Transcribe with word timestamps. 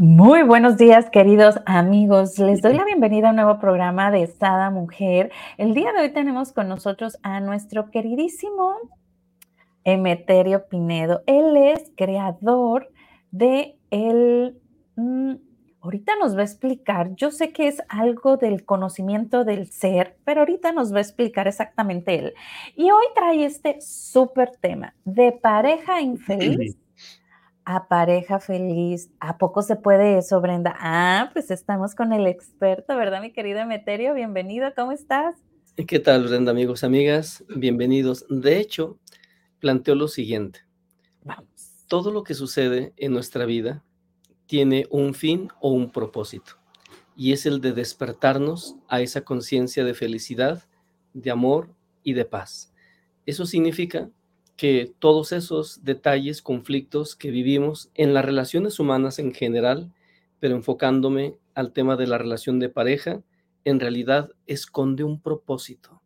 Muy 0.00 0.44
buenos 0.44 0.76
días, 0.76 1.10
queridos 1.10 1.56
amigos. 1.66 2.38
Les 2.38 2.62
doy 2.62 2.74
la 2.74 2.84
bienvenida 2.84 3.26
a 3.26 3.30
un 3.30 3.36
nuevo 3.36 3.58
programa 3.58 4.12
de 4.12 4.28
Sada 4.28 4.70
Mujer. 4.70 5.32
El 5.56 5.74
día 5.74 5.92
de 5.92 6.02
hoy 6.02 6.12
tenemos 6.12 6.52
con 6.52 6.68
nosotros 6.68 7.18
a 7.24 7.40
nuestro 7.40 7.90
queridísimo 7.90 8.76
Emeterio 9.82 10.68
Pinedo. 10.68 11.24
Él 11.26 11.56
es 11.56 11.90
creador 11.96 12.92
de 13.32 13.76
el... 13.90 14.60
Mm, 14.94 15.32
ahorita 15.80 16.12
nos 16.20 16.36
va 16.36 16.42
a 16.42 16.44
explicar, 16.44 17.16
yo 17.16 17.32
sé 17.32 17.52
que 17.52 17.66
es 17.66 17.82
algo 17.88 18.36
del 18.36 18.64
conocimiento 18.64 19.44
del 19.44 19.66
ser, 19.66 20.16
pero 20.22 20.42
ahorita 20.42 20.70
nos 20.70 20.94
va 20.94 20.98
a 20.98 21.02
explicar 21.02 21.48
exactamente 21.48 22.14
él. 22.14 22.34
Y 22.76 22.92
hoy 22.92 23.04
trae 23.16 23.44
este 23.44 23.80
súper 23.80 24.52
tema 24.60 24.94
de 25.04 25.32
pareja 25.32 26.00
infeliz 26.00 26.76
a 27.68 27.86
pareja 27.86 28.40
feliz. 28.40 29.10
¿A 29.20 29.36
poco 29.36 29.60
se 29.60 29.76
puede 29.76 30.16
eso, 30.16 30.40
Brenda? 30.40 30.74
Ah, 30.80 31.28
pues 31.34 31.50
estamos 31.50 31.94
con 31.94 32.14
el 32.14 32.26
experto, 32.26 32.96
¿verdad, 32.96 33.20
mi 33.20 33.30
querido 33.30 33.58
Emeterio? 33.58 34.14
Bienvenido, 34.14 34.72
¿cómo 34.74 34.92
estás? 34.92 35.36
¿Qué 35.86 35.98
tal, 35.98 36.26
Brenda, 36.26 36.52
amigos, 36.52 36.82
amigas? 36.82 37.44
Bienvenidos. 37.54 38.24
De 38.30 38.58
hecho, 38.58 38.98
planteo 39.58 39.94
lo 39.96 40.08
siguiente. 40.08 40.60
Vamos. 41.24 41.84
Todo 41.88 42.10
lo 42.10 42.22
que 42.22 42.32
sucede 42.32 42.94
en 42.96 43.12
nuestra 43.12 43.44
vida 43.44 43.84
tiene 44.46 44.86
un 44.88 45.12
fin 45.12 45.50
o 45.60 45.70
un 45.70 45.90
propósito, 45.90 46.52
y 47.16 47.34
es 47.34 47.44
el 47.44 47.60
de 47.60 47.72
despertarnos 47.72 48.76
a 48.88 49.02
esa 49.02 49.20
conciencia 49.20 49.84
de 49.84 49.92
felicidad, 49.92 50.64
de 51.12 51.30
amor 51.30 51.68
y 52.02 52.14
de 52.14 52.24
paz. 52.24 52.72
Eso 53.26 53.44
significa 53.44 54.08
que 54.58 54.92
todos 54.98 55.30
esos 55.30 55.84
detalles, 55.84 56.42
conflictos 56.42 57.14
que 57.14 57.30
vivimos 57.30 57.90
en 57.94 58.12
las 58.12 58.24
relaciones 58.24 58.80
humanas 58.80 59.20
en 59.20 59.32
general, 59.32 59.94
pero 60.40 60.56
enfocándome 60.56 61.36
al 61.54 61.72
tema 61.72 61.94
de 61.94 62.08
la 62.08 62.18
relación 62.18 62.58
de 62.58 62.68
pareja, 62.68 63.22
en 63.64 63.78
realidad 63.78 64.32
esconde 64.46 65.04
un 65.04 65.20
propósito. 65.20 66.02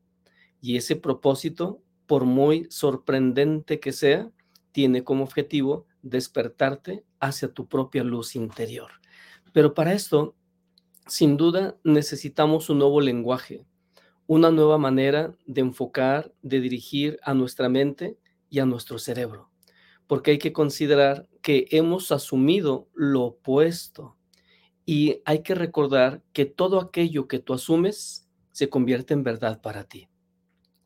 Y 0.61 0.77
ese 0.77 0.97
propósito, 0.97 1.81
por 2.07 2.27
muy 2.27 2.67
sorprendente 2.69 3.81
que 3.81 3.93
sea, 3.93 4.31
tiene 4.73 5.03
como 5.03 5.25
objetivo 5.25 5.87
despertarte 6.03 7.05
hacia 7.21 7.49
tu 7.49 7.69
propia 7.69 8.05
luz 8.05 8.37
interior. 8.37 8.91
Pero 9.55 9.73
para 9.73 9.95
esto, 9.95 10.35
sin 11.07 11.39
duda, 11.39 11.79
necesitamos 11.85 12.69
un 12.69 12.81
nuevo 12.81 13.01
lenguaje, 13.01 13.65
una 14.27 14.51
nueva 14.51 14.77
manera 14.77 15.35
de 15.47 15.63
enfocar, 15.63 16.35
de 16.43 16.61
dirigir 16.61 17.19
a 17.23 17.33
nuestra 17.33 17.71
mente 17.71 18.19
y 18.53 18.61
a 18.61 18.67
nuestro 18.67 18.99
cerebro, 18.99 19.51
porque 20.07 20.33
hay 20.33 20.39
que 20.39 20.53
considerar 20.53 21.27
que 21.41 21.69
hemos 21.71 22.13
asumido 22.13 22.87
lo 22.93 23.23
opuesto 23.23 24.19
y 24.85 25.23
hay 25.25 25.43
que 25.43 25.55
recordar 25.55 26.23
que 26.35 26.45
todo 26.45 26.79
aquello 26.79 27.29
que 27.29 27.39
tú 27.39 27.55
asumes 27.55 28.29
se 28.51 28.69
convierte 28.69 29.15
en 29.15 29.23
verdad 29.23 29.63
para 29.63 29.85
ti. 29.85 30.11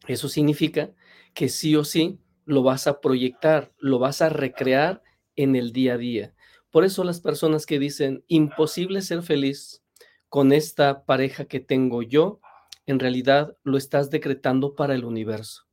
Eso 0.06 0.28
significa 0.28 0.92
que 1.34 1.48
sí 1.48 1.74
o 1.74 1.82
sí 1.82 2.20
lo 2.44 2.62
vas 2.62 2.86
a 2.86 3.00
proyectar, 3.00 3.72
lo 3.78 3.98
vas 3.98 4.22
a 4.22 4.28
recrear 4.28 5.02
en 5.34 5.56
el 5.56 5.72
día 5.72 5.94
a 5.94 5.98
día. 5.98 6.34
Por 6.70 6.84
eso 6.84 7.02
las 7.02 7.20
personas 7.20 7.66
que 7.66 7.80
dicen 7.80 8.22
imposible 8.28 9.02
ser 9.02 9.22
feliz 9.22 9.82
con 10.28 10.52
esta 10.52 11.04
pareja 11.04 11.46
que 11.46 11.58
tengo 11.58 12.02
yo, 12.02 12.38
en 12.86 13.00
realidad 13.00 13.56
lo 13.64 13.76
estás 13.76 14.08
decretando 14.08 14.76
para 14.76 14.94
el 14.94 15.04
universo 15.04 15.65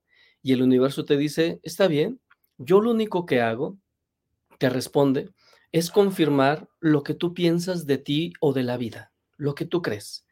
y 0.43 0.53
el 0.53 0.61
universo 0.61 1.05
te 1.05 1.17
dice, 1.17 1.59
está 1.63 1.87
bien, 1.87 2.19
yo 2.57 2.81
lo 2.81 2.91
único 2.91 3.25
que 3.25 3.41
hago, 3.41 3.77
te 4.59 4.69
responde, 4.69 5.29
es 5.71 5.89
confirmar 5.89 6.69
lo 6.79 7.01
que 7.01 7.15
tú 7.15 7.33
piensas 7.33 7.87
de 7.87 7.97
ti 7.97 8.33
o 8.39 8.53
de 8.53 8.63
la 8.63 8.77
vida, 8.77 9.11
lo 9.37 9.55
que 9.55 9.65
tú 9.65 9.81
crees. 9.81 10.25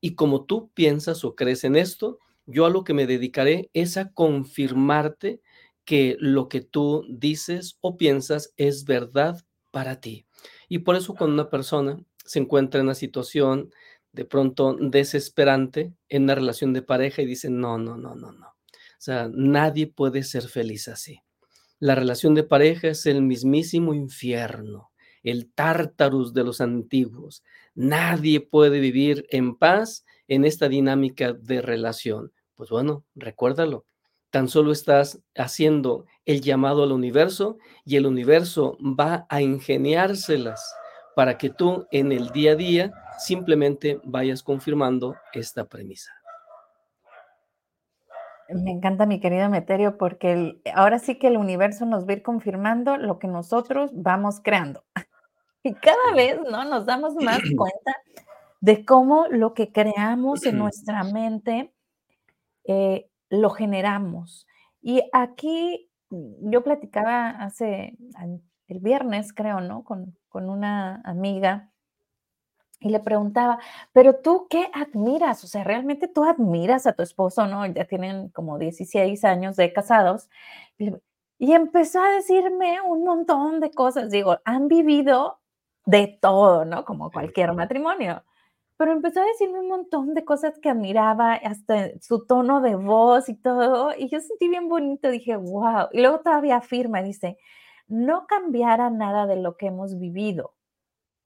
Y 0.00 0.14
como 0.14 0.44
tú 0.44 0.70
piensas 0.74 1.24
o 1.24 1.34
crees 1.34 1.64
en 1.64 1.76
esto, 1.76 2.18
yo 2.46 2.66
a 2.66 2.70
lo 2.70 2.84
que 2.84 2.94
me 2.94 3.06
dedicaré 3.06 3.70
es 3.72 3.96
a 3.96 4.12
confirmarte 4.12 5.40
que 5.84 6.16
lo 6.20 6.48
que 6.48 6.60
tú 6.60 7.04
dices 7.08 7.78
o 7.80 7.96
piensas 7.96 8.52
es 8.56 8.84
verdad 8.84 9.40
para 9.70 10.00
ti. 10.00 10.26
Y 10.68 10.80
por 10.80 10.96
eso 10.96 11.14
cuando 11.14 11.34
una 11.34 11.50
persona 11.50 11.98
se 12.24 12.38
encuentra 12.38 12.80
en 12.80 12.86
una 12.86 12.94
situación 12.94 13.72
de 14.12 14.24
pronto 14.24 14.76
desesperante 14.78 15.92
en 16.08 16.24
una 16.24 16.34
relación 16.34 16.72
de 16.72 16.82
pareja 16.82 17.22
y 17.22 17.26
dice, 17.26 17.50
no, 17.50 17.78
no, 17.78 17.96
no, 17.96 18.14
no, 18.14 18.32
no. 18.32 18.53
Sea, 19.04 19.28
nadie 19.30 19.86
puede 19.86 20.22
ser 20.22 20.44
feliz 20.44 20.88
así. 20.88 21.20
La 21.78 21.94
relación 21.94 22.34
de 22.34 22.42
pareja 22.42 22.88
es 22.88 23.04
el 23.04 23.20
mismísimo 23.20 23.92
infierno, 23.92 24.92
el 25.22 25.52
tártarus 25.52 26.32
de 26.32 26.42
los 26.42 26.62
antiguos. 26.62 27.42
Nadie 27.74 28.40
puede 28.40 28.80
vivir 28.80 29.26
en 29.28 29.56
paz 29.56 30.06
en 30.26 30.46
esta 30.46 30.70
dinámica 30.70 31.34
de 31.34 31.60
relación. 31.60 32.32
Pues 32.54 32.70
bueno, 32.70 33.04
recuérdalo. 33.14 33.84
Tan 34.30 34.48
solo 34.48 34.72
estás 34.72 35.20
haciendo 35.34 36.06
el 36.24 36.40
llamado 36.40 36.82
al 36.82 36.92
universo 36.92 37.58
y 37.84 37.96
el 37.96 38.06
universo 38.06 38.78
va 38.80 39.26
a 39.28 39.42
ingeniárselas 39.42 40.74
para 41.14 41.36
que 41.36 41.50
tú 41.50 41.86
en 41.90 42.10
el 42.10 42.30
día 42.30 42.52
a 42.52 42.56
día 42.56 42.92
simplemente 43.18 44.00
vayas 44.02 44.42
confirmando 44.42 45.14
esta 45.34 45.66
premisa. 45.66 46.23
Me 48.48 48.70
encanta, 48.70 49.06
mi 49.06 49.20
querido 49.20 49.48
Meterio, 49.48 49.96
porque 49.96 50.60
ahora 50.74 50.98
sí 50.98 51.18
que 51.18 51.28
el 51.28 51.36
universo 51.36 51.86
nos 51.86 52.06
va 52.06 52.10
a 52.10 52.16
ir 52.16 52.22
confirmando 52.22 52.96
lo 52.96 53.18
que 53.18 53.26
nosotros 53.26 53.90
vamos 53.94 54.40
creando. 54.40 54.84
Y 55.66 55.72
cada 55.72 56.12
vez, 56.14 56.38
¿no? 56.50 56.62
Nos 56.64 56.84
damos 56.84 57.14
más 57.14 57.38
cuenta 57.56 57.96
de 58.60 58.84
cómo 58.84 59.26
lo 59.30 59.54
que 59.54 59.72
creamos 59.72 60.44
en 60.44 60.58
nuestra 60.58 61.04
mente 61.04 61.72
eh, 62.64 63.08
lo 63.30 63.48
generamos. 63.48 64.46
Y 64.82 65.02
aquí 65.14 65.90
mm, 66.10 66.50
yo 66.50 66.62
platicaba 66.62 67.30
hace 67.30 67.96
el 68.68 68.80
viernes, 68.80 69.32
creo, 69.32 69.62
¿no? 69.62 69.84
Con, 69.84 70.18
con 70.28 70.50
una 70.50 71.00
amiga 71.06 71.72
y 72.84 72.90
le 72.90 73.00
preguntaba, 73.00 73.58
pero 73.92 74.16
tú 74.16 74.46
qué 74.50 74.68
admiras? 74.74 75.42
O 75.42 75.46
sea, 75.46 75.64
realmente 75.64 76.06
tú 76.06 76.24
admiras 76.24 76.86
a 76.86 76.92
tu 76.92 77.02
esposo, 77.02 77.46
¿no? 77.46 77.64
Ya 77.66 77.86
tienen 77.86 78.28
como 78.28 78.58
16 78.58 79.24
años 79.24 79.56
de 79.56 79.72
casados. 79.72 80.28
Y, 80.78 80.92
empezó 81.52 82.02
a 82.02 82.10
decirme 82.10 82.80
un 82.82 83.04
montón 83.04 83.60
de 83.60 83.70
cosas. 83.70 84.10
Digo, 84.10 84.38
han 84.44 84.68
vivido 84.68 85.40
de 85.86 86.18
todo, 86.20 86.64
¿no? 86.66 86.84
Como 86.84 87.10
cualquier 87.10 87.54
matrimonio. 87.54 88.22
Pero 88.76 88.92
empezó 88.92 89.20
a 89.22 89.24
decirme 89.26 89.60
un 89.60 89.68
montón 89.68 90.14
de 90.14 90.24
cosas 90.24 90.58
que 90.60 90.70
admiraba, 90.70 91.34
hasta 91.34 91.98
su 92.00 92.26
tono 92.26 92.60
de 92.60 92.76
voz 92.76 93.28
y 93.30 93.34
todo. 93.34 93.94
Y 93.96 94.08
yo 94.10 94.20
sentí 94.20 94.48
bien 94.48 94.68
bonito, 94.68 95.10
dije, 95.10 95.36
wow. 95.36 95.88
Y 95.92 96.00
luego 96.02 96.20
todavía 96.20 96.56
afirma, 96.56 97.02
dice, 97.02 97.38
no 97.88 98.26
cambiara 98.26 98.90
nada 98.90 99.26
de 99.26 99.36
lo 99.36 99.56
que 99.56 99.68
hemos 99.68 99.98
vivido 99.98 100.54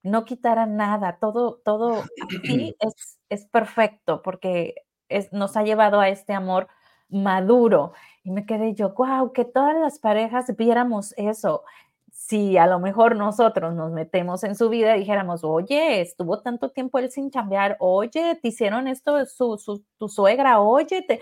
no 0.03 0.25
quitara 0.25 0.67
nada, 0.67 1.19
todo, 1.21 1.61
todo 1.65 2.05
aquí 2.23 2.77
es, 2.81 3.19
es 3.29 3.47
perfecto 3.47 4.23
porque 4.23 4.75
es, 5.09 5.33
nos 5.33 5.57
ha 5.57 5.63
llevado 5.63 6.01
a 6.01 6.09
este 6.09 6.33
amor 6.33 6.69
maduro. 7.09 7.93
Y 8.23 8.31
me 8.31 8.47
quedé 8.47 8.75
yo, 8.75 8.91
wow, 8.95 9.33
que 9.33 9.45
todas 9.45 9.77
las 9.77 9.99
parejas 9.99 10.55
viéramos 10.57 11.15
eso. 11.17 11.65
Si 12.13 12.59
a 12.59 12.67
lo 12.67 12.81
mejor 12.81 13.17
nosotros 13.17 13.75
nos 13.75 13.93
metemos 13.93 14.45
en 14.45 14.55
su 14.55 14.69
vida 14.69 14.97
y 14.97 15.01
dijéramos, 15.01 15.45
oye, 15.45 16.01
estuvo 16.01 16.41
tanto 16.41 16.71
tiempo 16.71 16.99
él 16.99 17.11
sin 17.11 17.31
cambiar, 17.31 17.77
oye, 17.81 18.39
te 18.43 18.49
hicieron 18.49 18.89
esto 18.89 19.25
su, 19.27 19.57
su, 19.57 19.85
tu 19.99 20.09
suegra, 20.09 20.61
oye, 20.61 21.03
te, 21.03 21.21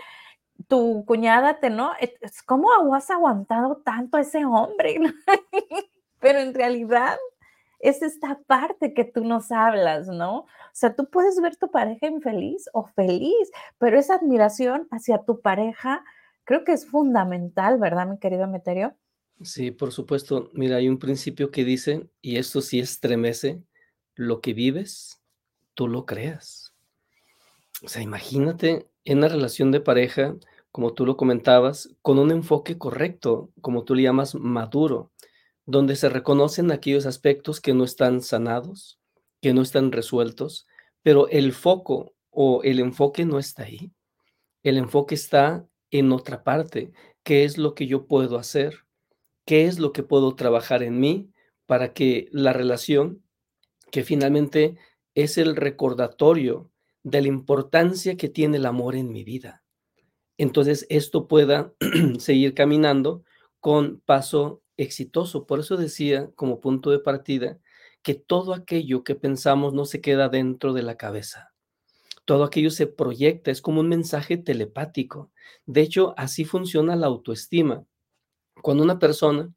tu 0.67 1.05
cuñada, 1.05 1.59
te, 1.59 1.69
¿no? 1.69 1.91
¿Cómo 2.45 2.67
has 2.93 3.09
aguantado 3.09 3.77
tanto 3.77 4.17
a 4.17 4.21
ese 4.21 4.43
hombre? 4.43 4.99
Pero 6.19 6.39
en 6.39 6.53
realidad 6.53 7.17
es 7.79 8.01
esta 8.01 8.39
parte 8.47 8.93
que 8.93 9.03
tú 9.03 9.23
nos 9.23 9.51
hablas, 9.51 10.07
¿no? 10.07 10.39
O 10.39 10.45
sea, 10.73 10.95
tú 10.95 11.09
puedes 11.09 11.39
ver 11.41 11.55
tu 11.55 11.69
pareja 11.69 12.07
infeliz 12.07 12.69
o 12.73 12.85
feliz, 12.85 13.51
pero 13.77 13.99
esa 13.99 14.15
admiración 14.15 14.87
hacia 14.91 15.23
tu 15.23 15.41
pareja 15.41 16.03
creo 16.43 16.63
que 16.63 16.71
es 16.71 16.87
fundamental, 16.87 17.77
¿verdad, 17.77 18.07
mi 18.07 18.19
querido 18.19 18.47
Meterio? 18.47 18.95
Sí, 19.43 19.71
por 19.71 19.91
supuesto. 19.91 20.49
Mira, 20.53 20.77
hay 20.77 20.89
un 20.89 20.97
principio 20.97 21.51
que 21.51 21.63
dice, 21.63 22.09
y 22.21 22.37
esto 22.37 22.61
sí 22.61 22.79
estremece, 22.79 23.61
lo 24.15 24.41
que 24.41 24.53
vives, 24.53 25.21
tú 25.75 25.87
lo 25.87 26.05
creas. 26.05 26.73
O 27.83 27.87
sea, 27.87 28.01
imagínate 28.01 28.87
en 29.05 29.19
una 29.19 29.27
relación 29.27 29.71
de 29.71 29.81
pareja, 29.81 30.35
como 30.71 30.93
tú 30.93 31.05
lo 31.05 31.17
comentabas, 31.17 31.95
con 32.01 32.17
un 32.17 32.31
enfoque 32.31 32.77
correcto, 32.79 33.51
como 33.61 33.83
tú 33.83 33.93
le 33.93 34.03
llamas 34.03 34.33
maduro 34.33 35.11
donde 35.67 35.95
se 35.95 36.09
reconocen 36.09 36.71
aquellos 36.71 37.05
aspectos 37.05 37.61
que 37.61 37.75
no 37.75 37.83
están 37.83 38.21
sanados, 38.21 38.99
que 39.41 39.53
no 39.53 39.61
están 39.61 39.91
resueltos, 39.91 40.65
pero 41.03 41.27
el 41.27 41.53
foco 41.53 42.15
o 42.31 42.63
el 42.63 42.79
enfoque 42.79 43.25
no 43.25 43.37
está 43.37 43.63
ahí. 43.63 43.91
El 44.63 44.77
enfoque 44.77 45.13
está 45.13 45.67
en 45.91 46.11
otra 46.11 46.43
parte. 46.43 46.91
¿Qué 47.21 47.43
es 47.43 47.59
lo 47.59 47.75
que 47.75 47.85
yo 47.85 48.07
puedo 48.07 48.39
hacer? 48.39 48.85
¿Qué 49.45 49.65
es 49.65 49.77
lo 49.77 49.93
que 49.93 50.01
puedo 50.01 50.35
trabajar 50.35 50.81
en 50.81 50.99
mí 50.99 51.31
para 51.67 51.93
que 51.93 52.27
la 52.31 52.53
relación 52.53 53.21
que 53.91 54.03
finalmente 54.03 54.77
es 55.13 55.37
el 55.37 55.55
recordatorio 55.55 56.71
de 57.03 57.21
la 57.21 57.27
importancia 57.27 58.17
que 58.17 58.29
tiene 58.29 58.57
el 58.57 58.65
amor 58.65 58.95
en 58.95 59.11
mi 59.11 59.23
vida. 59.23 59.63
Entonces, 60.37 60.85
esto 60.89 61.27
pueda 61.27 61.73
seguir 62.19 62.53
caminando 62.53 63.23
con 63.59 64.01
paso 64.05 64.61
exitoso. 64.77 65.45
Por 65.45 65.59
eso 65.59 65.75
decía 65.75 66.31
como 66.35 66.61
punto 66.61 66.91
de 66.91 66.99
partida 66.99 67.59
que 68.01 68.13
todo 68.13 68.53
aquello 68.53 69.03
que 69.03 69.15
pensamos 69.15 69.73
no 69.73 69.85
se 69.85 70.01
queda 70.01 70.29
dentro 70.29 70.73
de 70.73 70.83
la 70.83 70.95
cabeza. 70.95 71.53
Todo 72.25 72.43
aquello 72.43 72.69
se 72.69 72.87
proyecta, 72.87 73.51
es 73.51 73.61
como 73.61 73.81
un 73.81 73.89
mensaje 73.89 74.37
telepático. 74.37 75.31
De 75.65 75.81
hecho, 75.81 76.13
así 76.17 76.45
funciona 76.45 76.95
la 76.95 77.07
autoestima. 77.07 77.85
Cuando 78.61 78.83
una 78.83 78.99
persona 78.99 79.53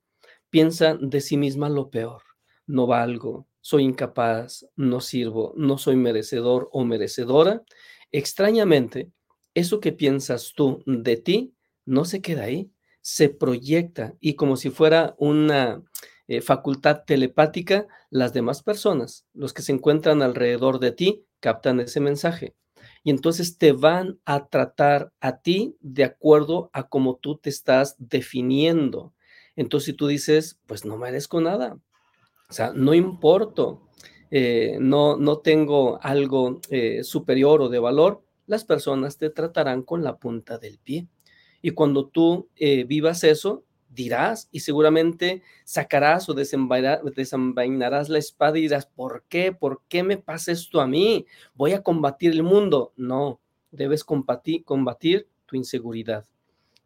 piensa 0.50 0.96
de 1.00 1.20
sí 1.20 1.37
misma 1.37 1.69
lo 1.69 1.90
peor, 1.90 2.23
no 2.66 2.87
valgo, 2.87 3.46
soy 3.61 3.84
incapaz, 3.84 4.66
no 4.76 5.00
sirvo, 5.00 5.52
no 5.56 5.78
soy 5.78 5.96
merecedor 5.96 6.69
o 6.73 6.84
merecedora, 6.84 7.62
extrañamente, 8.11 9.11
eso 9.55 9.81
que 9.81 9.93
piensas 9.93 10.52
tú 10.55 10.82
de 10.87 11.16
ti 11.16 11.55
no 11.84 12.05
se 12.05 12.20
queda 12.23 12.44
ahí, 12.44 12.70
se 13.00 13.29
proyecta 13.29 14.14
y 14.20 14.35
como 14.35 14.56
si 14.56 14.70
fuera 14.70 15.14
una 15.19 15.82
eh, 16.29 16.41
facultad 16.41 17.02
telepática, 17.06 17.88
las 18.11 18.32
demás 18.32 18.62
personas, 18.62 19.26
los 19.35 19.52
que 19.52 19.62
se 19.62 19.73
encuentran 19.73 20.23
alrededor 20.23 20.79
de 20.79 20.93
ti, 20.93 21.25
captan 21.41 21.81
ese 21.81 22.00
mensaje. 22.00 22.55
Y 23.02 23.11
entonces 23.11 23.58
te 23.58 23.73
van 23.73 24.20
a 24.25 24.47
tratar 24.47 25.12
a 25.20 25.38
ti 25.38 25.76
de 25.81 26.05
acuerdo 26.05 26.70
a 26.73 26.88
cómo 26.88 27.17
tú 27.17 27.38
te 27.38 27.50
estás 27.50 27.97
definiendo. 27.99 29.14
Entonces, 29.56 29.87
si 29.87 29.93
tú 29.94 30.06
dices, 30.06 30.61
pues 30.67 30.85
no 30.85 30.97
merezco 30.97 31.41
nada, 31.41 31.79
o 32.49 32.52
sea, 32.52 32.73
no 32.75 32.94
importo, 32.94 33.88
eh, 34.31 34.79
no, 34.81 35.17
no 35.17 35.38
tengo 35.38 35.99
algo 36.02 36.61
eh, 36.70 37.02
superior 37.05 37.62
o 37.62 37.69
de 37.69 37.79
valor, 37.79 38.23
las 38.47 38.64
personas 38.64 39.19
te 39.19 39.31
tratarán 39.31 39.82
con 39.82 40.02
la 40.02 40.17
punta 40.17 40.58
del 40.58 40.79
pie. 40.79 41.08
Y 41.62 41.72
cuando 41.72 42.06
tú 42.06 42.48
eh, 42.56 42.84
vivas 42.84 43.24
eso, 43.24 43.64
dirás 43.90 44.48
y 44.52 44.60
seguramente 44.60 45.42
sacarás 45.64 46.28
o 46.28 46.34
desenvainarás 46.34 48.08
la 48.08 48.18
espada 48.18 48.58
y 48.58 48.62
dirás, 48.62 48.86
¿por 48.86 49.24
qué? 49.28 49.52
¿Por 49.52 49.82
qué 49.88 50.02
me 50.02 50.16
pasa 50.16 50.52
esto 50.52 50.80
a 50.80 50.86
mí? 50.86 51.26
¿Voy 51.54 51.72
a 51.72 51.82
combatir 51.82 52.32
el 52.32 52.42
mundo? 52.42 52.92
No, 52.96 53.40
debes 53.70 54.04
combatir, 54.04 54.64
tu 55.46 55.56
inseguridad. 55.56 56.24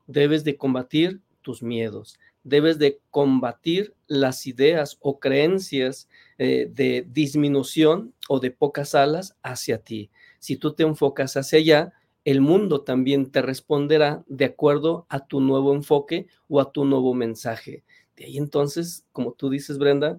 Debes 0.06 0.44
de 0.44 0.56
combatir 0.56 1.20
tus 1.42 1.62
miedos. 1.62 2.18
Debes 2.42 2.78
de 2.78 3.00
combatir 3.10 3.94
las 4.06 4.46
ideas 4.46 4.98
o 5.00 5.18
creencias 5.18 6.08
eh, 6.38 6.70
de 6.72 7.06
disminución 7.10 8.14
o 8.28 8.40
de 8.40 8.50
pocas 8.50 8.94
alas 8.94 9.36
hacia 9.42 9.78
ti. 9.78 10.10
Si 10.38 10.56
tú 10.56 10.74
te 10.74 10.82
enfocas 10.82 11.36
hacia 11.36 11.58
allá, 11.58 11.92
el 12.24 12.40
mundo 12.40 12.82
también 12.82 13.30
te 13.30 13.42
responderá 13.42 14.24
de 14.26 14.46
acuerdo 14.46 15.06
a 15.08 15.26
tu 15.26 15.40
nuevo 15.40 15.74
enfoque 15.74 16.26
o 16.48 16.60
a 16.60 16.72
tu 16.72 16.84
nuevo 16.84 17.14
mensaje. 17.14 17.84
De 18.16 18.24
ahí 18.24 18.38
entonces, 18.38 19.04
como 19.12 19.32
tú 19.32 19.50
dices, 19.50 19.78
Brenda, 19.78 20.18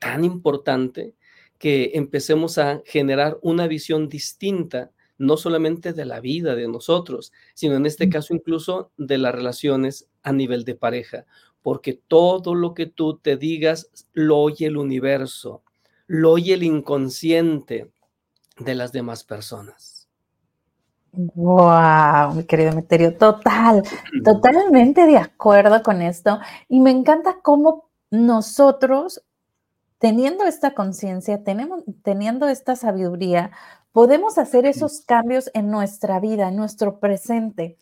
tan 0.00 0.24
importante 0.24 1.14
que 1.58 1.92
empecemos 1.94 2.58
a 2.58 2.82
generar 2.84 3.38
una 3.42 3.68
visión 3.68 4.08
distinta, 4.08 4.90
no 5.18 5.36
solamente 5.36 5.92
de 5.92 6.06
la 6.06 6.18
vida 6.18 6.54
de 6.56 6.66
nosotros, 6.66 7.32
sino 7.54 7.76
en 7.76 7.84
este 7.84 8.08
caso 8.08 8.34
incluso 8.34 8.90
de 8.96 9.18
las 9.18 9.34
relaciones 9.34 10.08
a 10.22 10.32
nivel 10.32 10.64
de 10.64 10.74
pareja, 10.74 11.26
porque 11.62 11.92
todo 11.92 12.54
lo 12.54 12.72
que 12.72 12.86
tú 12.86 13.18
te 13.18 13.36
digas 13.36 13.90
lo 14.14 14.38
oye 14.38 14.66
el 14.66 14.78
universo, 14.78 15.62
lo 16.06 16.32
oye 16.32 16.54
el 16.54 16.62
inconsciente 16.62 17.90
de 18.58 18.74
las 18.74 18.92
demás 18.92 19.22
personas. 19.24 19.99
Wow, 21.12 22.34
mi 22.34 22.44
querido 22.44 22.72
Meterio, 22.72 23.16
total, 23.16 23.82
totalmente 24.24 25.06
de 25.06 25.16
acuerdo 25.18 25.82
con 25.82 26.02
esto. 26.02 26.38
Y 26.68 26.78
me 26.80 26.90
encanta 26.90 27.38
cómo 27.42 27.88
nosotros, 28.10 29.22
teniendo 29.98 30.44
esta 30.44 30.74
conciencia, 30.74 31.42
teniendo 32.02 32.48
esta 32.48 32.76
sabiduría, 32.76 33.50
podemos 33.92 34.38
hacer 34.38 34.66
esos 34.66 35.00
cambios 35.02 35.50
en 35.54 35.70
nuestra 35.70 36.20
vida, 36.20 36.48
en 36.48 36.56
nuestro 36.56 37.00
presente. 37.00 37.76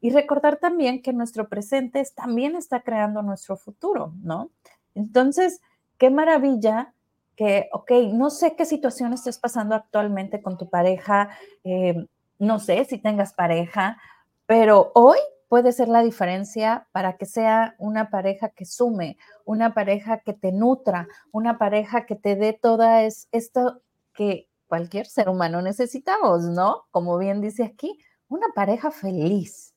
Y 0.00 0.10
recordar 0.10 0.56
también 0.56 1.02
que 1.02 1.12
nuestro 1.12 1.48
presente 1.48 2.02
también 2.16 2.56
está 2.56 2.80
creando 2.82 3.22
nuestro 3.22 3.56
futuro, 3.56 4.12
¿no? 4.22 4.50
Entonces, 4.96 5.60
qué 5.98 6.10
maravilla 6.10 6.94
que, 7.36 7.68
ok, 7.72 7.92
no 8.12 8.30
sé 8.30 8.56
qué 8.56 8.64
situación 8.64 9.12
estés 9.12 9.38
pasando 9.38 9.76
actualmente 9.76 10.42
con 10.42 10.58
tu 10.58 10.68
pareja. 10.68 11.30
Eh, 11.64 12.06
no 12.42 12.58
sé 12.58 12.84
si 12.84 12.98
tengas 12.98 13.34
pareja, 13.34 13.98
pero 14.46 14.90
hoy 14.96 15.18
puede 15.46 15.70
ser 15.70 15.86
la 15.86 16.02
diferencia 16.02 16.88
para 16.90 17.16
que 17.16 17.24
sea 17.24 17.76
una 17.78 18.10
pareja 18.10 18.48
que 18.48 18.64
sume, 18.64 19.16
una 19.44 19.74
pareja 19.74 20.22
que 20.24 20.32
te 20.32 20.50
nutra, 20.50 21.06
una 21.30 21.56
pareja 21.56 22.04
que 22.04 22.16
te 22.16 22.34
dé 22.34 22.52
toda 22.52 23.04
esto 23.04 23.82
que 24.12 24.48
cualquier 24.66 25.06
ser 25.06 25.28
humano 25.28 25.62
necesitamos, 25.62 26.42
¿no? 26.42 26.88
Como 26.90 27.16
bien 27.16 27.40
dice 27.40 27.62
aquí, 27.62 27.96
una 28.26 28.48
pareja 28.56 28.90
feliz. 28.90 29.76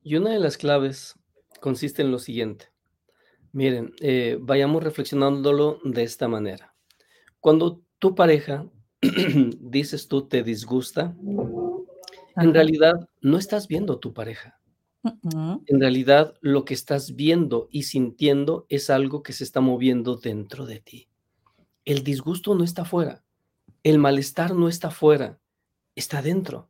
Y 0.00 0.14
una 0.14 0.30
de 0.30 0.38
las 0.38 0.56
claves 0.56 1.16
consiste 1.60 2.02
en 2.02 2.12
lo 2.12 2.20
siguiente. 2.20 2.66
Miren, 3.50 3.92
eh, 4.00 4.38
vayamos 4.40 4.84
reflexionándolo 4.84 5.80
de 5.82 6.04
esta 6.04 6.28
manera. 6.28 6.76
Cuando 7.40 7.82
tu 7.98 8.14
pareja 8.14 8.70
dices 9.60 10.08
tú 10.08 10.26
te 10.26 10.42
disgusta, 10.42 11.16
en 12.36 12.54
realidad 12.54 13.08
no 13.20 13.38
estás 13.38 13.68
viendo 13.68 13.98
tu 13.98 14.12
pareja. 14.12 14.60
En 15.66 15.80
realidad 15.80 16.34
lo 16.40 16.64
que 16.64 16.74
estás 16.74 17.14
viendo 17.14 17.68
y 17.70 17.84
sintiendo 17.84 18.66
es 18.68 18.90
algo 18.90 19.22
que 19.22 19.32
se 19.32 19.44
está 19.44 19.60
moviendo 19.60 20.16
dentro 20.16 20.66
de 20.66 20.80
ti. 20.80 21.08
El 21.84 22.02
disgusto 22.02 22.54
no 22.54 22.64
está 22.64 22.84
fuera, 22.84 23.24
el 23.84 23.98
malestar 23.98 24.54
no 24.54 24.68
está 24.68 24.90
fuera, 24.90 25.38
está 25.94 26.20
dentro. 26.20 26.68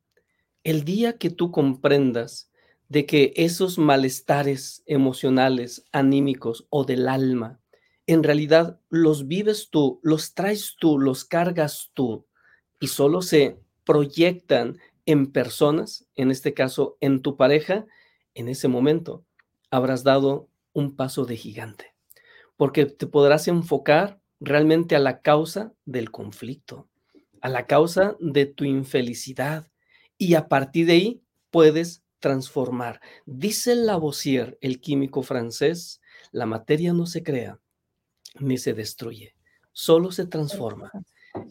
El 0.62 0.84
día 0.84 1.18
que 1.18 1.30
tú 1.30 1.50
comprendas 1.50 2.50
de 2.88 3.06
que 3.06 3.32
esos 3.36 3.78
malestares 3.78 4.82
emocionales, 4.86 5.84
anímicos 5.92 6.66
o 6.70 6.84
del 6.84 7.08
alma 7.08 7.60
en 8.08 8.22
realidad 8.22 8.80
los 8.88 9.28
vives 9.28 9.68
tú, 9.70 10.00
los 10.02 10.32
traes 10.32 10.76
tú, 10.80 10.98
los 10.98 11.26
cargas 11.26 11.90
tú 11.92 12.26
y 12.80 12.88
solo 12.88 13.20
se 13.20 13.60
proyectan 13.84 14.78
en 15.04 15.30
personas, 15.30 16.08
en 16.16 16.30
este 16.30 16.54
caso 16.54 16.96
en 17.00 17.20
tu 17.20 17.36
pareja, 17.36 17.84
en 18.34 18.48
ese 18.48 18.66
momento 18.66 19.26
habrás 19.70 20.04
dado 20.04 20.48
un 20.72 20.96
paso 20.96 21.26
de 21.26 21.36
gigante, 21.36 21.94
porque 22.56 22.86
te 22.86 23.06
podrás 23.06 23.46
enfocar 23.46 24.20
realmente 24.40 24.96
a 24.96 25.00
la 25.00 25.20
causa 25.20 25.74
del 25.84 26.10
conflicto, 26.10 26.88
a 27.42 27.50
la 27.50 27.66
causa 27.66 28.16
de 28.20 28.46
tu 28.46 28.64
infelicidad 28.64 29.68
y 30.16 30.34
a 30.34 30.48
partir 30.48 30.86
de 30.86 30.92
ahí 30.94 31.22
puedes 31.50 32.02
transformar. 32.20 33.02
Dice 33.26 33.74
Lavoisier, 33.74 34.56
el 34.62 34.80
químico 34.80 35.22
francés, 35.22 36.00
la 36.32 36.46
materia 36.46 36.94
no 36.94 37.04
se 37.04 37.22
crea, 37.22 37.60
ni 38.40 38.58
se 38.58 38.74
destruye, 38.74 39.34
solo 39.72 40.12
se 40.12 40.26
transforma. 40.26 40.90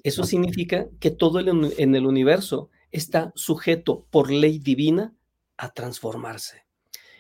Eso 0.03 0.24
significa 0.24 0.88
que 1.00 1.12
todo 1.12 1.39
en 1.39 1.96
el 1.96 2.06
universo 2.06 2.70
está 2.91 3.32
sujeto 3.36 4.06
por 4.10 4.32
ley 4.32 4.60
divina 4.60 5.13
a 5.58 5.72
transformarse. 5.74 6.65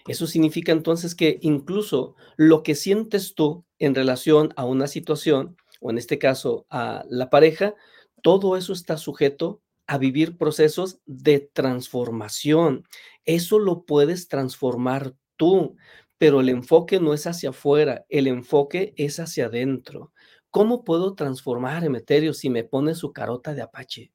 Eso 0.07 0.25
significa 0.25 0.71
entonces 0.71 1.15
que 1.15 1.37
incluso 1.41 2.15
lo 2.37 2.63
que 2.63 2.75
sientes 2.75 3.35
tú 3.35 3.65
en 3.77 3.93
relación 3.93 4.53
a 4.55 4.65
una 4.65 4.87
situación, 4.87 5.57
o 5.81 5.89
en 5.91 5.97
este 5.97 6.17
caso 6.17 6.65
a 6.69 7.03
la 7.09 7.29
pareja, 7.29 7.75
todo 8.21 8.57
eso 8.57 8.73
está 8.73 8.97
sujeto 8.97 9.61
a 9.85 9.97
vivir 9.97 10.37
procesos 10.37 10.99
de 11.05 11.39
transformación. 11.39 12.85
Eso 13.25 13.59
lo 13.59 13.83
puedes 13.83 14.27
transformar 14.27 15.15
tú 15.35 15.75
pero 16.17 16.41
el 16.41 16.49
enfoque 16.49 16.99
no 16.99 17.13
es 17.13 17.27
hacia 17.27 17.49
afuera, 17.49 18.05
el 18.09 18.27
enfoque 18.27 18.93
es 18.97 19.19
hacia 19.19 19.45
adentro. 19.45 20.13
¿Cómo 20.49 20.83
puedo 20.83 21.13
transformar 21.13 21.83
Emeterio 21.83 22.33
si 22.33 22.49
me 22.49 22.63
pone 22.63 22.95
su 22.95 23.13
carota 23.13 23.53
de 23.53 23.61
apache? 23.61 24.11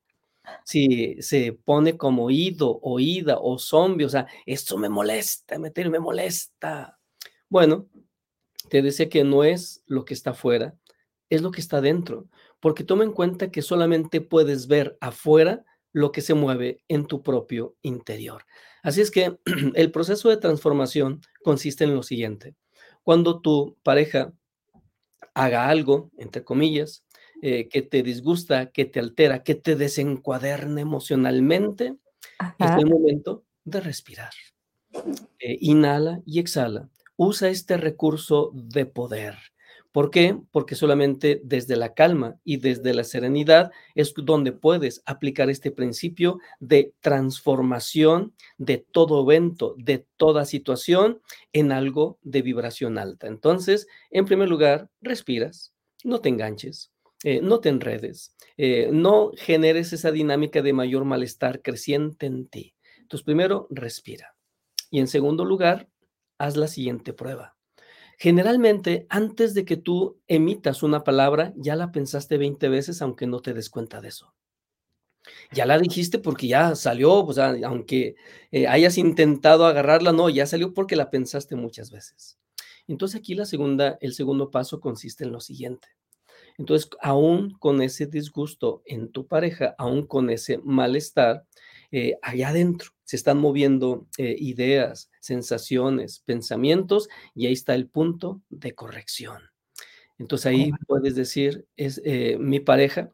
Si 0.64 1.20
se 1.22 1.52
pone 1.52 1.96
como 1.96 2.30
ido, 2.30 2.80
oída 2.82 3.38
o 3.40 3.58
zombie, 3.58 4.06
o 4.06 4.08
sea, 4.08 4.26
esto 4.44 4.76
me 4.76 4.88
molesta, 4.88 5.54
Emeterio, 5.54 5.90
me 5.90 6.00
molesta. 6.00 6.98
Bueno, 7.48 7.86
te 8.68 8.82
decía 8.82 9.08
que 9.08 9.22
no 9.22 9.44
es 9.44 9.84
lo 9.86 10.04
que 10.04 10.14
está 10.14 10.30
afuera, 10.30 10.74
es 11.30 11.42
lo 11.42 11.52
que 11.52 11.60
está 11.60 11.80
dentro, 11.80 12.28
porque 12.58 12.84
toma 12.84 13.04
en 13.04 13.12
cuenta 13.12 13.50
que 13.50 13.62
solamente 13.62 14.20
puedes 14.20 14.66
ver 14.66 14.96
afuera 15.00 15.64
lo 15.92 16.12
que 16.12 16.20
se 16.20 16.34
mueve 16.34 16.82
en 16.88 17.06
tu 17.06 17.22
propio 17.22 17.76
interior. 17.82 18.44
Así 18.82 19.00
es 19.00 19.10
que 19.10 19.38
el 19.74 19.90
proceso 19.90 20.28
de 20.28 20.36
transformación 20.36 21.20
consiste 21.42 21.84
en 21.84 21.94
lo 21.94 22.02
siguiente. 22.02 22.56
Cuando 23.02 23.40
tu 23.40 23.76
pareja 23.82 24.32
haga 25.34 25.68
algo, 25.68 26.10
entre 26.16 26.44
comillas, 26.44 27.04
eh, 27.42 27.68
que 27.68 27.82
te 27.82 28.02
disgusta, 28.02 28.70
que 28.70 28.84
te 28.84 29.00
altera, 29.00 29.42
que 29.42 29.54
te 29.54 29.76
desencuaderna 29.76 30.80
emocionalmente, 30.80 31.96
es 32.58 32.70
el 32.78 32.86
momento 32.86 33.44
de 33.64 33.80
respirar. 33.80 34.32
Eh, 35.38 35.58
inhala 35.60 36.20
y 36.24 36.38
exhala. 36.38 36.88
Usa 37.16 37.48
este 37.48 37.76
recurso 37.76 38.50
de 38.54 38.86
poder. 38.86 39.34
¿Por 39.92 40.10
qué? 40.10 40.38
Porque 40.50 40.74
solamente 40.74 41.42
desde 41.44 41.76
la 41.76 41.92
calma 41.92 42.36
y 42.44 42.56
desde 42.56 42.94
la 42.94 43.04
serenidad 43.04 43.70
es 43.94 44.14
donde 44.16 44.52
puedes 44.52 45.02
aplicar 45.04 45.50
este 45.50 45.70
principio 45.70 46.38
de 46.60 46.94
transformación 47.00 48.34
de 48.56 48.78
todo 48.78 49.22
evento, 49.22 49.74
de 49.76 50.06
toda 50.16 50.46
situación 50.46 51.20
en 51.52 51.72
algo 51.72 52.18
de 52.22 52.40
vibración 52.40 52.96
alta. 52.96 53.26
Entonces, 53.26 53.86
en 54.10 54.24
primer 54.24 54.48
lugar, 54.48 54.88
respiras, 55.02 55.74
no 56.04 56.20
te 56.20 56.30
enganches, 56.30 56.90
eh, 57.22 57.40
no 57.42 57.60
te 57.60 57.68
enredes, 57.68 58.34
eh, 58.56 58.88
no 58.90 59.32
generes 59.36 59.92
esa 59.92 60.10
dinámica 60.10 60.62
de 60.62 60.72
mayor 60.72 61.04
malestar 61.04 61.60
creciente 61.60 62.24
en 62.24 62.48
ti. 62.48 62.74
Entonces, 62.98 63.24
primero, 63.24 63.66
respira. 63.68 64.34
Y 64.90 65.00
en 65.00 65.06
segundo 65.06 65.44
lugar, 65.44 65.88
haz 66.38 66.56
la 66.56 66.66
siguiente 66.66 67.12
prueba. 67.12 67.56
Generalmente, 68.18 69.06
antes 69.08 69.54
de 69.54 69.64
que 69.64 69.76
tú 69.76 70.18
emitas 70.28 70.82
una 70.82 71.04
palabra, 71.04 71.52
ya 71.56 71.76
la 71.76 71.92
pensaste 71.92 72.38
20 72.38 72.68
veces, 72.68 73.02
aunque 73.02 73.26
no 73.26 73.40
te 73.40 73.52
des 73.54 73.70
cuenta 73.70 74.00
de 74.00 74.08
eso. 74.08 74.34
Ya 75.52 75.66
la 75.66 75.78
dijiste 75.78 76.18
porque 76.18 76.48
ya 76.48 76.74
salió, 76.74 77.24
o 77.24 77.32
sea, 77.32 77.54
aunque 77.64 78.16
eh, 78.50 78.66
hayas 78.66 78.98
intentado 78.98 79.66
agarrarla, 79.66 80.12
no, 80.12 80.28
ya 80.28 80.46
salió 80.46 80.74
porque 80.74 80.96
la 80.96 81.10
pensaste 81.10 81.56
muchas 81.56 81.90
veces. 81.90 82.38
Entonces 82.88 83.20
aquí 83.20 83.34
la 83.34 83.46
segunda, 83.46 83.98
el 84.00 84.14
segundo 84.14 84.50
paso 84.50 84.80
consiste 84.80 85.24
en 85.24 85.32
lo 85.32 85.40
siguiente. 85.40 85.88
Entonces, 86.58 86.90
aún 87.00 87.52
con 87.58 87.80
ese 87.82 88.06
disgusto 88.06 88.82
en 88.84 89.10
tu 89.10 89.26
pareja, 89.26 89.74
aún 89.78 90.06
con 90.06 90.28
ese 90.30 90.58
malestar, 90.58 91.46
eh, 91.92 92.18
allá 92.22 92.48
adentro 92.48 92.90
se 93.04 93.16
están 93.16 93.38
moviendo 93.38 94.06
eh, 94.16 94.34
ideas, 94.38 95.10
sensaciones, 95.20 96.20
pensamientos, 96.24 97.10
y 97.34 97.46
ahí 97.46 97.52
está 97.52 97.74
el 97.74 97.86
punto 97.86 98.40
de 98.48 98.74
corrección. 98.74 99.42
Entonces 100.18 100.46
ahí 100.46 100.72
puedes 100.86 101.14
decir, 101.14 101.66
es 101.76 102.00
eh, 102.04 102.38
mi 102.40 102.60
pareja, 102.60 103.12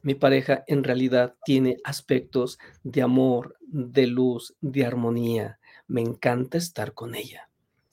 mi 0.00 0.14
pareja 0.14 0.64
en 0.66 0.84
realidad 0.84 1.34
tiene 1.44 1.76
aspectos 1.84 2.58
de 2.82 3.02
amor, 3.02 3.58
de 3.60 4.06
luz, 4.06 4.54
de 4.62 4.86
armonía. 4.86 5.58
Me 5.86 6.00
encanta 6.00 6.56
estar 6.56 6.94
con 6.94 7.14
ella. 7.14 7.50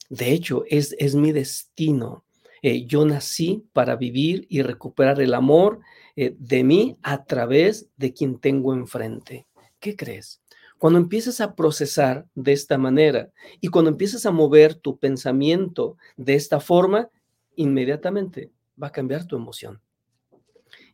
De 0.08 0.32
hecho, 0.32 0.64
es, 0.68 0.96
es 0.98 1.14
mi 1.14 1.32
destino. 1.32 2.24
yo 2.62 3.04
nací 3.04 3.66
para 3.74 3.96
vivir 3.96 4.46
y 4.48 4.62
recuperar 4.62 5.20
el 5.20 5.34
amor 5.34 5.80
de 6.16 6.64
mí 6.64 6.96
a 7.02 7.24
través 7.24 7.88
de 7.96 8.14
quien 8.14 8.38
tengo 8.38 8.72
enfrente. 8.72 9.46
¿Qué 9.82 9.96
crees? 9.96 10.40
Cuando 10.78 11.00
empiezas 11.00 11.40
a 11.40 11.56
procesar 11.56 12.24
de 12.36 12.52
esta 12.52 12.78
manera 12.78 13.32
y 13.60 13.66
cuando 13.66 13.90
empiezas 13.90 14.24
a 14.26 14.30
mover 14.30 14.76
tu 14.76 14.96
pensamiento 14.96 15.96
de 16.16 16.36
esta 16.36 16.60
forma, 16.60 17.10
inmediatamente 17.56 18.52
va 18.80 18.86
a 18.86 18.92
cambiar 18.92 19.26
tu 19.26 19.34
emoción. 19.34 19.80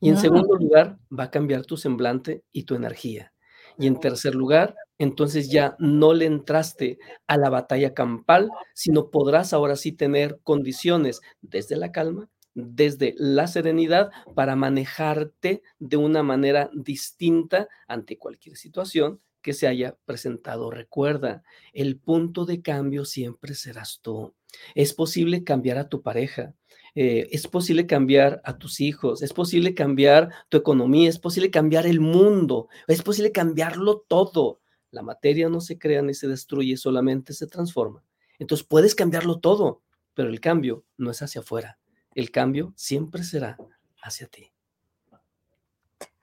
Y 0.00 0.08
en 0.08 0.16
ah. 0.16 0.20
segundo 0.20 0.56
lugar, 0.56 0.98
va 1.16 1.24
a 1.24 1.30
cambiar 1.30 1.66
tu 1.66 1.76
semblante 1.76 2.42
y 2.50 2.62
tu 2.62 2.76
energía. 2.76 3.34
Y 3.78 3.86
en 3.86 4.00
tercer 4.00 4.34
lugar, 4.34 4.74
entonces 4.96 5.50
ya 5.50 5.76
no 5.78 6.14
le 6.14 6.24
entraste 6.24 6.98
a 7.26 7.36
la 7.36 7.50
batalla 7.50 7.92
campal, 7.92 8.50
sino 8.72 9.10
podrás 9.10 9.52
ahora 9.52 9.76
sí 9.76 9.92
tener 9.92 10.40
condiciones 10.44 11.20
desde 11.42 11.76
la 11.76 11.92
calma, 11.92 12.30
desde 12.58 13.14
la 13.18 13.46
serenidad 13.46 14.10
para 14.34 14.56
manejarte 14.56 15.62
de 15.78 15.96
una 15.96 16.22
manera 16.22 16.70
distinta 16.74 17.68
ante 17.86 18.18
cualquier 18.18 18.56
situación 18.56 19.20
que 19.42 19.52
se 19.52 19.68
haya 19.68 19.96
presentado. 20.04 20.70
Recuerda, 20.70 21.44
el 21.72 21.98
punto 21.98 22.44
de 22.44 22.60
cambio 22.60 23.04
siempre 23.04 23.54
serás 23.54 24.00
tú. 24.02 24.34
Es 24.74 24.92
posible 24.92 25.44
cambiar 25.44 25.78
a 25.78 25.88
tu 25.88 26.02
pareja, 26.02 26.54
eh, 26.94 27.28
es 27.30 27.46
posible 27.46 27.86
cambiar 27.86 28.40
a 28.44 28.58
tus 28.58 28.80
hijos, 28.80 29.22
es 29.22 29.32
posible 29.32 29.74
cambiar 29.74 30.30
tu 30.48 30.56
economía, 30.56 31.08
es 31.08 31.18
posible 31.18 31.50
cambiar 31.50 31.86
el 31.86 32.00
mundo, 32.00 32.68
es 32.88 33.02
posible 33.02 33.30
cambiarlo 33.30 34.04
todo. 34.08 34.60
La 34.90 35.02
materia 35.02 35.48
no 35.48 35.60
se 35.60 35.78
crea 35.78 36.02
ni 36.02 36.14
se 36.14 36.26
destruye, 36.26 36.76
solamente 36.76 37.34
se 37.34 37.46
transforma. 37.46 38.02
Entonces 38.38 38.66
puedes 38.66 38.94
cambiarlo 38.94 39.38
todo, 39.38 39.82
pero 40.14 40.30
el 40.30 40.40
cambio 40.40 40.84
no 40.96 41.10
es 41.10 41.22
hacia 41.22 41.42
afuera, 41.42 41.78
el 42.14 42.30
cambio 42.30 42.72
siempre 42.76 43.22
será 43.22 43.56
hacia 44.02 44.26
ti. 44.26 44.50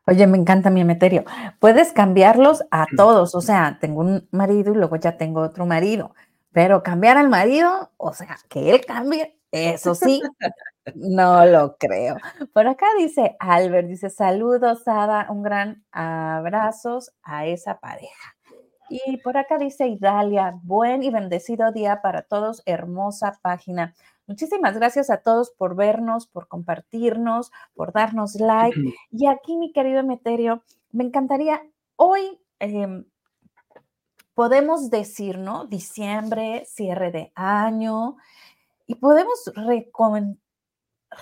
Oye, 0.07 0.27
me 0.27 0.37
encanta 0.37 0.69
mi 0.69 0.81
emeterio. 0.81 1.23
Puedes 1.59 1.91
cambiarlos 1.91 2.63
a 2.69 2.85
todos, 2.95 3.33
o 3.33 3.41
sea, 3.41 3.79
tengo 3.81 4.01
un 4.01 4.27
marido 4.31 4.71
y 4.71 4.75
luego 4.75 4.97
ya 4.97 5.17
tengo 5.17 5.41
otro 5.41 5.65
marido, 5.65 6.13
pero 6.51 6.83
cambiar 6.83 7.17
al 7.17 7.27
marido, 7.27 7.91
o 7.97 8.13
sea, 8.13 8.37
que 8.47 8.69
él 8.71 8.85
cambie, 8.85 9.39
eso 9.51 9.95
sí, 9.95 10.21
no 10.93 11.45
lo 11.45 11.77
creo. 11.77 12.17
Por 12.53 12.67
acá 12.67 12.85
dice 12.99 13.35
Albert, 13.39 13.87
dice 13.87 14.09
saludos, 14.09 14.87
Ada, 14.87 15.27
un 15.29 15.41
gran 15.41 15.83
abrazos 15.91 17.11
a 17.23 17.47
esa 17.47 17.79
pareja. 17.79 18.35
Y 18.89 19.17
por 19.17 19.37
acá 19.37 19.57
dice 19.57 19.87
Idalia, 19.87 20.53
buen 20.61 21.01
y 21.01 21.09
bendecido 21.09 21.71
día 21.71 22.01
para 22.03 22.21
todos, 22.21 22.61
hermosa 22.65 23.39
página. 23.41 23.95
Muchísimas 24.27 24.75
gracias 24.75 25.09
a 25.09 25.17
todos 25.17 25.51
por 25.51 25.75
vernos, 25.75 26.27
por 26.27 26.47
compartirnos, 26.47 27.51
por 27.75 27.93
darnos 27.93 28.35
like. 28.35 28.79
Y 29.11 29.27
aquí, 29.27 29.55
mi 29.55 29.71
querido 29.71 29.99
Emeterio, 29.99 30.63
me 30.91 31.03
encantaría 31.03 31.61
hoy 31.95 32.39
em, 32.59 33.05
podemos 34.33 34.89
decir, 34.89 35.37
¿no? 35.37 35.65
Diciembre, 35.65 36.65
cierre 36.65 37.11
de 37.11 37.31
año, 37.35 38.17
y 38.87 38.95
podemos 38.95 39.51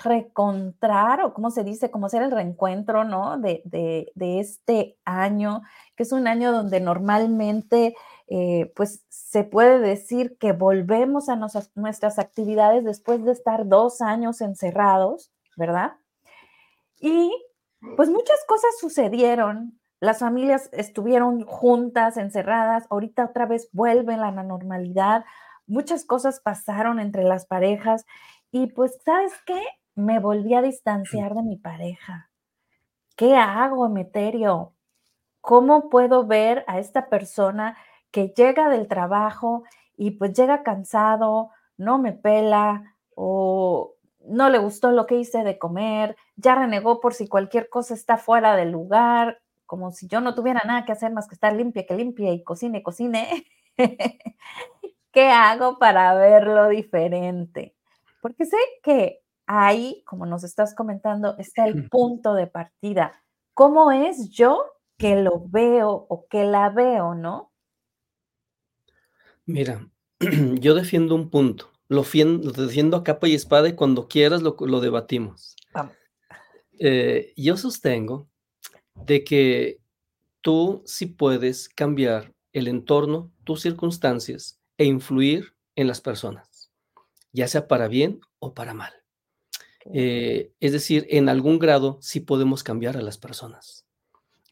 recontrar, 0.03 1.21
o 1.21 1.33
cómo 1.33 1.51
se 1.51 1.63
dice, 1.63 1.91
como 1.91 2.09
ser 2.09 2.23
el 2.23 2.31
reencuentro, 2.31 3.03
¿no? 3.03 3.37
De, 3.37 3.61
de, 3.65 4.39
este 4.39 4.97
año, 5.05 5.61
que 5.95 6.03
es 6.03 6.11
un 6.11 6.27
año 6.27 6.51
donde 6.51 6.79
normalmente 6.79 7.95
eh, 8.27 8.71
pues 8.75 9.05
se 9.09 9.43
puede 9.43 9.79
decir 9.79 10.37
que 10.37 10.53
volvemos 10.53 11.29
a 11.29 11.35
nuestras 11.35 12.19
actividades 12.19 12.83
después 12.83 13.23
de 13.25 13.31
estar 13.31 13.67
dos 13.67 14.01
años 14.01 14.41
encerrados, 14.41 15.31
¿verdad? 15.57 15.93
Y 16.99 17.31
pues 17.97 18.09
muchas 18.09 18.39
cosas 18.47 18.71
sucedieron, 18.79 19.79
las 19.99 20.19
familias 20.19 20.69
estuvieron 20.71 21.45
juntas, 21.45 22.17
encerradas, 22.17 22.85
ahorita 22.89 23.25
otra 23.25 23.45
vez 23.45 23.69
vuelven 23.71 24.21
a 24.21 24.31
la 24.31 24.43
normalidad, 24.43 25.25
muchas 25.67 26.05
cosas 26.05 26.39
pasaron 26.39 26.99
entre 26.99 27.23
las 27.23 27.45
parejas 27.45 28.05
y 28.51 28.67
pues, 28.67 28.99
¿sabes 29.03 29.33
qué? 29.45 29.61
Me 29.95 30.19
volví 30.19 30.53
a 30.53 30.61
distanciar 30.61 31.33
de 31.35 31.43
mi 31.43 31.57
pareja. 31.57 32.29
¿Qué 33.15 33.35
hago, 33.35 33.85
Emeterio? 33.85 34.73
¿Cómo 35.41 35.89
puedo 35.89 36.25
ver 36.25 36.63
a 36.67 36.79
esta 36.79 37.09
persona 37.09 37.77
que 38.13 38.29
llega 38.29 38.69
del 38.69 38.87
trabajo 38.87 39.63
y 39.97 40.11
pues 40.11 40.33
llega 40.33 40.63
cansado, 40.63 41.49
no 41.77 41.97
me 41.97 42.13
pela 42.13 42.95
o 43.15 43.95
no 44.25 44.49
le 44.49 44.59
gustó 44.59 44.91
lo 44.91 45.07
que 45.07 45.15
hice 45.15 45.43
de 45.43 45.57
comer, 45.57 46.15
ya 46.35 46.55
renegó 46.55 47.01
por 47.01 47.15
si 47.15 47.27
cualquier 47.27 47.69
cosa 47.69 47.95
está 47.95 48.17
fuera 48.17 48.55
del 48.55 48.71
lugar, 48.71 49.41
como 49.65 49.91
si 49.91 50.07
yo 50.07 50.21
no 50.21 50.35
tuviera 50.35 50.61
nada 50.63 50.85
que 50.85 50.91
hacer 50.91 51.11
más 51.11 51.27
que 51.27 51.33
estar 51.33 51.53
limpia, 51.55 51.87
que 51.87 51.95
limpia 51.95 52.31
y 52.31 52.43
cocine, 52.43 52.83
cocine. 52.83 53.47
¿Qué 55.11 55.29
hago 55.29 55.79
para 55.79 56.13
verlo 56.13 56.69
diferente? 56.69 57.75
Porque 58.21 58.45
sé 58.45 58.57
que 58.83 59.21
ahí, 59.47 60.03
como 60.05 60.27
nos 60.27 60.43
estás 60.43 60.75
comentando, 60.75 61.35
está 61.39 61.65
el 61.65 61.89
punto 61.89 62.35
de 62.35 62.45
partida. 62.45 63.13
¿Cómo 63.55 63.91
es 63.91 64.29
yo 64.29 64.63
que 64.97 65.15
lo 65.15 65.43
veo 65.47 66.05
o 66.09 66.27
que 66.27 66.45
la 66.45 66.69
veo, 66.69 67.15
no? 67.15 67.52
Mira, 69.45 69.89
yo 70.59 70.73
defiendo 70.73 71.15
un 71.15 71.29
punto, 71.29 71.71
lo, 71.87 72.03
defiendo 72.03 72.97
a 72.97 73.03
capa 73.03 73.27
y 73.27 73.33
espada 73.33 73.67
y 73.69 73.75
cuando 73.75 74.07
quieras 74.07 74.41
lo, 74.41 74.81
debatimos. 74.81 75.55
Eh, 76.79 77.33
yo 77.37 77.55
sostengo 77.55 78.27
de 78.95 79.23
que 79.23 79.79
tú 80.41 80.81
sí 80.85 81.05
puedes 81.05 81.69
cambiar 81.69 82.33
el 82.51 82.67
entorno, 82.67 83.31
tus 83.43 83.61
circunstancias 83.61 84.59
e 84.77 84.85
influir 84.85 85.53
en 85.75 85.87
las 85.87 86.01
personas, 86.01 86.71
ya 87.31 87.47
sea 87.47 87.67
para 87.67 87.87
bien 87.87 88.21
o 88.39 88.53
para 88.53 88.73
mal. 88.73 88.93
Eh, 89.93 90.51
es 90.59 90.71
decir, 90.71 91.05
en 91.09 91.29
algún 91.29 91.59
grado 91.59 91.97
sí 92.01 92.21
podemos 92.21 92.63
cambiar 92.63 92.97
a 92.97 93.01
las 93.01 93.17
personas. 93.17 93.85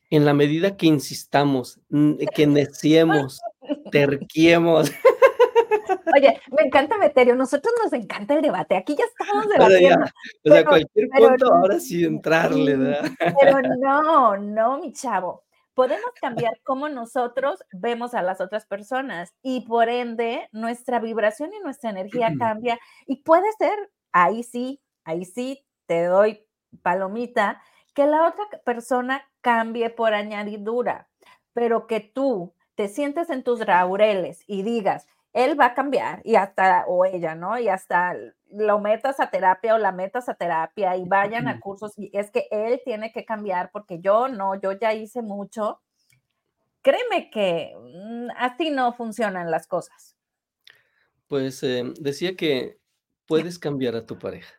En 0.10 0.26
la 0.26 0.34
medida 0.34 0.76
que 0.76 0.88
insistamos, 0.88 1.80
que 2.36 2.48
neciemos, 2.48 3.42
terquiemos. 3.92 4.92
Oye, 6.16 6.42
me 6.52 6.68
encanta 6.68 6.98
Meterio, 6.98 7.36
nosotros 7.36 7.74
nos 7.84 7.94
encanta 7.94 8.34
el 8.34 8.42
debate, 8.42 8.76
aquí 8.76 8.96
ya 8.96 9.06
estamos 9.06 9.48
debatiendo. 9.48 10.06
o 10.46 10.50
sea, 10.50 10.66
cualquier 10.66 11.10
punto, 11.10 11.54
ahora 11.54 11.80
sí 11.80 12.04
entrarle, 12.04 12.76
¿verdad? 12.76 13.12
Pero 13.40 13.62
no, 13.80 14.38
no, 14.38 14.80
mi 14.80 14.94
chavo. 14.94 15.44
Podemos 15.74 16.12
cambiar 16.20 16.60
cómo 16.64 16.90
nosotros 16.90 17.64
vemos 17.72 18.14
a 18.14 18.22
las 18.22 18.42
otras 18.42 18.66
personas 18.66 19.34
y 19.42 19.62
por 19.62 19.88
ende 19.88 20.50
nuestra 20.52 21.00
vibración 21.00 21.54
y 21.54 21.60
nuestra 21.60 21.92
energía 21.92 22.34
cambia 22.38 22.78
y 23.08 23.24
puede 23.24 23.50
ser, 23.58 23.90
ahí 24.12 24.44
sí, 24.44 24.82
ahí 25.06 25.24
sí, 25.24 25.66
te 25.86 26.06
doy 26.06 26.46
palomita, 26.84 27.62
que 27.94 28.06
la 28.06 28.28
otra 28.28 28.46
persona 28.66 29.26
cambie 29.42 29.90
por 29.90 30.14
añadidura, 30.14 31.10
pero 31.54 31.88
que 31.88 32.02
tú 32.02 32.54
te 32.76 32.88
sientes 32.88 33.30
en 33.30 33.44
tus 33.44 33.66
laureles 33.66 34.44
y 34.48 34.64
digas, 34.64 35.08
él 35.34 35.60
va 35.60 35.68
a 35.68 35.74
cambiar 35.74 36.22
y 36.26 36.36
hasta, 36.36 36.86
o 36.88 37.06
ella, 37.06 37.36
¿no? 37.36 37.58
Y 37.58 37.70
hasta 37.70 38.16
lo 38.50 38.80
metas 38.80 39.20
a 39.20 39.30
terapia 39.30 39.76
o 39.76 39.78
la 39.78 39.92
metas 39.92 40.28
a 40.28 40.34
terapia 40.34 40.98
y 40.98 41.06
vayan 41.06 41.48
a 41.48 41.60
cursos 41.60 41.98
y 41.98 42.10
es 42.14 42.32
que 42.32 42.48
él 42.52 42.82
tiene 42.84 43.14
que 43.14 43.24
cambiar 43.24 43.72
porque 43.72 44.00
yo 44.02 44.28
no, 44.28 44.60
yo 44.60 44.74
ya 44.74 44.94
hice 44.94 45.22
mucho. 45.22 45.82
Créeme 46.82 47.30
que 47.30 47.74
mm, 47.78 48.28
así 48.38 48.72
no 48.72 48.94
funcionan 48.94 49.52
las 49.52 49.68
cosas. 49.68 50.18
Pues 51.28 51.64
em, 51.64 51.94
decía 51.94 52.36
que 52.36 52.80
puedes 53.26 53.58
cambiar 53.58 53.96
a 53.96 54.06
tu 54.06 54.20
pareja. 54.20 54.54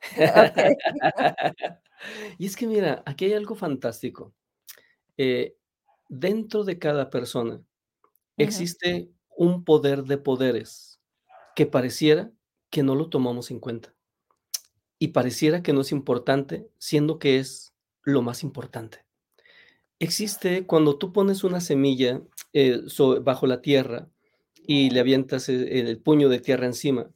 y 2.38 2.46
es 2.46 2.56
que 2.56 2.66
mira, 2.66 3.02
aquí 3.06 3.24
hay 3.26 3.32
algo 3.32 3.54
fantástico. 3.54 4.34
Eh, 5.16 5.56
dentro 6.08 6.64
de 6.64 6.78
cada 6.78 7.10
persona 7.10 7.62
existe 8.38 9.10
un 9.36 9.64
poder 9.64 10.04
de 10.04 10.18
poderes 10.18 11.00
que 11.56 11.66
pareciera 11.66 12.32
que 12.70 12.82
no 12.82 12.94
lo 12.94 13.08
tomamos 13.10 13.50
en 13.50 13.60
cuenta. 13.60 13.94
Y 14.98 15.08
pareciera 15.08 15.62
que 15.62 15.72
no 15.72 15.80
es 15.82 15.92
importante, 15.92 16.68
siendo 16.78 17.18
que 17.18 17.38
es 17.38 17.72
lo 18.02 18.22
más 18.22 18.42
importante. 18.42 19.04
Existe 20.00 20.66
cuando 20.66 20.98
tú 20.98 21.12
pones 21.12 21.44
una 21.44 21.60
semilla 21.60 22.22
eh, 22.52 22.80
bajo 23.22 23.46
la 23.46 23.60
tierra 23.62 24.08
y 24.54 24.90
le 24.90 25.00
avientas 25.00 25.48
el, 25.48 25.68
el 25.68 26.00
puño 26.00 26.28
de 26.28 26.40
tierra 26.40 26.66
encima, 26.66 27.10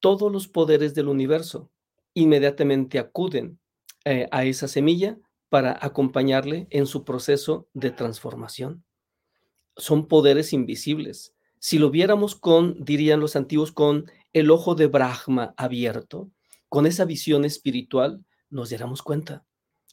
todos 0.00 0.32
los 0.32 0.48
poderes 0.48 0.94
del 0.94 1.08
universo 1.08 1.70
inmediatamente 2.14 2.98
acuden 2.98 3.60
eh, 4.04 4.28
a 4.32 4.44
esa 4.44 4.68
semilla 4.68 5.18
para 5.50 5.78
acompañarle 5.82 6.66
en 6.70 6.86
su 6.86 7.04
proceso 7.04 7.68
de 7.74 7.90
transformación. 7.90 8.84
Son 9.76 10.08
poderes 10.08 10.54
invisibles. 10.54 11.34
Si 11.58 11.78
lo 11.78 11.90
viéramos 11.90 12.34
con, 12.34 12.82
dirían 12.82 13.20
los 13.20 13.36
antiguos, 13.36 13.72
con 13.72 14.10
el 14.32 14.50
ojo 14.50 14.74
de 14.74 14.86
Brahma 14.86 15.52
abierto, 15.58 16.30
con 16.70 16.86
esa 16.86 17.04
visión 17.04 17.44
espiritual, 17.44 18.24
nos 18.48 18.70
diéramos 18.70 19.02
cuenta 19.02 19.44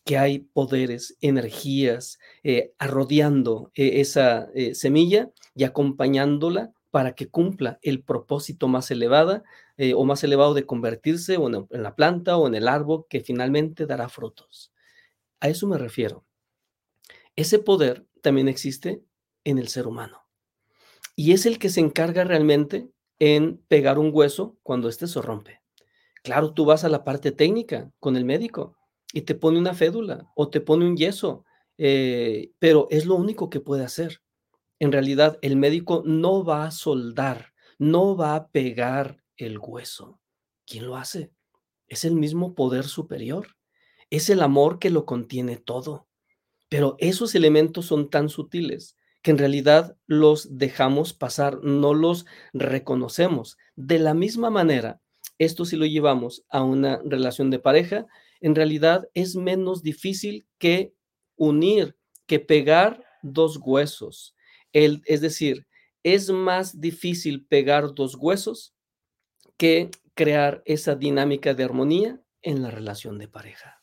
que 0.06 0.18
hay 0.18 0.40
poderes, 0.40 1.18
energías 1.20 2.18
eh, 2.44 2.72
arrodeando 2.80 3.72
eh, 3.76 4.00
esa 4.00 4.48
semilla 4.74 5.32
y 5.54 5.66
acompañándola 5.66 6.72
para 6.92 7.14
que 7.14 7.28
cumpla 7.28 7.80
el 7.82 8.02
propósito 8.02 8.68
más 8.68 8.90
elevado 8.92 9.44
eh, 9.78 9.94
o 9.94 10.06
más 10.06 10.24
elevado 10.24 10.54
de 10.54 10.66
convertirse 10.66 11.36
en, 11.36 11.68
en 11.70 11.84
la 11.84 11.96
planta 11.96 12.38
o 12.38 12.48
en 12.48 12.56
el 12.56 12.68
árbol 12.68 13.06
que 13.10 13.22
finalmente 13.22 13.86
dará 13.86 14.10
frutos. 14.10 14.72
A 15.40 15.50
eso 15.50 15.68
me 15.68 15.78
refiero. 15.78 16.26
Ese 17.36 17.60
poder 17.60 18.06
también 18.22 18.48
existe 18.48 19.04
en 19.44 19.58
el 19.58 19.68
ser 19.68 19.88
humano 19.88 20.24
y 21.16 21.34
es 21.34 21.46
el 21.46 21.60
que 21.60 21.70
se 21.70 21.80
encarga 21.80 22.24
realmente 22.24 22.90
en 23.20 23.58
pegar 23.68 24.00
un 24.00 24.12
hueso 24.14 24.58
cuando 24.64 24.90
éste 24.90 25.08
se 25.08 25.22
rompe. 25.22 25.62
Claro, 26.24 26.54
tú 26.54 26.66
vas 26.66 26.84
a 26.84 26.90
la 26.90 27.04
parte 27.04 27.32
técnica 27.32 27.92
con 28.00 28.16
el 28.18 28.26
médico 28.26 28.78
y 29.14 29.22
te 29.22 29.36
pone 29.36 29.60
una 29.60 29.74
fédula 29.74 30.32
o 30.36 30.50
te 30.50 30.62
pone 30.62 30.86
un 30.86 30.98
yeso, 30.98 31.46
eh, 31.78 32.52
pero 32.60 32.88
es 32.90 33.06
lo 33.06 33.16
único 33.16 33.50
que 33.50 33.60
puede 33.60 33.84
hacer 33.84 34.22
en 34.80 34.92
realidad 34.92 35.40
el 35.42 35.56
médico 35.56 36.04
no 36.06 36.44
va 36.44 36.66
a 36.66 36.72
soldar, 36.72 37.54
no 37.80 38.16
va 38.16 38.36
a 38.36 38.48
pegar 38.50 39.24
el 39.36 39.58
hueso. 39.58 40.20
¿Quién 40.66 40.86
lo 40.86 40.98
hace? 40.98 41.32
Es 41.88 42.06
el 42.06 42.16
mismo 42.16 42.54
poder 42.54 42.86
superior. 42.86 43.57
Es 44.10 44.30
el 44.30 44.42
amor 44.42 44.80
que 44.80 44.90
lo 44.90 45.06
contiene 45.06 45.58
todo. 45.58 46.08
Pero 46.70 46.96
esos 47.00 47.36
elementos 47.36 47.86
son 47.86 48.10
tan 48.10 48.30
sutiles 48.30 48.96
que 49.22 49.32
en 49.32 49.38
realidad 49.38 49.98
los 50.06 50.58
dejamos 50.58 51.14
pasar, 51.14 51.64
no 51.64 51.94
los 51.94 52.26
reconocemos. 52.54 53.58
De 53.76 54.00
la 54.00 54.14
misma 54.14 54.50
manera, 54.50 55.02
esto 55.38 55.66
si 55.66 55.76
lo 55.76 55.86
llevamos 55.86 56.46
a 56.50 56.64
una 56.64 57.02
relación 57.04 57.50
de 57.50 57.60
pareja, 57.60 58.06
en 58.42 58.56
realidad 58.56 59.10
es 59.14 59.36
menos 59.36 59.82
difícil 59.82 60.48
que 60.58 60.94
unir, 61.36 61.98
que 62.26 62.40
pegar 62.40 63.04
dos 63.22 63.60
huesos 63.62 64.36
es 64.74 65.22
decir, 65.22 65.68
es 66.04 66.30
más 66.30 66.80
difícil 66.80 67.46
pegar 67.46 67.94
dos 67.94 68.16
huesos 68.16 68.76
que 69.58 69.90
crear 70.14 70.62
esa 70.66 70.96
dinámica 70.96 71.54
de 71.54 71.64
armonía 71.64 72.22
en 72.42 72.62
la 72.62 72.72
relación 72.72 73.18
de 73.18 73.28
pareja. 73.28 73.82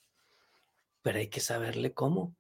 Pero 1.05 1.19
hay 1.19 1.29
que 1.29 1.40
saberle 1.40 1.93
cómo. 1.93 2.35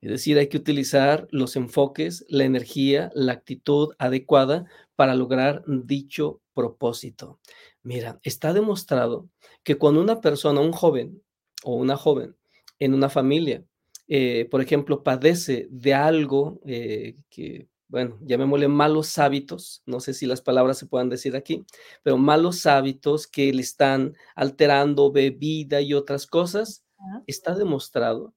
Es 0.00 0.10
decir, 0.10 0.38
hay 0.38 0.48
que 0.48 0.56
utilizar 0.56 1.28
los 1.30 1.56
enfoques, 1.56 2.24
la 2.28 2.44
energía, 2.44 3.10
la 3.14 3.32
actitud 3.32 3.94
adecuada 3.98 4.64
para 4.96 5.14
lograr 5.14 5.62
dicho 5.66 6.40
propósito. 6.54 7.38
Mira, 7.82 8.18
está 8.22 8.54
demostrado 8.54 9.28
que 9.62 9.76
cuando 9.76 10.00
una 10.00 10.22
persona, 10.22 10.60
un 10.60 10.72
joven 10.72 11.22
o 11.64 11.74
una 11.74 11.96
joven 11.96 12.34
en 12.78 12.94
una 12.94 13.10
familia, 13.10 13.64
eh, 14.06 14.48
por 14.50 14.62
ejemplo, 14.62 15.02
padece 15.02 15.68
de 15.70 15.92
algo 15.92 16.60
eh, 16.64 17.16
que 17.28 17.68
bueno, 17.88 18.18
llamémosle 18.20 18.68
malos 18.68 19.16
hábitos, 19.18 19.82
no 19.86 20.00
sé 20.00 20.12
si 20.12 20.26
las 20.26 20.42
palabras 20.42 20.78
se 20.78 20.86
puedan 20.86 21.08
decir 21.08 21.34
aquí, 21.34 21.64
pero 22.02 22.18
malos 22.18 22.66
hábitos 22.66 23.26
que 23.26 23.52
le 23.52 23.62
están 23.62 24.14
alterando 24.34 25.10
bebida 25.10 25.80
y 25.80 25.94
otras 25.94 26.26
cosas, 26.26 26.84
está 27.26 27.54
demostrado 27.54 28.34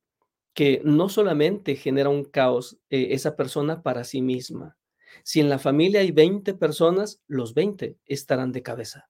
que 0.53 0.81
no 0.83 1.09
solamente 1.09 1.75
genera 1.75 2.09
un 2.09 2.23
caos 2.23 2.77
eh, 2.89 3.09
esa 3.11 3.35
persona 3.35 3.83
para 3.83 4.03
sí 4.03 4.21
misma, 4.21 4.77
si 5.23 5.39
en 5.39 5.49
la 5.49 5.59
familia 5.59 6.01
hay 6.01 6.11
20 6.11 6.53
personas, 6.55 7.21
los 7.27 7.53
20 7.53 7.97
estarán 8.05 8.51
de 8.51 8.63
cabeza 8.63 9.09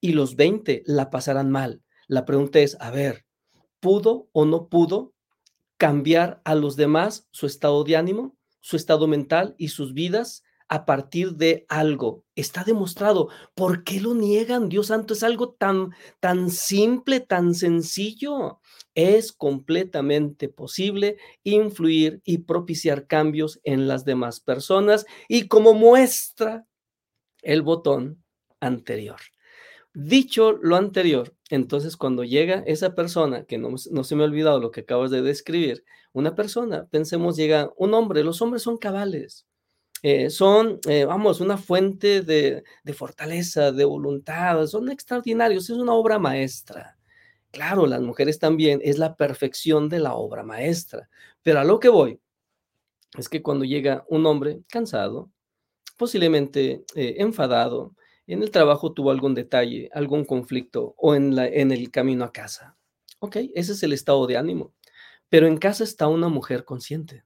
y 0.00 0.12
los 0.12 0.36
20 0.36 0.82
la 0.86 1.10
pasarán 1.10 1.50
mal. 1.50 1.82
La 2.06 2.24
pregunta 2.24 2.60
es, 2.60 2.76
a 2.80 2.90
ver, 2.90 3.24
¿pudo 3.80 4.28
o 4.32 4.44
no 4.44 4.68
pudo 4.68 5.14
cambiar 5.76 6.40
a 6.44 6.54
los 6.54 6.76
demás 6.76 7.28
su 7.30 7.46
estado 7.46 7.84
de 7.84 7.96
ánimo? 7.96 8.38
su 8.60 8.76
estado 8.76 9.06
mental 9.06 9.54
y 9.58 9.68
sus 9.68 9.94
vidas 9.94 10.44
a 10.68 10.84
partir 10.84 11.32
de 11.34 11.66
algo. 11.68 12.24
Está 12.36 12.64
demostrado. 12.64 13.28
¿Por 13.54 13.84
qué 13.84 14.00
lo 14.00 14.14
niegan? 14.14 14.68
Dios 14.68 14.88
santo, 14.88 15.14
es 15.14 15.22
algo 15.22 15.50
tan, 15.50 15.92
tan 16.20 16.50
simple, 16.50 17.20
tan 17.20 17.54
sencillo. 17.54 18.60
Es 18.94 19.32
completamente 19.32 20.48
posible 20.48 21.16
influir 21.42 22.20
y 22.24 22.38
propiciar 22.38 23.06
cambios 23.06 23.60
en 23.64 23.88
las 23.88 24.04
demás 24.04 24.40
personas 24.40 25.06
y 25.28 25.48
como 25.48 25.74
muestra 25.74 26.66
el 27.42 27.62
botón 27.62 28.22
anterior. 28.60 29.20
Dicho 29.94 30.52
lo 30.52 30.76
anterior, 30.76 31.34
entonces 31.50 31.96
cuando 31.96 32.22
llega 32.22 32.62
esa 32.66 32.94
persona, 32.94 33.44
que 33.44 33.58
no, 33.58 33.76
se 33.78 34.14
me 34.14 34.22
ha 34.22 34.26
olvidado 34.26 34.60
lo 34.60 34.70
que 34.70 34.82
acabas 34.82 35.10
de 35.10 35.22
describir, 35.22 35.84
una 36.12 36.34
persona, 36.34 36.86
pensemos, 36.86 37.36
llega 37.36 37.72
un 37.76 37.94
hombre, 37.94 38.22
los 38.22 38.40
hombres 38.42 38.62
son 38.62 38.76
cabales, 38.76 39.47
eh, 40.02 40.30
son, 40.30 40.80
eh, 40.88 41.04
vamos, 41.04 41.40
una 41.40 41.56
fuente 41.56 42.22
de, 42.22 42.62
de, 42.84 42.92
fortaleza, 42.94 43.72
de 43.72 43.84
voluntad, 43.84 44.66
son 44.66 44.90
extraordinarios, 44.90 45.70
es 45.70 45.76
una 45.76 45.94
obra 45.94 46.18
maestra. 46.18 46.98
Claro, 47.50 47.86
las 47.86 48.00
mujeres 48.02 48.38
también, 48.38 48.80
es 48.84 48.98
la 48.98 49.16
perfección 49.16 49.88
de 49.88 50.00
la 50.00 50.14
obra 50.14 50.42
maestra, 50.44 51.08
pero 51.42 51.60
a 51.60 51.64
lo 51.64 51.80
que 51.80 51.88
voy 51.88 52.20
es 53.16 53.28
que 53.28 53.42
cuando 53.42 53.64
llega 53.64 54.04
un 54.08 54.26
hombre 54.26 54.60
cansado, 54.68 55.30
posiblemente 55.96 56.84
eh, 56.94 57.16
enfadado, 57.18 57.94
en 58.26 58.42
el 58.42 58.50
trabajo 58.50 58.92
tuvo 58.92 59.10
algún 59.10 59.34
detalle, 59.34 59.88
algún 59.92 60.24
conflicto 60.24 60.94
o 60.98 61.14
en, 61.14 61.34
la, 61.34 61.46
en 61.46 61.72
el 61.72 61.90
camino 61.90 62.24
a 62.24 62.32
casa. 62.32 62.76
Ok, 63.20 63.36
ese 63.54 63.72
es 63.72 63.82
el 63.82 63.92
estado 63.94 64.26
de 64.26 64.36
ánimo. 64.36 64.74
Pero 65.30 65.46
en 65.46 65.56
casa 65.56 65.84
está 65.84 66.08
una 66.08 66.28
mujer 66.28 66.64
consciente 66.64 67.24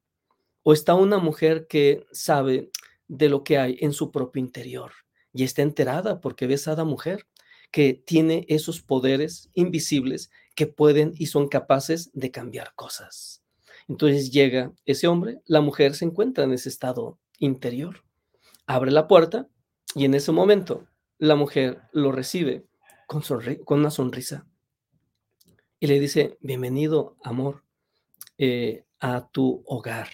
o 0.62 0.72
está 0.72 0.94
una 0.94 1.18
mujer 1.18 1.66
que 1.66 2.06
sabe 2.12 2.70
de 3.08 3.28
lo 3.28 3.44
que 3.44 3.58
hay 3.58 3.76
en 3.80 3.92
su 3.92 4.10
propio 4.10 4.40
interior 4.40 4.92
y 5.32 5.44
está 5.44 5.62
enterada 5.62 6.20
porque 6.20 6.46
ves 6.46 6.68
a 6.68 6.76
la 6.76 6.84
mujer 6.84 7.26
que 7.70 7.94
tiene 7.94 8.44
esos 8.48 8.82
poderes 8.82 9.50
invisibles 9.54 10.30
que 10.54 10.66
pueden 10.66 11.14
y 11.16 11.26
son 11.26 11.48
capaces 11.48 12.10
de 12.12 12.30
cambiar 12.30 12.74
cosas. 12.74 13.42
Entonces 13.88 14.30
llega 14.30 14.72
ese 14.84 15.08
hombre, 15.08 15.40
la 15.46 15.60
mujer 15.60 15.94
se 15.94 16.04
encuentra 16.04 16.44
en 16.44 16.52
ese 16.52 16.68
estado 16.68 17.18
interior, 17.38 18.04
abre 18.66 18.90
la 18.90 19.08
puerta 19.08 19.48
y 19.94 20.04
en 20.04 20.14
ese 20.14 20.32
momento 20.32 20.86
la 21.18 21.34
mujer 21.34 21.82
lo 21.92 22.12
recibe 22.12 22.66
con, 23.06 23.22
con 23.64 23.80
una 23.80 23.90
sonrisa 23.90 24.46
y 25.80 25.88
le 25.88 25.98
dice, 25.98 26.38
bienvenido, 26.40 27.16
amor, 27.24 27.64
eh, 28.38 28.84
a 29.00 29.28
tu 29.32 29.64
hogar. 29.66 30.08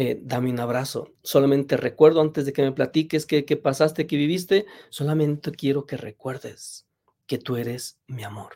Eh, 0.00 0.20
dame 0.22 0.50
un 0.50 0.60
abrazo. 0.60 1.10
Solamente 1.22 1.76
recuerdo 1.76 2.20
antes 2.20 2.46
de 2.46 2.52
que 2.52 2.62
me 2.62 2.70
platiques 2.70 3.26
qué, 3.26 3.44
qué 3.44 3.56
pasaste, 3.56 4.06
qué 4.06 4.14
viviste, 4.14 4.64
solamente 4.90 5.50
quiero 5.50 5.86
que 5.86 5.96
recuerdes 5.96 6.86
que 7.26 7.36
tú 7.36 7.56
eres 7.56 7.98
mi 8.06 8.22
amor, 8.22 8.52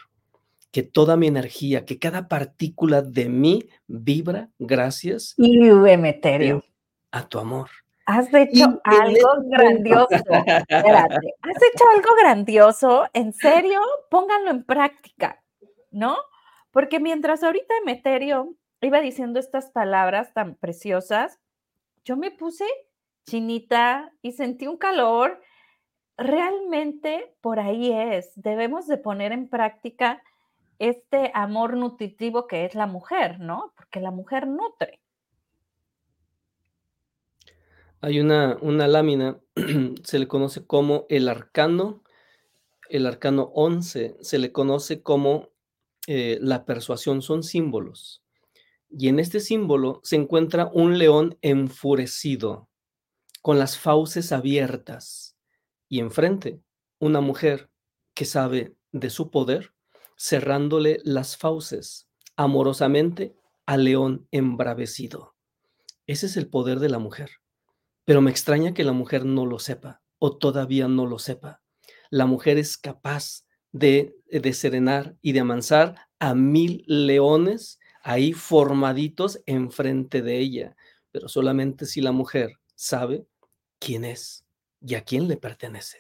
que 0.71 0.85
toda 0.85 1.17
mi 1.17 1.27
energía, 1.27 1.85
que 1.85 1.99
cada 1.99 2.29
partícula 2.29 3.03
de 3.03 3.29
mí 3.29 3.69
vibra 3.89 4.51
gracias 4.61 5.35
y 5.37 5.67
Emeterio. 5.67 6.63
a 7.11 7.29
tu 7.29 7.41
amor. 7.41 7.71
Has 8.07 8.33
hecho 8.33 8.81
algo 8.85 9.29
grandioso. 9.47 10.11
Espérate, 10.13 11.35
has 11.43 11.57
hecho 11.57 11.85
algo 11.93 12.15
grandioso. 12.21 13.05
En 13.15 13.33
serio, 13.33 13.81
pónganlo 14.11 14.53
en 14.53 14.63
práctica, 14.63 15.43
¿no? 15.91 16.17
Porque 16.71 17.01
mientras 17.01 17.43
ahorita 17.43 17.75
Emeterio 17.83 18.55
iba 18.87 19.01
diciendo 19.01 19.39
estas 19.39 19.71
palabras 19.71 20.35
tan 20.35 20.57
preciosas, 20.57 21.41
yo 22.05 22.17
me 22.17 22.31
puse 22.31 22.65
chinita 23.25 24.13
y 24.23 24.33
sentí 24.33 24.67
un 24.67 24.77
calor. 24.77 25.41
Realmente 26.17 27.37
por 27.41 27.61
ahí 27.61 27.93
es. 27.93 28.33
Debemos 28.37 28.87
de 28.87 28.99
poner 28.99 29.33
en 29.33 29.49
práctica 29.49 30.23
este 30.79 31.31
amor 31.35 31.77
nutritivo 31.77 32.47
que 32.47 32.65
es 32.65 32.75
la 32.75 32.87
mujer, 32.87 33.39
¿no? 33.39 33.73
Porque 33.77 34.01
la 34.01 34.11
mujer 34.11 34.47
nutre. 34.49 35.01
Hay 38.01 38.19
una, 38.19 38.59
una 38.61 38.89
lámina, 38.89 39.39
se 40.03 40.19
le 40.19 40.27
conoce 40.27 40.67
como 40.67 41.07
el 41.09 41.29
arcano, 41.29 42.03
el 42.91 43.07
arcano 43.07 43.53
11, 43.55 44.17
se 44.21 44.39
le 44.39 44.51
conoce 44.51 45.05
como 45.05 45.51
eh, 46.09 46.39
la 46.41 46.65
persuasión, 46.65 47.23
son 47.23 47.45
símbolos. 47.45 48.22
Y 48.95 49.09
en 49.09 49.19
este 49.19 49.41
símbolo 49.41 50.01
se 50.03 50.17
encuentra 50.17 50.71
un 50.73 50.99
león 50.99 51.39
enfurecido, 51.41 52.69
con 53.41 53.59
las 53.59 53.79
fauces 53.79 54.33
abiertas, 54.33 55.37
y 55.89 56.01
enfrente 56.01 56.61
una 56.99 57.21
mujer 57.21 57.71
que 58.15 58.25
sabe 58.25 58.77
de 58.93 59.11
su 59.11 59.31
poder, 59.31 59.75
cerrándole 60.17 61.01
las 61.05 61.37
fauces 61.37 62.09
amorosamente 62.37 63.35
al 63.67 63.85
león 63.85 64.29
embravecido. 64.31 65.35
Ese 66.07 66.27
es 66.27 66.37
el 66.37 66.49
poder 66.49 66.79
de 66.79 66.89
la 66.89 66.99
mujer. 66.99 67.31
Pero 68.05 68.21
me 68.21 68.31
extraña 68.31 68.75
que 68.75 68.85
la 68.85 68.93
mujer 68.93 69.25
no 69.25 69.47
lo 69.47 69.59
sepa 69.59 70.03
o 70.19 70.37
todavía 70.37 70.89
no 70.89 71.07
lo 71.07 71.19
sepa. 71.19 71.63
La 72.11 72.27
mujer 72.27 72.59
es 72.59 72.77
capaz 72.77 73.45
de, 73.73 74.17
de 74.27 74.53
serenar 74.53 75.17
y 75.23 75.33
de 75.33 75.41
amansar 75.41 76.09
a 76.19 76.35
mil 76.35 76.85
leones 76.87 77.79
ahí 78.03 78.33
formaditos 78.33 79.41
enfrente 79.47 80.23
de 80.23 80.39
ella, 80.39 80.77
pero 81.11 81.29
solamente 81.29 81.87
si 81.87 82.01
la 82.01 82.13
mujer 82.13 82.59
sabe 82.75 83.27
quién 83.79 84.05
es 84.05 84.45
y 84.81 84.95
a 84.97 85.05
quién 85.05 85.29
le 85.29 85.37
pertenece. 85.37 85.99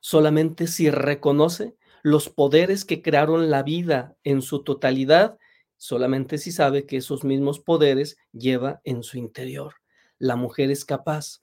Solamente 0.00 0.66
si 0.66 0.90
reconoce 0.90 1.76
los 2.02 2.28
poderes 2.28 2.84
que 2.84 3.02
crearon 3.02 3.50
la 3.50 3.62
vida 3.62 4.16
en 4.24 4.42
su 4.42 4.64
totalidad, 4.64 5.38
solamente 5.76 6.38
si 6.38 6.50
sabe 6.50 6.86
que 6.86 6.96
esos 6.96 7.22
mismos 7.22 7.60
poderes 7.60 8.16
lleva 8.32 8.80
en 8.84 9.02
su 9.02 9.18
interior. 9.18 9.74
La 10.18 10.36
mujer 10.36 10.70
es 10.70 10.84
capaz 10.84 11.42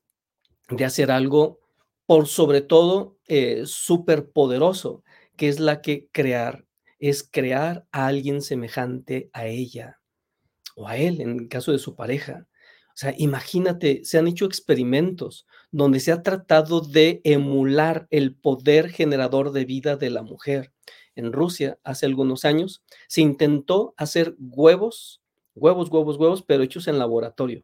de 0.69 0.85
hacer 0.85 1.11
algo 1.11 1.59
por 2.05 2.27
sobre 2.27 2.61
todo 2.61 3.17
eh, 3.27 3.63
súper 3.65 4.31
poderoso, 4.31 5.03
que 5.37 5.47
es 5.47 5.59
la 5.59 5.81
que 5.81 6.09
crear, 6.11 6.65
es 6.97 7.23
crear 7.23 7.85
a 7.91 8.07
alguien 8.07 8.41
semejante 8.41 9.29
a 9.31 9.45
ella 9.45 9.98
a 10.87 10.97
él 10.97 11.21
en 11.21 11.39
el 11.39 11.47
caso 11.49 11.71
de 11.71 11.79
su 11.79 11.95
pareja. 11.95 12.47
O 12.89 12.97
sea, 12.99 13.13
imagínate, 13.17 14.03
se 14.03 14.17
han 14.17 14.27
hecho 14.27 14.45
experimentos 14.45 15.47
donde 15.71 16.01
se 16.01 16.11
ha 16.11 16.21
tratado 16.21 16.81
de 16.81 17.21
emular 17.23 18.07
el 18.09 18.35
poder 18.35 18.89
generador 18.89 19.53
de 19.53 19.63
vida 19.63 19.95
de 19.95 20.09
la 20.09 20.21
mujer. 20.21 20.73
En 21.15 21.31
Rusia, 21.31 21.79
hace 21.85 22.05
algunos 22.05 22.43
años, 22.43 22.83
se 23.07 23.21
intentó 23.21 23.93
hacer 23.95 24.35
huevos, 24.37 25.21
huevos, 25.55 25.89
huevos, 25.89 26.17
huevos, 26.17 26.43
pero 26.43 26.61
hechos 26.61 26.89
en 26.89 26.99
laboratorio. 26.99 27.63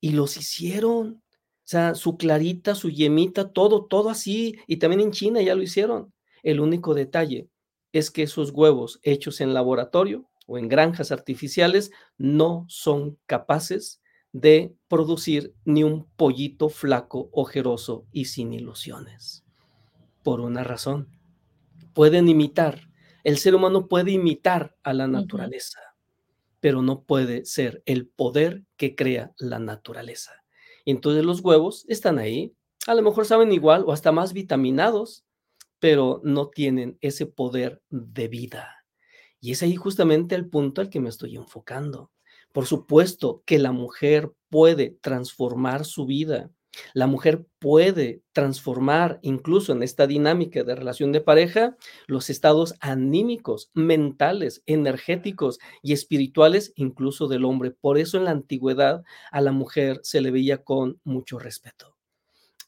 Y 0.00 0.10
los 0.12 0.36
hicieron. 0.36 1.22
O 1.24 1.70
sea, 1.70 1.96
su 1.96 2.16
clarita, 2.16 2.76
su 2.76 2.90
yemita, 2.90 3.52
todo, 3.52 3.86
todo 3.86 4.08
así. 4.08 4.56
Y 4.68 4.76
también 4.76 5.00
en 5.00 5.10
China 5.10 5.42
ya 5.42 5.56
lo 5.56 5.62
hicieron. 5.62 6.12
El 6.44 6.60
único 6.60 6.94
detalle 6.94 7.48
es 7.92 8.12
que 8.12 8.22
esos 8.22 8.52
huevos 8.52 9.00
hechos 9.02 9.40
en 9.40 9.52
laboratorio 9.52 10.29
o 10.50 10.58
en 10.58 10.66
granjas 10.66 11.12
artificiales 11.12 11.92
no 12.18 12.64
son 12.68 13.16
capaces 13.26 14.02
de 14.32 14.74
producir 14.88 15.54
ni 15.64 15.84
un 15.84 16.08
pollito 16.16 16.68
flaco, 16.68 17.30
ojeroso 17.30 18.04
y 18.10 18.24
sin 18.24 18.52
ilusiones. 18.52 19.44
Por 20.24 20.40
una 20.40 20.64
razón. 20.64 21.08
Pueden 21.94 22.28
imitar, 22.28 22.88
el 23.22 23.38
ser 23.38 23.54
humano 23.54 23.86
puede 23.86 24.10
imitar 24.10 24.76
a 24.82 24.92
la 24.92 25.06
naturaleza, 25.06 25.78
pero 26.58 26.82
no 26.82 27.04
puede 27.04 27.44
ser 27.44 27.84
el 27.86 28.08
poder 28.08 28.64
que 28.76 28.96
crea 28.96 29.32
la 29.38 29.60
naturaleza. 29.60 30.32
entonces 30.84 31.24
los 31.24 31.42
huevos 31.42 31.84
están 31.86 32.18
ahí, 32.18 32.56
a 32.88 32.94
lo 32.94 33.02
mejor 33.02 33.24
saben 33.24 33.52
igual 33.52 33.84
o 33.86 33.92
hasta 33.92 34.10
más 34.10 34.32
vitaminados, 34.32 35.24
pero 35.78 36.20
no 36.24 36.48
tienen 36.48 36.98
ese 37.00 37.26
poder 37.26 37.82
de 37.88 38.26
vida. 38.26 38.79
Y 39.40 39.52
es 39.52 39.62
ahí 39.62 39.76
justamente 39.76 40.34
el 40.34 40.48
punto 40.48 40.80
al 40.80 40.90
que 40.90 41.00
me 41.00 41.08
estoy 41.08 41.36
enfocando. 41.36 42.10
Por 42.52 42.66
supuesto 42.66 43.42
que 43.46 43.58
la 43.58 43.72
mujer 43.72 44.32
puede 44.48 44.98
transformar 45.00 45.84
su 45.84 46.06
vida. 46.06 46.50
La 46.94 47.06
mujer 47.06 47.46
puede 47.58 48.22
transformar, 48.32 49.18
incluso 49.22 49.72
en 49.72 49.82
esta 49.82 50.06
dinámica 50.06 50.62
de 50.62 50.74
relación 50.74 51.10
de 51.10 51.20
pareja, 51.20 51.76
los 52.06 52.30
estados 52.30 52.74
anímicos, 52.80 53.70
mentales, 53.74 54.62
energéticos 54.66 55.58
y 55.82 55.92
espirituales, 55.92 56.72
incluso 56.76 57.26
del 57.26 57.44
hombre. 57.44 57.72
Por 57.72 57.98
eso 57.98 58.18
en 58.18 58.24
la 58.24 58.30
antigüedad 58.30 59.02
a 59.32 59.40
la 59.40 59.52
mujer 59.52 60.00
se 60.02 60.20
le 60.20 60.30
veía 60.30 60.62
con 60.62 61.00
mucho 61.02 61.38
respeto 61.38 61.96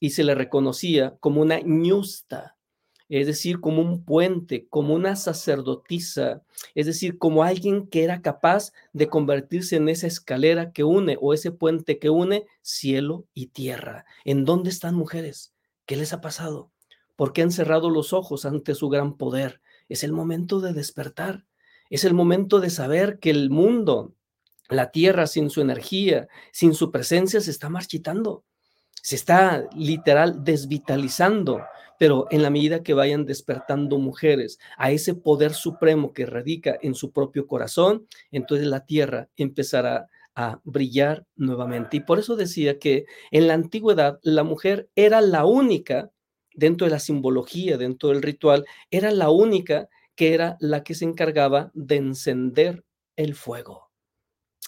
y 0.03 0.11
se 0.11 0.25
le 0.25 0.35
reconocía 0.35 1.17
como 1.21 1.41
una 1.43 1.61
ñusta, 1.61 2.57
es 3.21 3.27
decir, 3.27 3.61
como 3.61 3.83
un 3.83 4.07
puente, 4.07 4.67
como 4.71 4.95
una 4.95 5.17
sacerdotisa, 5.17 6.43
es 6.75 6.87
decir, 6.87 7.19
como 7.19 7.43
alguien 7.43 7.87
que 7.87 8.05
era 8.05 8.23
capaz 8.23 8.73
de 8.95 9.09
convertirse 9.09 9.77
en 9.77 9.91
esa 9.91 10.07
escalera 10.07 10.73
que 10.73 10.83
une 10.83 11.19
o 11.21 11.35
ese 11.35 11.53
puente 11.53 11.99
que 11.99 12.09
une 12.09 12.47
cielo 12.63 13.27
y 13.35 13.49
tierra. 13.49 14.07
¿En 14.25 14.47
dónde 14.47 14.71
están 14.71 14.95
mujeres? 14.95 15.53
¿Qué 15.85 15.97
les 15.97 16.15
ha 16.15 16.23
pasado? 16.23 16.71
¿Por 17.15 17.35
qué 17.35 17.43
han 17.43 17.51
cerrado 17.51 17.91
los 17.91 18.15
ojos 18.15 18.47
ante 18.47 18.75
su 18.75 18.89
gran 18.89 19.19
poder? 19.19 19.61
Es 19.91 20.05
el 20.05 20.13
momento 20.13 20.61
de 20.61 20.73
despertar, 20.73 21.45
es 21.91 22.05
el 22.05 22.15
momento 22.15 22.61
de 22.61 22.71
saber 22.71 23.19
que 23.19 23.29
el 23.29 23.51
mundo, 23.51 24.15
la 24.71 24.91
tierra 24.91 25.27
sin 25.27 25.51
su 25.51 25.61
energía, 25.61 26.29
sin 26.51 26.73
su 26.73 26.91
presencia, 26.91 27.43
se 27.43 27.51
está 27.51 27.69
marchitando, 27.69 28.45
se 29.03 29.17
está 29.17 29.69
literal 29.77 30.45
desvitalizando 30.45 31.61
pero 32.03 32.27
en 32.33 32.43
la 32.43 32.51
medida 32.51 32.83
que 32.83 32.95
vayan 32.95 33.27
despertando 33.27 33.97
mujeres 33.97 34.59
a 34.77 34.91
ese 34.91 35.15
poder 35.15 35.55
supremo 35.55 36.13
que 36.13 36.27
radica 36.27 36.77
en 36.83 36.97
su 36.97 37.13
propio 37.13 37.47
corazón, 37.47 38.09
entonces 38.33 38.67
la 38.67 38.85
tierra 38.85 39.29
empezará 39.37 40.09
a 40.35 40.61
brillar 40.65 41.29
nuevamente. 41.37 41.99
Y 41.99 42.01
por 42.01 42.19
eso 42.19 42.35
decía 42.35 42.81
que 42.81 43.05
en 43.31 43.47
la 43.47 43.55
antigüedad 43.55 44.19
la 44.25 44.43
mujer 44.43 44.91
era 44.97 45.21
la 45.21 45.45
única, 45.45 46.11
dentro 46.53 46.89
de 46.89 46.91
la 46.91 46.99
simbología, 46.99 47.79
dentro 47.79 48.09
del 48.09 48.23
ritual, 48.23 48.67
era 48.91 49.13
la 49.13 49.31
única 49.31 49.89
que 50.17 50.35
era 50.35 50.57
la 50.59 50.83
que 50.83 50.97
se 50.97 51.05
encargaba 51.05 51.71
de 51.73 51.99
encender 51.99 52.85
el 53.15 53.37
fuego. 53.37 53.93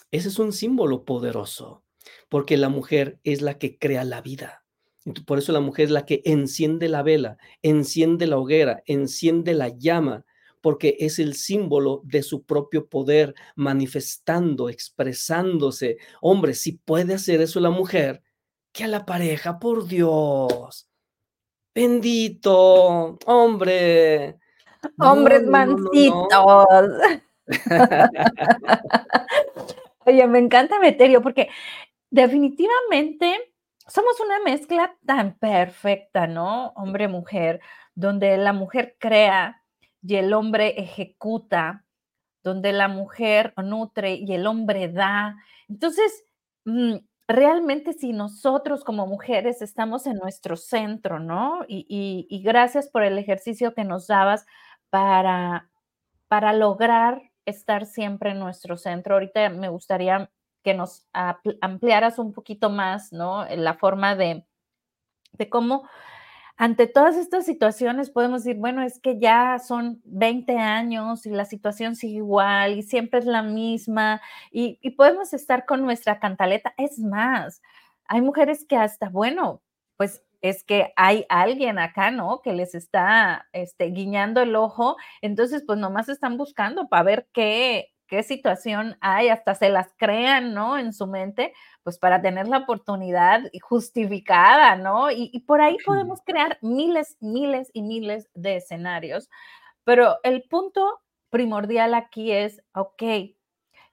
Ese 0.09 0.29
es 0.29 0.39
un 0.39 0.53
símbolo 0.53 1.03
poderoso, 1.03 1.83
porque 2.29 2.55
la 2.55 2.69
mujer 2.69 3.19
es 3.25 3.41
la 3.41 3.57
que 3.57 3.77
crea 3.77 4.05
la 4.05 4.21
vida. 4.21 4.64
Por 5.25 5.37
eso 5.37 5.51
la 5.51 5.59
mujer 5.59 5.85
es 5.85 5.91
la 5.91 6.05
que 6.05 6.21
enciende 6.25 6.89
la 6.89 7.03
vela, 7.03 7.37
enciende 7.61 8.25
la 8.25 8.37
hoguera, 8.37 8.81
enciende 8.87 9.53
la 9.53 9.69
llama, 9.69 10.25
porque 10.61 10.97
es 10.99 11.19
el 11.19 11.35
símbolo 11.35 12.01
de 12.03 12.23
su 12.23 12.43
propio 12.43 12.87
poder 12.87 13.35
manifestando, 13.55 14.67
expresándose. 14.67 15.97
Hombre, 16.21 16.55
si 16.55 16.71
puede 16.71 17.13
hacer 17.13 17.41
eso 17.41 17.59
la 17.59 17.69
mujer, 17.69 18.23
que 18.71 18.85
a 18.85 18.87
la 18.87 19.05
pareja, 19.05 19.59
por 19.59 19.87
Dios. 19.87 20.89
Bendito, 21.75 23.19
hombre. 23.25 24.39
Hombres 24.97 25.43
mancitos. 25.43 26.65
Oye, 30.05 30.27
me 30.27 30.39
encanta 30.39 30.79
Meterio 30.79 31.21
porque 31.21 31.49
definitivamente 32.09 33.54
somos 33.87 34.19
una 34.19 34.39
mezcla 34.43 34.95
tan 35.05 35.37
perfecta, 35.37 36.27
¿no? 36.27 36.69
Hombre, 36.75 37.07
mujer, 37.07 37.61
donde 37.93 38.37
la 38.37 38.53
mujer 38.53 38.95
crea 38.99 39.61
y 40.01 40.15
el 40.15 40.33
hombre 40.33 40.79
ejecuta, 40.79 41.85
donde 42.43 42.73
la 42.73 42.87
mujer 42.87 43.53
nutre 43.57 44.15
y 44.15 44.33
el 44.33 44.47
hombre 44.47 44.89
da. 44.89 45.35
Entonces, 45.67 46.25
mm, 46.65 46.95
realmente 47.27 47.93
si 47.93 48.13
nosotros 48.13 48.83
como 48.83 49.07
mujeres 49.07 49.61
estamos 49.61 50.05
en 50.07 50.17
nuestro 50.17 50.57
centro, 50.57 51.19
¿no? 51.19 51.61
Y, 51.67 52.41
gracias 52.43 52.89
por 52.89 53.03
el 53.03 53.17
ejercicio 53.17 53.73
que 53.73 53.83
nos 53.83 54.07
dabas 54.07 54.45
para, 54.89 55.69
para 56.27 56.53
lograr 56.53 57.21
estar 57.45 57.85
siempre 57.85 58.31
en 58.31 58.39
nuestro 58.39 58.77
centro. 58.77 59.15
Ahorita 59.15 59.49
me 59.49 59.69
gustaría 59.69 60.29
que 60.65 60.73
nos 60.73 61.07
ampliaras 61.61 62.17
un 62.17 62.33
poquito 62.33 62.71
más, 62.71 63.13
¿no? 63.13 63.45
La 63.55 63.75
forma 63.75 64.15
de, 64.15 64.43
de 65.33 65.47
cómo 65.47 65.87
ante 66.57 66.87
todas 66.87 67.17
estas 67.17 67.45
situaciones 67.45 68.09
podemos 68.09 68.43
decir, 68.43 68.59
bueno, 68.59 68.81
es 68.81 68.99
que 68.99 69.19
ya 69.19 69.59
son 69.59 70.01
20 70.05 70.57
años 70.57 71.27
y 71.27 71.29
la 71.29 71.45
situación 71.45 71.95
sigue 71.95 72.15
igual 72.17 72.77
y 72.79 72.81
siempre 72.81 73.19
es 73.19 73.25
la 73.25 73.43
misma 73.43 74.21
y, 74.51 74.79
podemos 74.91 75.33
estar 75.33 75.65
con 75.65 75.83
nuestra 75.83 76.19
cantaleta. 76.19 76.73
Es 76.77 76.97
más, 76.97 77.61
hay 78.07 78.21
mujeres 78.21 78.65
que 78.67 78.77
hasta, 78.77 79.09
bueno, 79.09 79.61
pues 79.97 80.23
es 80.41 80.63
que 80.63 80.93
hay 80.95 81.25
alguien 81.29 81.77
acá, 81.77 82.09
¿no? 82.09 82.41
Que 82.41 82.53
les 82.53 82.73
está 82.73 83.47
este, 83.53 83.85
guiñando 83.85 84.41
el 84.41 84.55
ojo, 84.55 84.95
entonces 85.21 85.63
pues 85.67 85.77
nomás 85.77 86.09
están 86.09 86.37
buscando 86.37 86.87
para 86.87 87.03
ver 87.03 87.27
qué, 87.33 87.94
qué 88.07 88.23
situación 88.23 88.97
hay, 89.01 89.29
hasta 89.29 89.55
se 89.55 89.69
las 89.69 89.93
crean, 89.97 90.53
¿no? 90.53 90.77
En 90.77 90.93
su 90.93 91.07
mente, 91.07 91.53
pues 91.83 91.97
para 91.97 92.21
tener 92.21 92.47
la 92.47 92.59
oportunidad 92.59 93.41
justificada, 93.61 94.75
¿no? 94.75 95.11
Y, 95.11 95.39
por 95.41 95.61
ahí 95.61 95.77
podemos 95.85 96.21
crear 96.25 96.57
miles, 96.61 97.17
miles 97.19 97.69
y 97.73 97.81
miles 97.81 98.29
de 98.33 98.57
escenarios. 98.57 99.29
Pero 99.83 100.17
el 100.23 100.43
punto 100.43 101.01
primordial 101.29 101.93
aquí 101.93 102.31
es, 102.31 102.61
ok, 102.73 103.03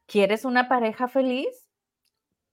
¿quieres 0.07 0.45
una 0.45 0.69
pareja 0.69 1.09
feliz? 1.09 1.69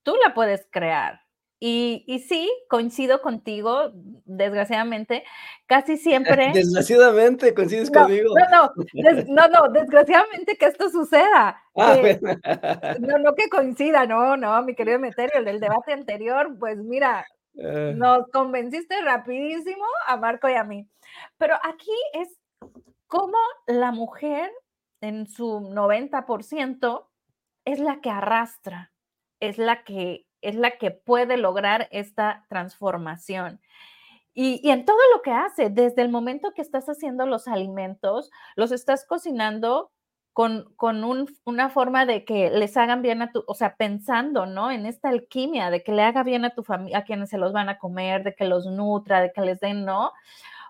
Tú 0.03 0.15
la 0.23 0.33
puedes 0.33 0.67
crear. 0.71 1.21
Y, 1.61 2.23
sí, 2.27 2.49
coincido 2.69 3.21
contigo, 3.21 3.91
desgraciadamente, 4.25 5.25
casi 5.65 5.97
siempre. 6.37 6.51
Desgraciadamente, 6.53 7.53
coincides 7.53 7.91
conmigo. 7.91 8.33
No, 8.51 8.71
no, 9.27 9.47
no, 9.47 9.67
desgraciadamente 9.73 10.55
que 10.55 10.65
esto 10.65 10.89
suceda. 10.89 11.61
Ah, 11.81 11.95
no, 12.99 13.19
no 13.19 13.35
que 13.35 13.47
coincida, 13.47 14.05
no, 14.05 14.35
no, 14.35 14.61
mi 14.63 14.75
querido 14.75 14.99
Meterio, 14.99 15.39
el 15.39 15.45
del 15.45 15.61
debate 15.61 15.93
anterior, 15.93 16.53
pues 16.59 16.77
mira, 16.77 17.25
ah. 17.63 17.91
nos 17.95 18.27
convenciste 18.33 19.01
rapidísimo 19.01 19.85
a 20.05 20.17
Marco 20.17 20.49
y 20.49 20.55
a 20.55 20.65
mí. 20.65 20.85
Pero 21.37 21.55
aquí 21.63 21.95
es 22.13 22.37
como 23.07 23.37
la 23.65 23.93
mujer 23.93 24.51
en 24.99 25.25
su 25.27 25.61
90% 25.61 27.07
es 27.63 27.79
la 27.79 28.01
que 28.01 28.09
arrastra, 28.09 28.91
es 29.39 29.57
la 29.57 29.85
que 29.85 30.25
es 30.41 30.55
la 30.55 30.71
que 30.71 30.91
puede 30.91 31.37
lograr 31.37 31.87
esta 31.91 32.45
transformación. 32.49 33.59
Y, 34.33 34.69
en 34.69 34.85
todo 34.85 34.97
lo 35.13 35.21
que 35.21 35.31
hace, 35.31 35.69
desde 35.69 36.01
el 36.01 36.09
momento 36.09 36.53
que 36.53 36.61
estás 36.61 36.87
haciendo 36.87 37.25
los 37.25 37.47
alimentos, 37.47 38.31
los 38.55 38.71
estás 38.71 39.05
cocinando 39.05 39.91
con, 40.33 40.73
una 41.43 41.69
forma 41.69 42.05
de 42.05 42.23
que 42.23 42.49
les 42.49 42.77
hagan 42.77 43.01
bien 43.01 43.21
a 43.21 43.31
tu, 43.31 43.43
o 43.47 43.53
sea, 43.53 43.75
pensando, 43.75 44.45
¿no? 44.45 44.71
En 44.71 44.85
esta 44.85 45.09
alquimia, 45.09 45.69
de 45.69 45.83
que 45.83 45.91
le 45.91 46.03
haga 46.03 46.23
bien 46.23 46.45
a 46.45 46.51
tu 46.51 46.63
familia, 46.63 46.99
a 46.99 47.03
quienes 47.03 47.29
se 47.29 47.37
los 47.37 47.51
van 47.51 47.67
a 47.67 47.77
comer, 47.79 48.23
de 48.23 48.33
que 48.33 48.45
los 48.45 48.65
nutra, 48.65 49.19
de 49.21 49.33
que 49.33 49.41
les 49.41 49.59
den, 49.59 49.83
¿no? 49.83 50.13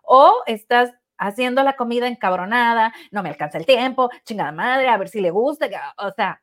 O 0.03 0.41
estás 0.47 0.93
haciendo 1.19 1.61
la 1.63 1.75
comida 1.75 2.07
encabronada, 2.07 2.93
no 3.11 3.21
me 3.21 3.29
alcanza 3.29 3.59
el 3.59 3.65
tiempo, 3.67 4.09
chingada 4.25 4.51
madre, 4.51 4.87
a 4.89 4.97
ver 4.97 5.09
si 5.09 5.21
le 5.21 5.29
gusta, 5.29 5.67
o 5.97 6.11
sea, 6.11 6.41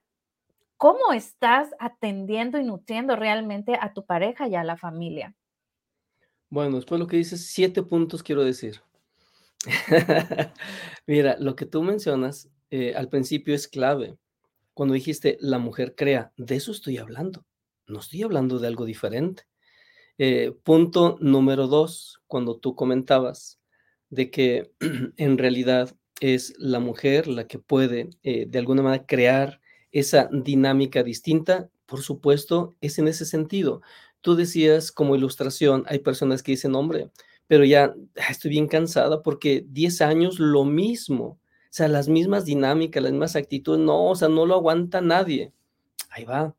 ¿Cómo 0.77 1.13
estás 1.15 1.71
atendiendo 1.79 2.59
y 2.59 2.65
nutriendo 2.65 3.17
realmente 3.17 3.79
a 3.81 3.95
tu 3.95 4.05
pareja 4.05 4.47
y 4.49 4.55
a 4.55 4.65
la 4.65 4.77
familia? 4.77 5.35
Bueno, 6.51 6.77
después 6.77 7.01
lo 7.01 7.07
que 7.07 7.17
dices, 7.17 7.47
siete 7.47 7.83
puntos 7.83 8.23
quiero 8.23 8.45
decir. 8.45 8.83
Mira, 11.07 11.37
lo 11.39 11.57
que 11.57 11.67
tú 11.67 11.83
mencionas 11.83 12.51
eh, 12.71 12.95
al 12.95 13.09
principio 13.09 13.55
es 13.55 13.69
clave. 13.69 14.17
Cuando 14.75 14.95
dijiste 14.95 15.39
la 15.41 15.59
mujer 15.59 15.95
crea, 15.97 16.33
de 16.37 16.57
eso 16.57 16.73
estoy 16.73 16.99
hablando. 16.99 17.47
No 17.87 18.01
estoy 18.01 18.23
hablando 18.23 18.59
de 18.59 18.67
algo 18.67 18.85
diferente. 18.85 19.45
Eh, 20.19 20.55
punto 20.63 21.17
número 21.21 21.67
dos, 21.69 22.23
cuando 22.27 22.59
tú 22.59 22.75
comentabas 22.75 23.61
de 24.11 24.31
que 24.31 24.73
en 25.17 25.39
realidad 25.39 25.97
es 26.21 26.55
la 26.59 26.81
mujer 26.81 27.29
la 27.29 27.47
que 27.47 27.59
puede 27.59 28.11
eh, 28.23 28.47
de 28.47 28.59
alguna 28.59 28.83
manera 28.83 29.07
crear 29.07 29.61
esa 29.93 30.29
dinámica 30.33 31.03
distinta, 31.03 31.69
por 31.87 32.03
supuesto, 32.03 32.75
es 32.81 32.99
en 32.99 33.09
ese 33.09 33.25
sentido. 33.25 33.83
Tú 34.21 34.35
decías 34.35 34.93
como 34.93 35.17
ilustración, 35.17 35.85
hay 35.87 36.01
personas 36.01 36.43
que 36.43 36.53
dicen, 36.53 36.75
hombre, 36.75 37.11
pero 37.47 37.65
ya 37.65 37.95
ah, 38.17 38.31
estoy 38.31 38.51
bien 38.51 38.67
cansada 38.69 39.23
porque 39.23 39.65
10 39.69 40.01
años 40.03 40.39
lo 40.39 40.65
mismo, 40.65 41.25
o 41.25 41.39
sea, 41.71 41.89
las 41.89 42.09
mismas 42.09 42.45
dinámicas, 42.45 43.03
las 43.03 43.13
mismas 43.13 43.37
actitudes, 43.37 43.81
no, 43.81 44.11
o 44.11 44.17
sea, 44.17 44.29
no 44.29 44.47
lo 44.47 44.55
aguanta 44.55 45.01
nadie. 45.01 45.53
Ahí 46.11 46.25
va. 46.25 46.55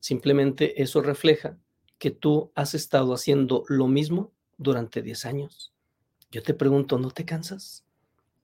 Simplemente 0.00 0.82
eso 0.82 1.00
refleja 1.00 1.56
que 1.98 2.10
tú 2.10 2.50
has 2.54 2.74
estado 2.74 3.14
haciendo 3.14 3.64
lo 3.68 3.86
mismo 3.86 4.32
durante 4.58 5.02
10 5.02 5.24
años. 5.24 5.72
Yo 6.30 6.42
te 6.42 6.54
pregunto, 6.54 6.98
¿no 6.98 7.10
te 7.10 7.24
cansas 7.24 7.84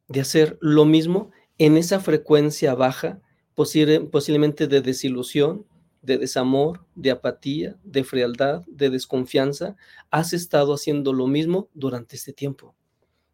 de 0.09 0.21
hacer 0.21 0.59
lo 0.61 0.85
mismo 0.85 1.31
en 1.59 1.77
esa 1.77 2.01
frecuencia 2.01 2.75
baja 2.75 3.21
posiblemente 3.59 4.69
de 4.69 4.81
desilusión, 4.81 5.67
de 6.01 6.17
desamor, 6.17 6.87
de 6.95 7.11
apatía, 7.11 7.77
de 7.83 8.05
frialdad, 8.05 8.63
de 8.69 8.89
desconfianza, 8.89 9.75
has 10.13 10.33
estado 10.33 10.75
haciendo 10.75 11.13
lo 11.13 11.27
mismo 11.27 11.69
durante 11.75 12.15
este 12.15 12.33
tiempo. 12.33 12.77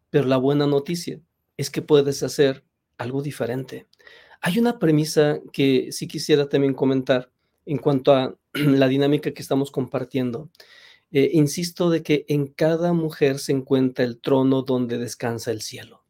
Pero 0.09 0.25
la 0.25 0.37
buena 0.37 0.65
noticia 0.65 1.21
es 1.57 1.69
que 1.69 1.83
puedes 1.83 2.23
hacer 2.23 2.63
algo 2.97 3.21
diferente. 3.21 3.85
Hay 4.41 4.57
una 4.57 4.79
premisa 4.79 5.39
que 5.53 5.91
sí 5.91 6.07
quisiera 6.07 6.49
también 6.49 6.73
comentar 6.73 7.29
en 7.67 7.77
cuanto 7.77 8.11
a 8.11 8.35
la 8.53 8.87
dinámica 8.87 9.31
que 9.31 9.41
estamos 9.43 9.69
compartiendo. 9.69 10.49
Eh, 11.11 11.29
insisto 11.33 11.91
de 11.91 12.01
que 12.01 12.25
en 12.29 12.47
cada 12.47 12.93
mujer 12.93 13.37
se 13.37 13.51
encuentra 13.51 14.03
el 14.03 14.19
trono 14.19 14.63
donde 14.63 14.97
descansa 14.97 15.51
el 15.51 15.61
cielo. 15.61 16.03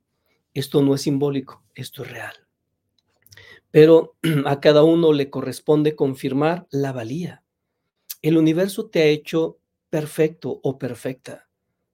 Esto 0.54 0.82
no 0.82 0.96
es 0.96 1.02
simbólico, 1.02 1.64
esto 1.76 2.04
es 2.04 2.12
real 2.12 2.45
pero 3.76 4.16
a 4.46 4.62
cada 4.62 4.86
uno 4.86 5.12
le 5.12 5.30
corresponde 5.30 5.98
confirmar 5.98 6.66
la 6.72 6.94
valía. 6.94 7.44
El 8.22 8.38
universo 8.38 8.86
te 8.86 9.02
ha 9.02 9.06
hecho 9.08 9.60
perfecto 9.90 10.62
o 10.64 10.78
perfecta, 10.78 11.50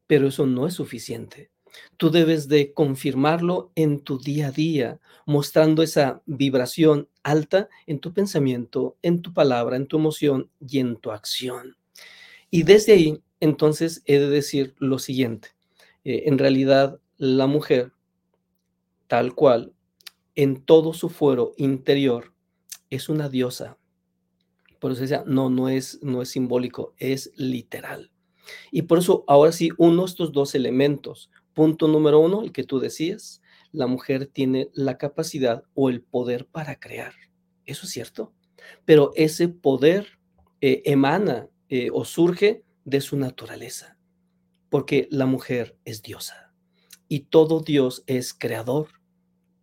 pero 0.05 0.27
eso 0.27 0.45
no 0.45 0.67
es 0.67 0.75
suficiente. 0.75 1.49
Tú 1.97 2.11
debes 2.11 2.47
de 2.47 2.71
confirmarlo 2.71 3.71
en 3.73 3.99
tu 3.99 4.19
día 4.19 4.49
a 4.49 4.51
día, 4.51 4.99
mostrando 5.25 5.81
esa 5.81 6.21
vibración 6.27 7.09
alta 7.23 7.67
en 7.87 7.97
tu 7.97 8.13
pensamiento, 8.13 8.95
en 9.01 9.23
tu 9.23 9.33
palabra, 9.33 9.75
en 9.75 9.87
tu 9.87 9.97
emoción 9.97 10.51
y 10.59 10.77
en 10.77 10.97
tu 10.97 11.09
acción. 11.09 11.77
Y 12.51 12.61
desde 12.61 12.93
ahí, 12.93 13.23
entonces, 13.39 14.03
he 14.05 14.19
de 14.19 14.29
decir 14.29 14.75
lo 14.77 14.99
siguiente. 14.99 15.55
Eh, 16.03 16.25
en 16.27 16.37
realidad, 16.37 16.99
la 17.17 17.47
mujer, 17.47 17.91
tal 19.07 19.33
cual, 19.33 19.73
en 20.35 20.63
todo 20.63 20.93
su 20.93 21.09
fuero 21.09 21.53
interior 21.57 22.33
es 22.89 23.09
una 23.09 23.29
diosa. 23.29 23.77
Por 24.79 24.91
eso 24.91 25.01
decía, 25.01 25.23
no, 25.27 25.49
no 25.49 25.69
es, 25.69 25.99
no 26.01 26.21
es 26.21 26.29
simbólico, 26.29 26.93
es 26.97 27.31
literal. 27.35 28.11
Y 28.71 28.83
por 28.83 28.97
eso 28.97 29.23
ahora 29.27 29.51
sí, 29.51 29.69
uno 29.77 30.03
de 30.03 30.07
estos 30.07 30.31
dos 30.31 30.55
elementos. 30.55 31.29
Punto 31.53 31.87
número 31.87 32.19
uno, 32.19 32.41
el 32.41 32.51
que 32.51 32.63
tú 32.63 32.79
decías, 32.79 33.41
la 33.71 33.87
mujer 33.87 34.25
tiene 34.25 34.69
la 34.73 34.97
capacidad 34.97 35.63
o 35.73 35.89
el 35.89 36.01
poder 36.01 36.47
para 36.47 36.79
crear. 36.79 37.13
Eso 37.65 37.85
es 37.85 37.91
cierto. 37.91 38.33
Pero 38.85 39.11
ese 39.15 39.47
poder 39.49 40.19
eh, 40.61 40.81
emana 40.85 41.47
eh, 41.69 41.89
o 41.93 42.05
surge 42.05 42.63
de 42.85 43.01
su 43.01 43.17
naturaleza, 43.17 43.97
porque 44.69 45.07
la 45.11 45.25
mujer 45.25 45.77
es 45.85 46.01
diosa 46.01 46.51
y 47.11 47.25
todo 47.25 47.59
Dios 47.59 48.05
es 48.07 48.33
creador 48.33 49.00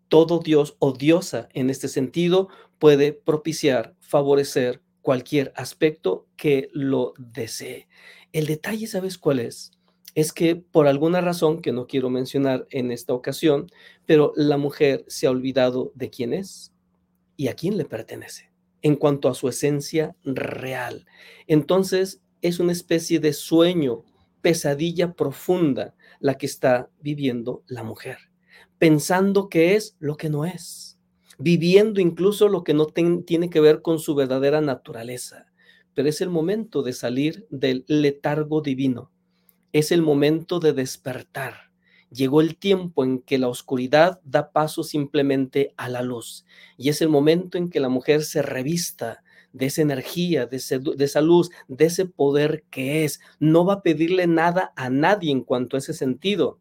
todo 0.09 0.41
Dios 0.41 0.77
o 0.79 0.93
diosa 0.93 1.49
en 1.53 1.71
este 1.71 1.89
sentido 1.89 2.49
puede 2.79 3.13
propiciar, 3.13 3.95
favorecer 4.01 4.83
cualquier 5.03 5.53
aspecto 5.57 6.27
que 6.37 6.69
lo 6.73 7.15
desee. 7.19 7.89
El 8.33 8.47
detalle, 8.47 8.87
¿sabes 8.87 9.19
cuál 9.19 9.39
es? 9.41 9.73
Es 10.15 10.33
que 10.33 10.57
por 10.57 10.87
alguna 10.87 11.21
razón 11.21 11.63
que 11.63 11.73
no 11.73 11.87
quiero 11.87 12.11
mencionar 12.11 12.67
en 12.71 12.91
esta 12.91 13.15
ocasión, 13.15 13.71
pero 14.07 14.33
la 14.37 14.57
mujer 14.57 15.05
se 15.09 15.27
ha 15.27 15.31
olvidado 15.31 15.93
de 15.95 16.11
quién 16.11 16.33
es 16.33 16.73
y 17.37 17.49
a 17.49 17.55
quién 17.55 17.77
le 17.77 17.85
pertenece 17.85 18.51
en 18.83 18.97
cuanto 18.97 19.29
a 19.29 19.35
su 19.35 19.49
esencia 19.49 20.17
real. 20.25 21.07
Entonces, 21.47 22.21
es 22.43 22.61
una 22.61 22.73
especie 22.73 23.19
de 23.19 23.33
sueño 23.33 24.05
pesadilla 24.41 25.15
profunda 25.15 25.95
la 26.21 26.37
que 26.37 26.47
está 26.47 26.91
viviendo 27.01 27.63
la 27.67 27.83
mujer, 27.83 28.28
pensando 28.79 29.49
que 29.49 29.75
es 29.75 29.97
lo 29.99 30.17
que 30.17 30.31
no 30.31 30.45
es, 30.45 30.99
viviendo 31.39 32.01
incluso 32.01 32.49
lo 32.49 32.65
que 32.65 32.75
no 32.75 32.87
tiene 32.87 33.51
que 33.51 33.61
ver 33.61 33.83
con 33.83 33.99
su 33.99 34.15
verdadera 34.15 34.61
naturaleza. 34.61 35.47
Pero 35.95 36.09
es 36.09 36.21
el 36.21 36.31
momento 36.31 36.83
de 36.83 36.93
salir 36.93 37.47
del 37.51 37.85
letargo 37.89 38.61
divino, 38.61 39.11
es 39.73 39.91
el 39.91 40.03
momento 40.03 40.61
de 40.61 40.73
despertar. 40.73 41.69
Llegó 42.11 42.41
el 42.41 42.57
tiempo 42.57 43.05
en 43.05 43.21
que 43.21 43.37
la 43.37 43.49
oscuridad 43.49 44.21
da 44.25 44.51
paso 44.53 44.83
simplemente 44.83 45.75
a 45.77 45.91
la 45.91 46.01
luz 46.01 46.47
y 46.79 46.89
es 46.89 47.03
el 47.03 47.11
momento 47.11 47.59
en 47.59 47.69
que 47.69 47.81
la 47.81 47.91
mujer 47.91 48.25
se 48.25 48.41
revista 48.41 49.23
de 49.53 49.67
esa 49.67 49.83
energía, 49.83 50.47
de, 50.47 50.57
esa 50.57 51.21
luz, 51.21 51.51
de 51.69 51.85
ese 51.85 52.07
poder 52.07 52.65
que 52.71 53.05
es. 53.05 53.21
No 53.41 53.65
va 53.65 53.75
a 53.75 53.83
pedirle 53.83 54.27
nada 54.27 54.73
a 54.77 54.89
nadie 54.89 55.31
en 55.31 55.43
cuanto 55.43 55.77
a 55.77 55.81
ese 55.81 55.93
sentido. 55.93 56.59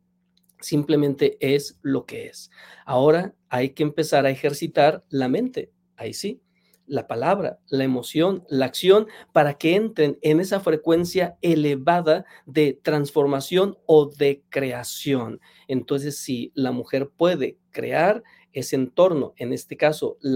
Simplemente 0.60 1.38
es 1.40 1.80
lo 1.82 2.06
que 2.06 2.28
es. 2.28 2.50
Ahora 2.86 3.34
hay 3.50 3.72
que 3.72 3.84
empezar 3.84 4.26
a 4.26 4.30
ejercitar 4.30 5.04
la 5.10 5.28
mente. 5.28 5.72
Ahí 5.96 6.14
sí, 6.14 6.42
la 6.86 7.06
palabra, 7.06 7.60
la 7.70 7.84
emoción, 7.84 8.46
la 8.50 8.66
acción, 8.66 9.08
para 9.34 9.56
que 9.56 9.76
entren 9.76 10.18
en 10.22 10.40
esa 10.40 10.60
frecuencia 10.60 11.38
elevada 11.42 12.26
de 12.46 12.80
transformación 12.82 13.78
o 13.86 14.06
de 14.06 14.44
creación. 14.50 15.42
Entonces, 15.68 16.18
si 16.18 16.52
la 16.56 16.72
mujer 16.72 17.10
puede 17.10 17.58
crear, 17.72 18.24
ese 18.54 18.76
entorno, 18.76 19.34
en 19.38 19.54
este 19.54 19.78
caso 19.78 20.18
en 20.24 20.34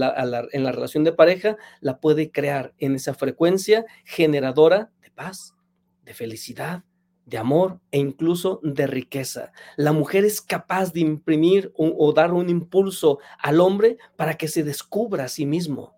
la 0.62 0.72
relación 0.72 1.02
de 1.02 1.12
pareja, 1.12 1.56
la 1.80 1.98
puede 1.98 2.30
crear 2.30 2.72
en 2.78 2.94
esa 2.94 3.14
frecuencia 3.14 3.84
generadora 4.04 4.92
de 5.00 5.10
paz, 5.10 5.56
de 6.04 6.14
felicidad, 6.14 6.84
de 7.32 7.38
amor 7.38 7.80
e 7.90 7.98
incluso 7.98 8.60
de 8.62 8.86
riqueza. 8.86 9.52
La 9.78 9.92
mujer 9.92 10.26
es 10.26 10.42
capaz 10.42 10.92
de 10.92 11.00
imprimir 11.00 11.72
o 11.74 12.12
dar 12.12 12.34
un 12.34 12.50
impulso 12.50 13.20
al 13.38 13.58
hombre 13.58 13.96
para 14.16 14.34
que 14.34 14.48
se 14.48 14.62
descubra 14.62 15.24
a 15.24 15.28
sí 15.28 15.46
mismo, 15.46 15.94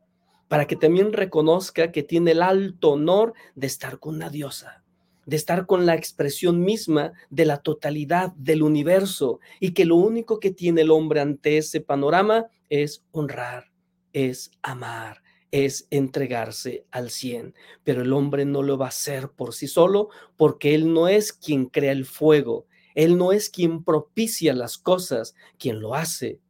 para 0.47 0.68
que 0.68 0.77
también 0.77 1.12
reconozca 1.12 1.90
que 1.90 2.05
tiene 2.05 2.31
el 2.31 2.40
alto 2.42 2.92
honor 2.92 3.35
de 3.57 3.66
estar 3.66 3.99
con 3.99 4.14
una 4.14 4.31
diosa 4.31 4.85
de 5.27 5.37
estar 5.37 5.64
con 5.64 5.87
la 5.87 5.94
expresión 5.94 6.61
misma 6.61 7.14
de 7.31 7.47
la 7.47 7.57
totalidad 7.57 8.35
del 8.37 8.62
universo 8.62 9.40
y 9.59 9.73
que 9.73 9.87
lo 9.87 9.97
único 9.97 10.38
que 10.38 10.51
tiene 10.51 10.83
el 10.83 10.90
hombre 10.90 11.20
ante 11.20 11.57
ese 11.57 11.81
panorama 11.81 12.49
es 12.68 13.03
honrar, 13.11 13.73
es 14.12 14.51
amar, 14.61 15.23
es 15.55 15.87
entregarse 15.90 16.85
al 16.90 17.11
cien. 17.11 17.55
Pero 17.85 18.03
el 18.03 18.12
hombre 18.12 18.45
no 18.45 18.62
lo 18.62 18.77
va 18.77 18.87
a 18.87 18.88
hacer 18.88 19.31
por 19.31 19.55
sí 19.55 19.69
solo 19.69 20.09
porque 20.37 20.75
él 20.75 20.93
no 20.93 21.07
es 21.07 21.33
quien 21.33 21.67
crea 21.67 21.93
el 21.93 22.07
fuego, 22.07 22.67
él 22.97 23.17
no 23.17 23.31
es 23.31 23.51
quien 23.51 23.85
propicia 23.85 24.53
las 24.53 24.79
cosas, 24.79 25.37
quien 25.57 25.79
lo 25.79 25.95
hace 25.95 26.40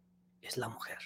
es 0.40 0.56
la 0.56 0.70
mujer. 0.70 0.96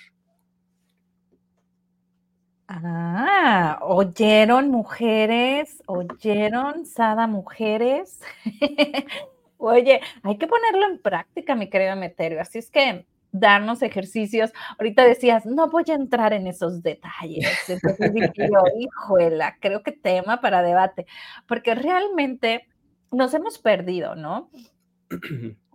Ah, 2.69 3.81
¿oyeron 3.83 4.71
mujeres? 4.71 5.83
¿Oyeron, 5.87 6.87
Sada 6.87 7.27
mujeres? 7.27 8.21
Oye, 9.57 10.01
hay 10.23 10.39
que 10.39 10.47
ponerlo 10.47 10.87
en 10.87 11.01
práctica, 11.01 11.57
mi 11.57 11.69
querido 11.69 11.97
Meterio. 11.97 12.41
Así 12.41 12.59
es 12.59 12.71
que 12.71 13.07
darnos 13.33 13.83
ejercicios. 13.83 14.53
Ahorita 14.79 15.05
decías, 15.05 15.47
no 15.47 15.69
voy 15.69 15.85
a 15.89 15.95
entrar 15.95 16.33
en 16.33 16.47
esos 16.47 16.83
detalles. 16.83 17.49
Entonces 17.69 18.13
yo, 18.35 18.61
hijuela, 18.79 19.57
creo 19.61 19.83
que 19.83 19.93
tema 19.93 20.41
para 20.41 20.63
debate, 20.63 21.07
porque 21.47 21.75
realmente 21.75 22.67
nos 23.11 23.35
hemos 23.35 23.59
perdido, 23.59 24.15
¿no? 24.15 24.51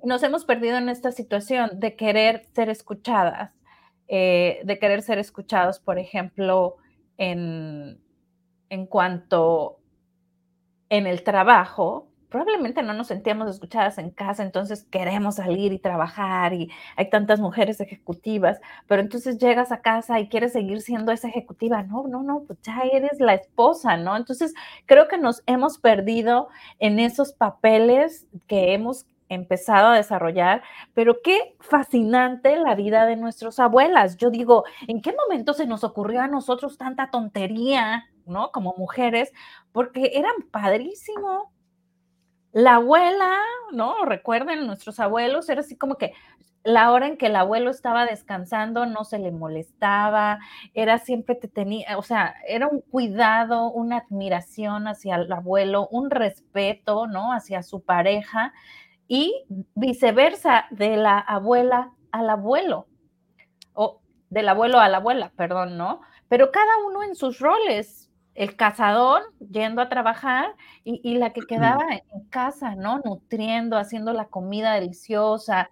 Nos 0.03 0.21
hemos 0.23 0.45
perdido 0.45 0.77
en 0.77 0.89
esta 0.89 1.11
situación 1.11 1.79
de 1.79 1.95
querer 1.95 2.47
ser 2.53 2.69
escuchadas, 2.69 3.51
eh, 4.07 4.61
de 4.63 4.77
querer 4.77 5.01
ser 5.01 5.17
escuchados, 5.17 5.79
por 5.79 5.97
ejemplo, 5.97 6.75
en, 7.17 7.99
en 8.69 8.85
cuanto 8.85 9.79
en 10.89 11.07
el 11.07 11.23
trabajo, 11.23 12.12
probablemente 12.33 12.81
no 12.81 12.95
nos 12.95 13.07
sentíamos 13.09 13.47
escuchadas 13.47 13.99
en 13.99 14.09
casa, 14.09 14.41
entonces 14.41 14.85
queremos 14.89 15.35
salir 15.35 15.71
y 15.71 15.77
trabajar 15.77 16.51
y 16.53 16.71
hay 16.95 17.11
tantas 17.11 17.39
mujeres 17.39 17.79
ejecutivas, 17.79 18.59
pero 18.87 19.03
entonces 19.03 19.37
llegas 19.37 19.71
a 19.71 19.81
casa 19.81 20.19
y 20.19 20.29
quieres 20.29 20.53
seguir 20.53 20.81
siendo 20.81 21.11
esa 21.11 21.27
ejecutiva. 21.27 21.83
No, 21.83 22.07
no, 22.07 22.23
no, 22.23 22.41
pues 22.47 22.59
ya 22.63 22.81
eres 22.91 23.19
la 23.19 23.35
esposa, 23.35 23.97
¿no? 23.97 24.17
Entonces 24.17 24.55
creo 24.87 25.07
que 25.07 25.19
nos 25.19 25.43
hemos 25.45 25.77
perdido 25.77 26.47
en 26.79 26.97
esos 26.97 27.33
papeles 27.33 28.25
que 28.47 28.73
hemos 28.73 29.05
empezado 29.29 29.89
a 29.89 29.95
desarrollar, 29.95 30.63
pero 30.95 31.17
qué 31.23 31.55
fascinante 31.59 32.57
la 32.57 32.73
vida 32.73 33.05
de 33.05 33.15
nuestras 33.15 33.59
abuelas. 33.59 34.17
Yo 34.17 34.31
digo, 34.31 34.63
¿en 34.87 35.03
qué 35.03 35.13
momento 35.13 35.53
se 35.53 35.67
nos 35.67 35.83
ocurrió 35.83 36.21
a 36.21 36.27
nosotros 36.27 36.79
tanta 36.79 37.11
tontería, 37.11 38.05
¿no? 38.25 38.51
Como 38.51 38.73
mujeres, 38.75 39.31
porque 39.71 40.13
eran 40.15 40.33
padrísimo. 40.51 41.53
La 42.53 42.75
abuela, 42.75 43.39
¿no? 43.71 44.05
Recuerden, 44.05 44.67
nuestros 44.67 44.99
abuelos, 44.99 45.49
era 45.49 45.61
así 45.61 45.75
como 45.75 45.95
que 45.95 46.13
la 46.63 46.91
hora 46.91 47.07
en 47.07 47.17
que 47.17 47.25
el 47.25 47.35
abuelo 47.35 47.71
estaba 47.71 48.05
descansando 48.05 48.85
no 48.85 49.03
se 49.05 49.17
le 49.17 49.31
molestaba, 49.31 50.37
era 50.75 50.99
siempre 50.99 51.33
te 51.33 51.47
tenía, 51.47 51.97
o 51.97 52.03
sea, 52.03 52.35
era 52.47 52.67
un 52.67 52.81
cuidado, 52.81 53.71
una 53.71 53.97
admiración 53.97 54.87
hacia 54.87 55.15
el 55.15 55.31
abuelo, 55.31 55.87
un 55.89 56.11
respeto, 56.11 57.07
¿no? 57.07 57.33
Hacia 57.33 57.63
su 57.63 57.81
pareja 57.81 58.53
y 59.07 59.45
viceversa, 59.73 60.65
de 60.69 60.95
la 60.95 61.17
abuela 61.17 61.91
al 62.11 62.29
abuelo, 62.29 62.85
o 63.73 63.99
del 64.29 64.47
abuelo 64.47 64.79
a 64.79 64.89
la 64.89 64.97
abuela, 64.97 65.31
perdón, 65.35 65.75
¿no? 65.75 66.01
Pero 66.29 66.51
cada 66.51 66.77
uno 66.87 67.01
en 67.01 67.15
sus 67.15 67.39
roles, 67.39 68.11
el 68.35 68.55
cazador 68.55 69.21
yendo 69.39 69.81
a 69.81 69.89
trabajar 69.89 70.55
y, 70.83 71.17
la 71.17 71.31
que 71.31 71.41
quedaba 71.41 71.83
en 71.91 72.25
casa, 72.29 72.75
¿no? 72.75 72.99
Nutriendo, 73.05 73.77
haciendo 73.77 74.13
la 74.13 74.25
comida 74.25 74.73
deliciosa. 74.73 75.69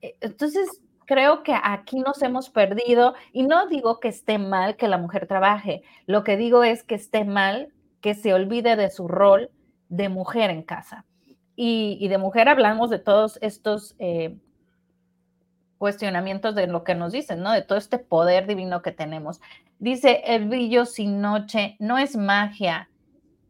E, 0.00 0.16
entonces, 0.20 0.68
creo 1.04 1.42
que 1.42 1.54
aquí 1.60 1.98
nos 2.00 2.22
hemos 2.22 2.50
perdido 2.50 3.14
y 3.32 3.42
no 3.44 3.66
digo 3.66 4.00
que 4.00 4.08
esté 4.08 4.38
mal 4.38 4.76
que 4.76 4.88
la 4.88 4.98
mujer 4.98 5.26
trabaje, 5.26 5.82
lo 6.06 6.24
que 6.24 6.36
digo 6.36 6.64
es 6.64 6.82
que 6.82 6.94
esté 6.94 7.24
mal 7.24 7.72
que 8.00 8.14
se 8.14 8.34
olvide 8.34 8.76
de 8.76 8.90
su 8.90 9.08
rol 9.08 9.50
de 9.88 10.08
mujer 10.08 10.50
en 10.50 10.62
casa 10.62 11.04
y, 11.56 12.06
de 12.08 12.18
mujer 12.18 12.48
hablamos 12.48 12.90
de 12.90 12.98
todos 12.98 13.38
estos 13.40 13.96
eh, 13.98 14.36
cuestionamientos 15.78 16.54
de 16.54 16.66
lo 16.66 16.84
que 16.84 16.94
nos 16.94 17.12
dicen, 17.12 17.42
¿no? 17.42 17.52
De 17.52 17.62
todo 17.62 17.78
este 17.78 17.98
poder 17.98 18.46
divino 18.46 18.82
que 18.82 18.92
tenemos. 18.92 19.40
Dice, 19.78 20.22
el 20.26 20.48
brillo 20.48 20.86
sin 20.86 21.20
noche 21.20 21.76
no 21.78 21.98
es 21.98 22.16
magia 22.16 22.88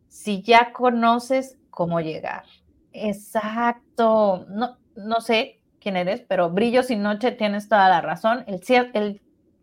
si 0.08 0.42
ya 0.42 0.72
conoces 0.72 1.58
cómo 1.70 2.00
llegar. 2.00 2.44
Exacto. 2.92 4.46
No, 4.48 4.78
no 4.96 5.20
sé 5.20 5.60
quién 5.80 5.96
eres, 5.96 6.22
pero 6.26 6.50
brillo 6.50 6.82
sin 6.82 7.02
noche 7.02 7.32
tienes 7.32 7.68
toda 7.68 7.88
la 7.88 8.00
razón. 8.00 8.44
El, 8.46 8.60
el 8.94 9.20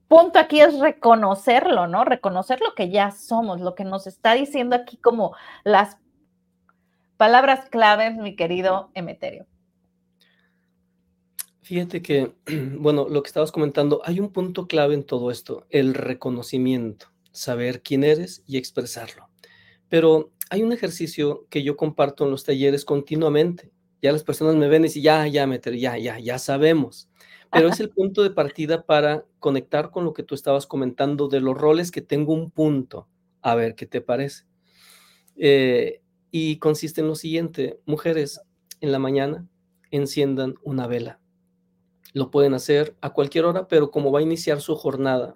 punto 0.07 0.39
aquí 0.39 0.61
es 0.61 0.79
reconocerlo, 0.79 1.87
¿no? 1.87 2.05
Reconocer 2.05 2.59
lo 2.61 2.75
que 2.75 2.89
ya 2.89 3.11
somos, 3.11 3.59
lo 3.59 3.75
que 3.75 3.83
nos 3.83 4.07
está 4.07 4.33
diciendo 4.33 4.75
aquí 4.75 4.97
como 4.97 5.35
las 5.63 5.97
Palabras 7.17 7.69
claves, 7.69 8.17
mi 8.17 8.35
querido 8.35 8.89
Emeterio. 8.95 9.45
Fíjate 11.63 12.01
que, 12.01 12.33
bueno, 12.77 13.07
lo 13.09 13.23
que 13.23 13.27
estabas 13.27 13.51
comentando, 13.51 14.01
hay 14.03 14.19
un 14.19 14.31
punto 14.31 14.67
clave 14.67 14.93
en 14.93 15.05
todo 15.05 15.31
esto, 15.31 15.65
el 15.69 15.93
reconocimiento, 15.93 17.07
saber 17.31 17.81
quién 17.81 18.03
eres 18.03 18.43
y 18.45 18.57
expresarlo. 18.57 19.29
Pero 19.87 20.31
hay 20.49 20.61
un 20.61 20.73
ejercicio 20.73 21.47
que 21.49 21.63
yo 21.63 21.77
comparto 21.77 22.25
en 22.25 22.31
los 22.31 22.43
talleres 22.43 22.83
continuamente. 22.83 23.71
Ya 24.01 24.11
las 24.11 24.23
personas 24.23 24.55
me 24.55 24.67
ven 24.67 24.81
y 24.81 24.87
dicen, 24.87 25.03
ya, 25.03 25.27
ya, 25.27 25.47
Meterio, 25.47 25.79
ya, 25.79 25.97
ya, 25.97 26.19
ya 26.19 26.37
sabemos. 26.37 27.09
Pero 27.49 27.69
es 27.69 27.79
el 27.79 27.89
punto 27.89 28.23
de 28.23 28.31
partida 28.31 28.83
para 28.85 29.25
conectar 29.39 29.91
con 29.91 30.03
lo 30.03 30.13
que 30.13 30.23
tú 30.23 30.35
estabas 30.35 30.67
comentando 30.67 31.29
de 31.29 31.39
los 31.39 31.55
roles 31.55 31.91
que 31.91 32.01
tengo 32.01 32.33
un 32.33 32.51
punto. 32.51 33.07
A 33.41 33.55
ver, 33.55 33.75
¿qué 33.75 33.85
te 33.85 34.01
parece? 34.01 34.45
Eh, 35.37 36.01
y 36.31 36.57
consiste 36.57 37.01
en 37.01 37.07
lo 37.07 37.15
siguiente, 37.15 37.79
mujeres, 37.85 38.41
en 38.81 38.91
la 38.91 38.99
mañana 38.99 39.47
enciendan 39.91 40.55
una 40.63 40.87
vela. 40.87 41.22
Lo 42.13 42.31
pueden 42.31 42.53
hacer 42.53 42.95
a 43.01 43.11
cualquier 43.11 43.45
hora, 43.45 43.67
pero 43.67 43.91
como 43.91 44.11
va 44.11 44.19
a 44.19 44.23
iniciar 44.23 44.61
su 44.61 44.75
jornada, 44.75 45.35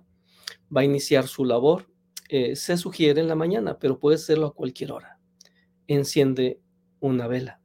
va 0.75 0.81
a 0.81 0.85
iniciar 0.85 1.27
su 1.27 1.43
labor, 1.43 1.87
eh, 2.29 2.55
se 2.55 2.77
sugiere 2.77 3.21
en 3.21 3.27
la 3.27 3.35
mañana, 3.35 3.79
pero 3.79 3.99
puede 3.99 4.15
hacerlo 4.15 4.47
a 4.47 4.53
cualquier 4.53 4.91
hora. 4.91 5.19
Enciende 5.87 6.59
una 6.99 7.27
vela. 7.27 7.61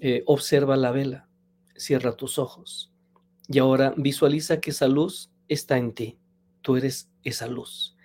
Eh, 0.00 0.22
observa 0.26 0.76
la 0.76 0.90
vela. 0.90 1.28
Cierra 1.74 2.16
tus 2.16 2.38
ojos. 2.38 2.92
Y 3.48 3.58
ahora 3.58 3.94
visualiza 3.96 4.60
que 4.60 4.70
esa 4.70 4.88
luz 4.88 5.30
está 5.48 5.78
en 5.78 5.92
ti. 5.92 6.18
Tú 6.62 6.76
eres 6.76 7.10
esa 7.22 7.46
luz. 7.46 7.96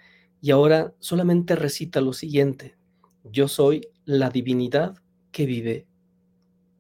Y 0.42 0.52
ahora 0.52 0.94
solamente 1.00 1.56
recita 1.56 2.02
lo 2.02 2.14
siguiente. 2.14 2.78
Yo 3.24 3.48
soy 3.48 3.88
la 4.06 4.30
divinidad 4.30 4.98
que 5.32 5.46
vive 5.46 5.88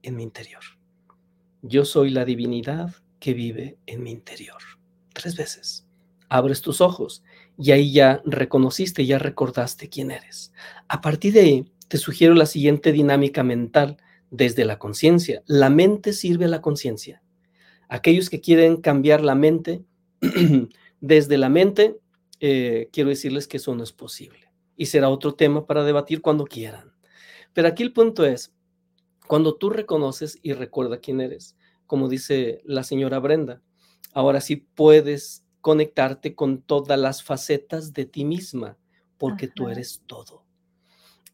en 0.01 0.15
mi 0.15 0.23
interior. 0.23 0.61
Yo 1.61 1.85
soy 1.85 2.09
la 2.09 2.25
divinidad 2.25 2.95
que 3.21 3.33
vive 3.33 3.77
en 3.85 4.03
mi 4.03 4.11
interior. 4.11 4.61
Tres 5.13 5.37
veces. 5.37 5.87
Abres 6.27 6.61
tus 6.61 6.81
ojos 6.81 7.23
y 7.57 7.71
ahí 7.71 7.93
ya 7.93 8.21
reconociste, 8.25 9.05
ya 9.05 9.19
recordaste 9.19 9.87
quién 9.89 10.11
eres. 10.11 10.51
A 10.89 10.99
partir 10.99 11.33
de 11.33 11.39
ahí, 11.41 11.71
te 11.87 11.97
sugiero 11.97 12.33
la 12.33 12.45
siguiente 12.45 12.91
dinámica 12.91 13.43
mental 13.43 13.97
desde 14.31 14.65
la 14.65 14.79
conciencia. 14.79 15.43
La 15.45 15.69
mente 15.69 16.13
sirve 16.13 16.45
a 16.45 16.49
la 16.49 16.61
conciencia. 16.61 17.21
Aquellos 17.87 18.29
que 18.29 18.41
quieren 18.41 18.77
cambiar 18.77 19.21
la 19.21 19.35
mente, 19.35 19.83
desde 21.01 21.37
la 21.37 21.49
mente, 21.49 21.97
eh, 22.39 22.89
quiero 22.91 23.09
decirles 23.09 23.47
que 23.47 23.57
eso 23.57 23.75
no 23.75 23.83
es 23.83 23.91
posible. 23.91 24.51
Y 24.75 24.87
será 24.87 25.09
otro 25.09 25.35
tema 25.35 25.67
para 25.67 25.83
debatir 25.83 26.21
cuando 26.21 26.45
quieran. 26.45 26.91
Pero 27.53 27.67
aquí 27.67 27.83
el 27.83 27.93
punto 27.93 28.25
es, 28.25 28.51
cuando 29.27 29.55
tú 29.55 29.69
reconoces 29.69 30.39
y 30.41 30.53
recuerda 30.53 30.97
quién 30.99 31.21
eres, 31.21 31.55
como 31.91 32.07
dice 32.07 32.61
la 32.63 32.83
señora 32.83 33.19
Brenda, 33.19 33.61
ahora 34.13 34.39
sí 34.39 34.55
puedes 34.55 35.43
conectarte 35.59 36.35
con 36.35 36.61
todas 36.61 36.97
las 36.97 37.21
facetas 37.21 37.91
de 37.91 38.05
ti 38.05 38.23
misma, 38.23 38.77
porque 39.17 39.49
tú 39.49 39.67
eres 39.67 40.01
todo. 40.07 40.45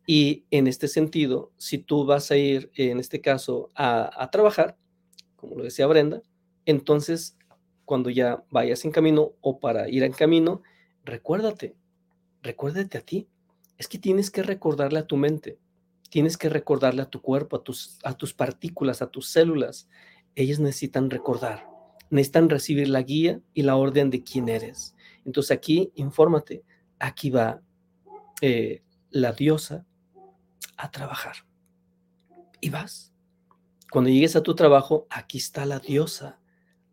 Y 0.08 0.46
en 0.50 0.66
este 0.66 0.88
sentido, 0.88 1.52
si 1.58 1.78
tú 1.78 2.06
vas 2.06 2.32
a 2.32 2.38
ir, 2.38 2.72
en 2.74 2.98
este 2.98 3.22
caso, 3.22 3.70
a, 3.76 4.30
trabajar, 4.32 4.80
como 5.36 5.58
lo 5.58 5.64
decía 5.64 5.86
Brenda, 5.86 6.24
entonces 6.66 7.38
cuando 7.86 8.10
ya 8.10 8.44
vayas 8.50 8.84
en 8.84 8.90
camino 8.90 9.34
o 9.42 9.60
para 9.60 9.88
ir 9.88 10.02
en 10.02 10.12
camino, 10.12 10.64
recuérdate, 11.06 11.76
recuérdate 12.42 12.98
a 12.98 13.02
ti. 13.02 13.28
Es 13.78 13.88
que 13.88 14.00
tienes 14.00 14.32
que 14.32 14.42
recordarle 14.42 14.98
a 14.98 15.06
tu 15.06 15.18
mente, 15.18 15.60
tienes 16.10 16.36
que 16.36 16.50
recordarle 16.50 17.04
a 17.04 17.12
tu 17.12 17.22
cuerpo, 17.22 17.58
a 17.58 17.64
tus, 17.64 18.00
a 18.04 18.18
tus 18.18 18.34
partículas, 18.34 19.04
a 19.04 19.12
tus 19.12 19.30
células. 19.30 19.88
Ellas 20.38 20.60
necesitan 20.60 21.10
recordar, 21.10 21.68
necesitan 22.12 22.48
recibir 22.48 22.90
la 22.90 23.02
guía 23.02 23.42
y 23.56 23.64
la 23.64 23.76
orden 23.76 24.12
de 24.12 24.22
quién 24.24 24.50
eres. 24.50 24.96
Entonces 25.26 25.50
aquí, 25.50 25.92
infórmate, 25.96 26.64
aquí 27.00 27.32
va 27.32 27.60
eh, 28.42 28.84
la 29.10 29.32
diosa 29.32 29.84
a 30.78 30.92
trabajar. 30.92 31.38
Y 32.62 32.70
vas. 32.70 33.12
Cuando 33.92 34.12
llegues 34.12 34.36
a 34.36 34.44
tu 34.44 34.54
trabajo, 34.54 35.08
aquí 35.10 35.40
está 35.40 35.66
la 35.66 35.80
diosa 35.80 36.40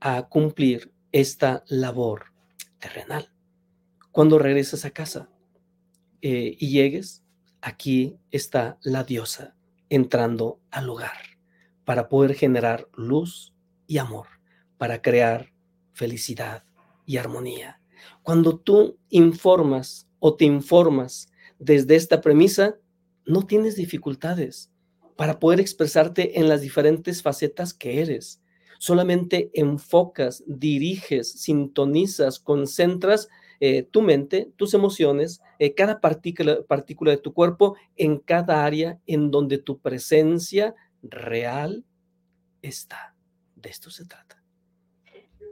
a 0.01 0.27
cumplir 0.27 0.95
esta 1.13 1.65
labor 1.69 2.33
terrenal. 2.79 3.31
Cuando 4.11 4.39
regresas 4.39 4.87
a 4.87 4.91
casa 4.91 5.29
eh, 6.23 6.57
y 6.59 6.71
llegues, 6.71 7.23
aquí 7.61 8.17
está 8.31 8.79
la 8.81 9.05
diosa 9.05 9.55
entrando 9.91 10.63
al 10.71 10.89
hogar 10.89 11.34
para 11.85 12.09
poder 12.09 12.35
generar 12.35 12.89
luz 12.95 13.55
y 13.87 13.99
amor, 13.99 14.27
para 14.79 15.03
crear 15.03 15.53
felicidad 15.93 16.65
y 17.07 17.17
armonía. 17.17 17.81
Cuando 18.23 18.59
tú 18.59 18.99
informas 19.11 20.09
o 20.19 20.35
te 20.35 20.45
informas 20.45 21.29
desde 21.59 21.97
esta 21.97 22.21
premisa, 22.21 22.77
no 23.27 23.47
tienes 23.47 23.77
dificultades 23.77 24.71
para 25.17 25.39
poder 25.39 25.61
expresarte 25.61 26.39
en 26.39 26.49
las 26.49 26.61
diferentes 26.61 27.23
facetas 27.23 27.73
que 27.73 28.01
eres. 28.01 28.43
Solamente 28.79 29.51
enfocas, 29.55 30.43
diriges, 30.47 31.31
sintonizas, 31.33 32.39
concentras 32.41 33.29
eh, 33.61 33.85
tu 33.85 34.03
mente, 34.03 34.51
tus 34.57 34.75
emociones, 34.75 35.41
eh, 35.59 35.75
cada 35.75 36.01
partícula, 36.01 36.59
partícula 36.67 37.13
de 37.13 37.19
tu 37.19 37.33
cuerpo 37.33 37.77
en 37.97 38.19
cada 38.19 38.65
área 38.65 38.99
en 39.07 39.31
donde 39.31 39.59
tu 39.59 39.79
presencia 39.79 40.75
real 41.11 41.85
está. 42.63 43.15
De 43.57 43.71
esto 43.71 43.91
se 43.91 44.07
trata. 44.07 44.43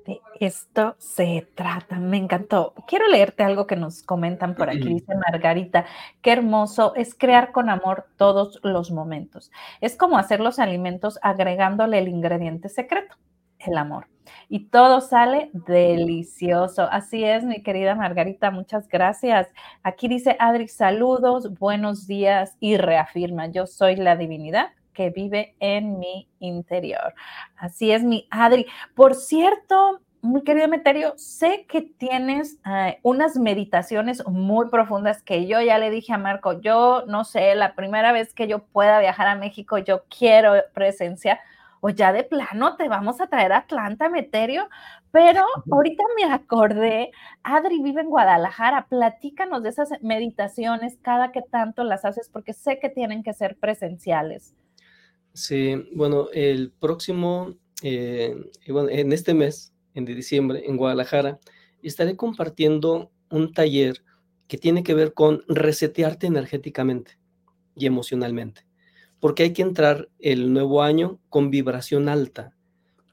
De 0.06 0.20
esto 0.40 0.96
se 0.98 1.48
trata, 1.54 1.96
me 2.00 2.16
encantó. 2.16 2.74
Quiero 2.88 3.06
leerte 3.08 3.44
algo 3.44 3.68
que 3.68 3.76
nos 3.76 4.02
comentan 4.02 4.56
por 4.56 4.68
aquí, 4.68 4.94
dice 4.94 5.14
Margarita, 5.14 5.86
qué 6.20 6.32
hermoso 6.32 6.94
es 6.96 7.14
crear 7.14 7.52
con 7.52 7.70
amor 7.70 8.08
todos 8.16 8.58
los 8.64 8.90
momentos. 8.90 9.52
Es 9.80 9.96
como 9.96 10.18
hacer 10.18 10.40
los 10.40 10.58
alimentos 10.58 11.20
agregándole 11.22 11.98
el 11.98 12.08
ingrediente 12.08 12.68
secreto, 12.68 13.14
el 13.60 13.78
amor. 13.78 14.08
Y 14.48 14.66
todo 14.70 15.00
sale 15.00 15.50
delicioso. 15.52 16.88
Así 16.90 17.22
es, 17.22 17.44
mi 17.44 17.62
querida 17.62 17.94
Margarita, 17.94 18.50
muchas 18.50 18.88
gracias. 18.88 19.48
Aquí 19.84 20.08
dice 20.08 20.36
Adri, 20.40 20.66
saludos, 20.66 21.56
buenos 21.60 22.08
días 22.08 22.56
y 22.58 22.76
reafirma, 22.76 23.46
yo 23.46 23.68
soy 23.68 23.94
la 23.94 24.16
divinidad 24.16 24.72
que 24.92 25.10
vive 25.10 25.54
en 25.60 25.98
mi 25.98 26.28
interior. 26.40 27.14
Así 27.56 27.92
es, 27.92 28.02
mi 28.02 28.26
Adri. 28.30 28.66
Por 28.94 29.14
cierto, 29.14 30.00
muy 30.22 30.42
querido 30.42 30.68
Meterio, 30.68 31.14
sé 31.16 31.66
que 31.68 31.82
tienes 31.82 32.56
eh, 32.64 33.00
unas 33.02 33.36
meditaciones 33.36 34.24
muy 34.26 34.68
profundas 34.70 35.20
que 35.20 35.48
yo 35.48 35.60
ya 35.60 35.78
le 35.78 35.90
dije 35.90 36.12
a 36.12 36.18
Marco, 36.18 36.60
yo 36.60 37.04
no 37.08 37.24
sé, 37.24 37.56
la 37.56 37.74
primera 37.74 38.12
vez 38.12 38.32
que 38.32 38.46
yo 38.46 38.60
pueda 38.60 39.00
viajar 39.00 39.26
a 39.26 39.34
México, 39.34 39.78
yo 39.78 40.04
quiero 40.16 40.54
presencia, 40.74 41.40
o 41.80 41.90
ya 41.90 42.12
de 42.12 42.22
plano 42.22 42.76
te 42.76 42.88
vamos 42.88 43.20
a 43.20 43.26
traer 43.26 43.52
a 43.52 43.58
Atlanta, 43.58 44.08
Meterio, 44.08 44.68
pero 45.10 45.44
ahorita 45.72 46.04
me 46.16 46.32
acordé, 46.32 47.10
Adri 47.42 47.82
vive 47.82 48.02
en 48.02 48.08
Guadalajara, 48.08 48.86
platícanos 48.88 49.64
de 49.64 49.70
esas 49.70 49.90
meditaciones, 50.02 50.98
cada 51.02 51.32
que 51.32 51.42
tanto 51.42 51.82
las 51.82 52.04
haces, 52.04 52.28
porque 52.28 52.52
sé 52.52 52.78
que 52.78 52.88
tienen 52.88 53.24
que 53.24 53.34
ser 53.34 53.56
presenciales. 53.56 54.54
Sí, 55.34 55.74
bueno, 55.94 56.28
el 56.32 56.72
próximo, 56.72 57.54
eh, 57.82 58.36
bueno, 58.68 58.90
en 58.90 59.12
este 59.12 59.32
mes, 59.32 59.72
en 59.94 60.04
diciembre, 60.04 60.64
en 60.66 60.76
Guadalajara, 60.76 61.40
estaré 61.82 62.16
compartiendo 62.16 63.10
un 63.30 63.52
taller 63.52 64.04
que 64.46 64.58
tiene 64.58 64.82
que 64.82 64.94
ver 64.94 65.14
con 65.14 65.42
resetearte 65.48 66.26
energéticamente 66.26 67.18
y 67.74 67.86
emocionalmente. 67.86 68.66
Porque 69.20 69.44
hay 69.44 69.52
que 69.54 69.62
entrar 69.62 70.10
el 70.18 70.52
nuevo 70.52 70.82
año 70.82 71.18
con 71.30 71.50
vibración 71.50 72.08
alta. 72.08 72.54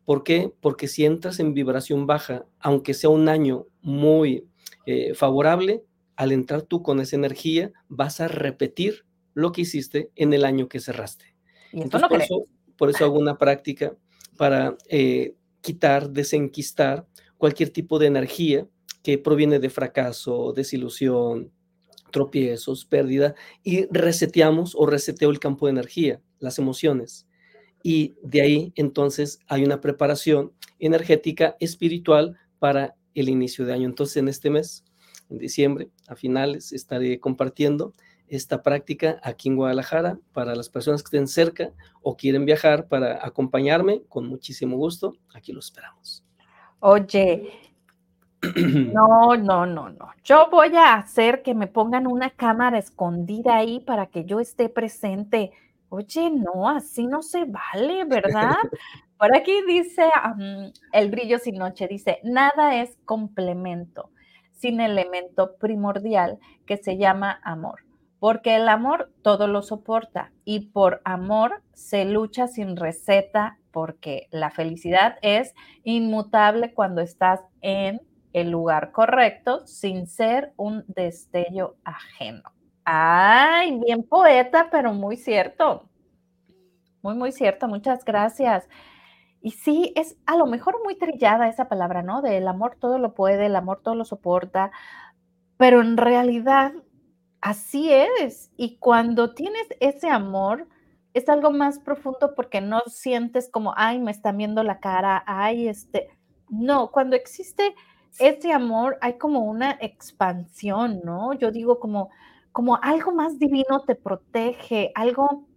¿Por 0.03 0.23
qué? 0.23 0.51
Porque 0.59 0.87
si 0.87 1.05
entras 1.05 1.39
en 1.39 1.53
vibración 1.53 2.05
baja, 2.07 2.45
aunque 2.59 2.93
sea 2.93 3.11
un 3.11 3.29
año 3.29 3.67
muy 3.81 4.47
eh, 4.85 5.13
favorable, 5.13 5.83
al 6.17 6.33
entrar 6.33 6.63
tú 6.63 6.83
con 6.83 6.99
esa 6.99 7.15
energía, 7.15 7.71
vas 7.87 8.19
a 8.19 8.27
repetir 8.27 9.05
lo 9.33 9.53
que 9.53 9.61
hiciste 9.61 10.11
en 10.15 10.33
el 10.33 10.43
año 10.43 10.67
que 10.67 10.81
cerraste. 10.81 11.38
Entonces, 11.71 12.09
por, 12.09 12.21
eso, 12.21 12.45
por, 12.77 12.89
eso, 12.89 13.05
hago 13.05 13.19
una 13.19 13.37
práctica 13.37 13.95
para 14.37 14.77
eh, 14.87 15.35
quitar, 15.61 16.09
desenquistar 16.09 17.05
cualquier 17.37 17.69
tipo 17.69 17.99
de 17.99 18.07
energía 18.07 18.67
que 19.03 19.17
proviene 19.17 19.59
de 19.59 19.69
fracaso, 19.69 20.53
desilusión, 20.53 21.51
tropiezos, 22.11 22.85
pérdida, 22.85 23.35
y 23.63 23.85
reseteamos 23.91 24.75
o 24.75 24.85
reseteo 24.85 25.29
el 25.29 25.39
campo 25.39 25.65
de 25.65 25.71
energía, 25.71 26.21
las 26.39 26.59
emociones. 26.59 27.27
Y 27.83 28.15
de 28.21 28.41
ahí 28.41 28.73
entonces 28.75 29.39
hay 29.47 29.63
una 29.63 29.79
preparación 29.79 30.51
energética 30.79 31.55
espiritual 31.59 32.37
para 32.59 32.95
el 33.13 33.29
inicio 33.29 33.65
de 33.65 33.73
año. 33.73 33.87
Entonces 33.87 34.17
en 34.17 34.27
este 34.27 34.49
mes, 34.49 34.83
en 35.29 35.37
diciembre, 35.37 35.89
a 36.07 36.15
finales, 36.15 36.73
estaré 36.73 37.19
compartiendo 37.19 37.93
esta 38.29 38.61
práctica 38.61 39.19
aquí 39.23 39.49
en 39.49 39.55
Guadalajara 39.55 40.17
para 40.33 40.55
las 40.55 40.69
personas 40.69 41.01
que 41.01 41.07
estén 41.07 41.27
cerca 41.27 41.71
o 42.01 42.15
quieren 42.15 42.45
viajar 42.45 42.87
para 42.87 43.25
acompañarme, 43.25 44.03
con 44.07 44.27
muchísimo 44.27 44.77
gusto, 44.77 45.13
aquí 45.33 45.51
lo 45.51 45.59
esperamos. 45.59 46.23
Oye, 46.79 47.51
no, 48.55 49.35
no, 49.35 49.65
no, 49.65 49.89
no. 49.89 50.11
Yo 50.23 50.49
voy 50.49 50.75
a 50.75 50.93
hacer 50.95 51.41
que 51.41 51.53
me 51.53 51.67
pongan 51.67 52.07
una 52.07 52.29
cámara 52.29 52.77
escondida 52.77 53.57
ahí 53.57 53.79
para 53.79 54.07
que 54.07 54.25
yo 54.25 54.39
esté 54.39 54.69
presente. 54.69 55.51
Oye, 55.89 56.29
no, 56.29 56.69
así 56.69 57.07
no 57.07 57.21
se 57.21 57.45
vale, 57.45 58.05
¿verdad? 58.05 58.55
Por 59.17 59.35
aquí 59.35 59.53
dice 59.67 60.09
el 60.93 61.11
brillo 61.11 61.39
sin 61.39 61.55
noche, 61.55 61.87
dice, 61.87 62.19
nada 62.23 62.81
es 62.81 62.97
complemento 63.03 64.11
sin 64.53 64.79
elemento 64.79 65.55
primordial 65.57 66.37
que 66.65 66.77
se 66.77 66.97
llama 66.97 67.39
amor 67.43 67.88
porque 68.19 68.55
el 68.55 68.67
amor 68.69 69.11
todo 69.21 69.47
lo 69.47 69.61
soporta 69.61 70.31
y 70.45 70.67
por 70.67 71.01
amor 71.05 71.61
se 71.73 72.05
lucha 72.05 72.47
sin 72.47 72.75
receta 72.75 73.57
porque 73.71 74.27
la 74.31 74.49
felicidad 74.49 75.17
es 75.21 75.53
inmutable 75.83 76.73
cuando 76.73 77.01
estás 77.01 77.41
en 77.61 78.01
el 78.33 78.51
lugar 78.51 78.91
correcto 78.91 79.65
sin 79.65 80.07
ser 80.07 80.53
un 80.57 80.83
destello 80.87 81.77
ajeno. 81.83 82.43
Ay, 82.83 83.79
bien 83.85 84.03
poeta, 84.03 84.69
pero 84.71 84.93
muy 84.93 85.15
cierto. 85.15 85.89
Muy, 87.01 87.15
muy 87.15 87.31
cierto. 87.31 87.67
Muchas 87.67 88.03
gracias. 88.03 88.67
Y 89.41 89.51
sí, 89.51 89.93
es 89.95 90.17
a 90.25 90.35
lo 90.35 90.45
mejor 90.47 90.83
muy 90.83 90.97
trillada 90.97 91.47
esa 91.47 91.69
palabra, 91.69 92.03
¿no? 92.03 92.21
De 92.21 92.37
el 92.37 92.47
amor 92.47 92.75
todo 92.79 92.97
lo 92.99 93.13
puede, 93.13 93.45
el 93.45 93.55
amor 93.55 93.81
todo 93.81 93.95
lo 93.95 94.05
soporta, 94.05 94.71
pero 95.57 95.81
en 95.81 95.97
realidad 95.97 96.73
Así 97.41 97.91
es. 97.91 98.51
Y 98.57 98.77
cuando 98.77 99.33
tienes 99.33 99.67
ese 99.79 100.09
amor, 100.09 100.67
es 101.13 101.29
algo 101.29 101.51
más 101.51 101.79
profundo 101.79 102.33
porque 102.35 102.61
no 102.61 102.81
sientes 102.87 103.49
como, 103.49 103.73
ay, 103.75 103.99
me 103.99 104.11
están 104.11 104.37
viendo 104.37 104.63
la 104.63 104.79
cara, 104.79 105.23
ay, 105.25 105.67
este, 105.67 106.09
no, 106.49 106.91
cuando 106.91 107.15
existe 107.15 107.75
ese 108.17 108.51
amor 108.51 108.97
hay 109.01 109.17
como 109.17 109.41
una 109.41 109.77
expansión, 109.81 111.01
¿no? 111.03 111.33
Yo 111.33 111.51
digo 111.51 111.79
como, 111.79 112.09
como 112.51 112.77
algo 112.81 113.13
más 113.13 113.39
divino 113.39 113.83
te 113.85 113.95
protege, 113.95 114.91
algo, 114.95 115.47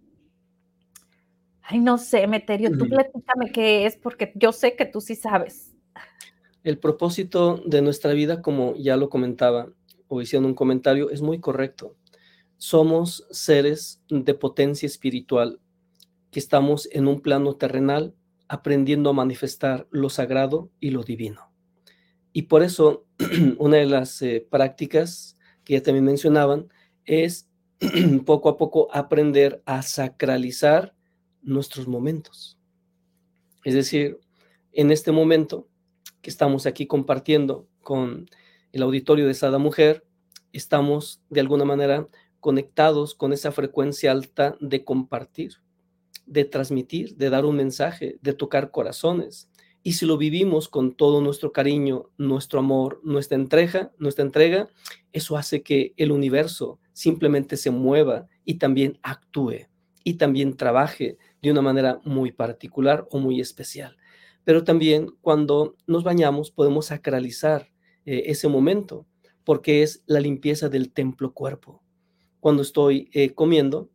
ay, 1.61 1.79
no 1.79 1.97
sé, 1.97 2.27
Meterio, 2.27 2.71
tú 2.77 2.87
platícame 2.87 3.51
qué 3.51 3.85
es, 3.85 3.97
porque 3.97 4.31
yo 4.35 4.51
sé 4.51 4.75
que 4.75 4.85
tú 4.85 5.01
sí 5.01 5.15
sabes. 5.15 5.73
El 6.63 6.79
propósito 6.79 7.57
de 7.65 7.81
nuestra 7.81 8.13
vida, 8.13 8.41
como 8.41 8.75
ya 8.75 8.95
lo 8.95 9.09
comentaba 9.09 9.67
o 10.13 10.21
hicieron 10.21 10.45
un 10.45 10.53
comentario, 10.53 11.09
es 11.09 11.21
muy 11.21 11.39
correcto. 11.39 11.95
Somos 12.57 13.25
seres 13.31 14.01
de 14.09 14.33
potencia 14.33 14.85
espiritual 14.85 15.59
que 16.31 16.39
estamos 16.39 16.87
en 16.91 17.07
un 17.07 17.21
plano 17.21 17.55
terrenal 17.55 18.15
aprendiendo 18.47 19.09
a 19.09 19.13
manifestar 19.13 19.87
lo 19.91 20.09
sagrado 20.09 20.71
y 20.79 20.91
lo 20.91 21.03
divino. 21.03 21.51
Y 22.31 22.43
por 22.43 22.63
eso, 22.63 23.05
una 23.57 23.77
de 23.77 23.85
las 23.85 24.21
eh, 24.21 24.45
prácticas 24.49 25.37
que 25.63 25.73
ya 25.73 25.83
también 25.83 26.05
mencionaban 26.05 26.69
es 27.05 27.49
poco 28.25 28.49
a 28.49 28.57
poco 28.57 28.87
aprender 28.91 29.61
a 29.65 29.81
sacralizar 29.81 30.95
nuestros 31.41 31.87
momentos. 31.87 32.57
Es 33.63 33.73
decir, 33.73 34.19
en 34.71 34.91
este 34.91 35.11
momento 35.11 35.67
que 36.21 36.29
estamos 36.29 36.65
aquí 36.65 36.87
compartiendo 36.87 37.67
con 37.81 38.29
el 38.73 38.81
auditorio 38.81 39.27
de 39.27 39.35
Sada 39.35 39.59
Mujer, 39.59 40.03
estamos 40.51 41.21
de 41.29 41.39
alguna 41.39 41.63
manera 41.63 42.07
conectados 42.39 43.13
con 43.13 43.31
esa 43.31 43.51
frecuencia 43.51 44.11
alta 44.11 44.57
de 44.59 44.83
compartir, 44.83 45.53
de 46.25 46.43
transmitir, 46.43 47.15
de 47.15 47.29
dar 47.29 47.45
un 47.45 47.55
mensaje, 47.55 48.17
de 48.21 48.33
tocar 48.33 48.71
corazones. 48.71 49.47
Y 49.83 49.93
si 49.93 50.07
lo 50.07 50.17
vivimos 50.17 50.69
con 50.69 50.95
todo 50.95 51.21
nuestro 51.21 51.51
cariño, 51.51 52.09
nuestro 52.17 52.59
amor, 52.59 52.99
nuestra 53.03 53.35
entrega, 53.37 53.91
nuestra 53.99 54.25
entrega, 54.25 54.67
eso 55.11 55.37
hace 55.37 55.61
que 55.61 55.93
el 55.95 56.11
universo 56.11 56.79
simplemente 56.93 57.57
se 57.57 57.69
mueva 57.69 58.27
y 58.43 58.55
también 58.55 58.97
actúe 59.03 59.67
y 60.03 60.15
también 60.15 60.57
trabaje 60.57 61.17
de 61.43 61.51
una 61.51 61.61
manera 61.61 61.99
muy 62.05 62.31
particular 62.31 63.07
o 63.11 63.19
muy 63.19 63.39
especial. 63.39 63.97
Pero 64.43 64.63
también 64.63 65.11
cuando 65.21 65.75
nos 65.85 66.03
bañamos 66.03 66.49
podemos 66.49 66.87
sacralizar 66.87 67.72
eh, 68.05 68.23
ese 68.27 68.47
momento, 68.47 69.05
porque 69.43 69.83
es 69.83 70.03
la 70.05 70.19
limpieza 70.19 70.69
del 70.69 70.91
templo 70.91 71.33
cuerpo. 71.33 71.81
Cuando 72.39 72.61
estoy 72.61 73.09
eh, 73.13 73.33
comiendo, 73.33 73.89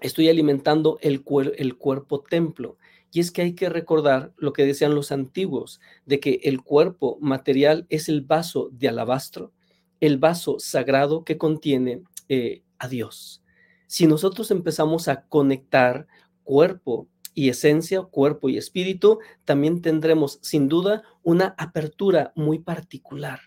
estoy 0.00 0.28
alimentando 0.28 0.98
el, 1.00 1.24
el 1.56 1.76
cuerpo 1.76 2.22
templo. 2.22 2.76
Y 3.12 3.20
es 3.20 3.30
que 3.30 3.42
hay 3.42 3.54
que 3.54 3.68
recordar 3.68 4.32
lo 4.36 4.52
que 4.52 4.64
decían 4.64 4.94
los 4.94 5.12
antiguos, 5.12 5.80
de 6.06 6.18
que 6.18 6.40
el 6.44 6.62
cuerpo 6.62 7.18
material 7.20 7.86
es 7.90 8.08
el 8.08 8.22
vaso 8.22 8.70
de 8.72 8.88
alabastro, 8.88 9.52
el 10.00 10.18
vaso 10.18 10.58
sagrado 10.58 11.24
que 11.24 11.38
contiene 11.38 12.02
eh, 12.28 12.62
a 12.78 12.88
Dios. 12.88 13.42
Si 13.86 14.06
nosotros 14.06 14.50
empezamos 14.50 15.08
a 15.08 15.26
conectar 15.26 16.06
cuerpo 16.44 17.06
y 17.34 17.50
esencia, 17.50 18.02
cuerpo 18.02 18.48
y 18.48 18.56
espíritu, 18.56 19.18
también 19.44 19.82
tendremos 19.82 20.38
sin 20.42 20.68
duda 20.68 21.02
una 21.22 21.54
apertura 21.58 22.32
muy 22.34 22.58
particular, 22.58 23.40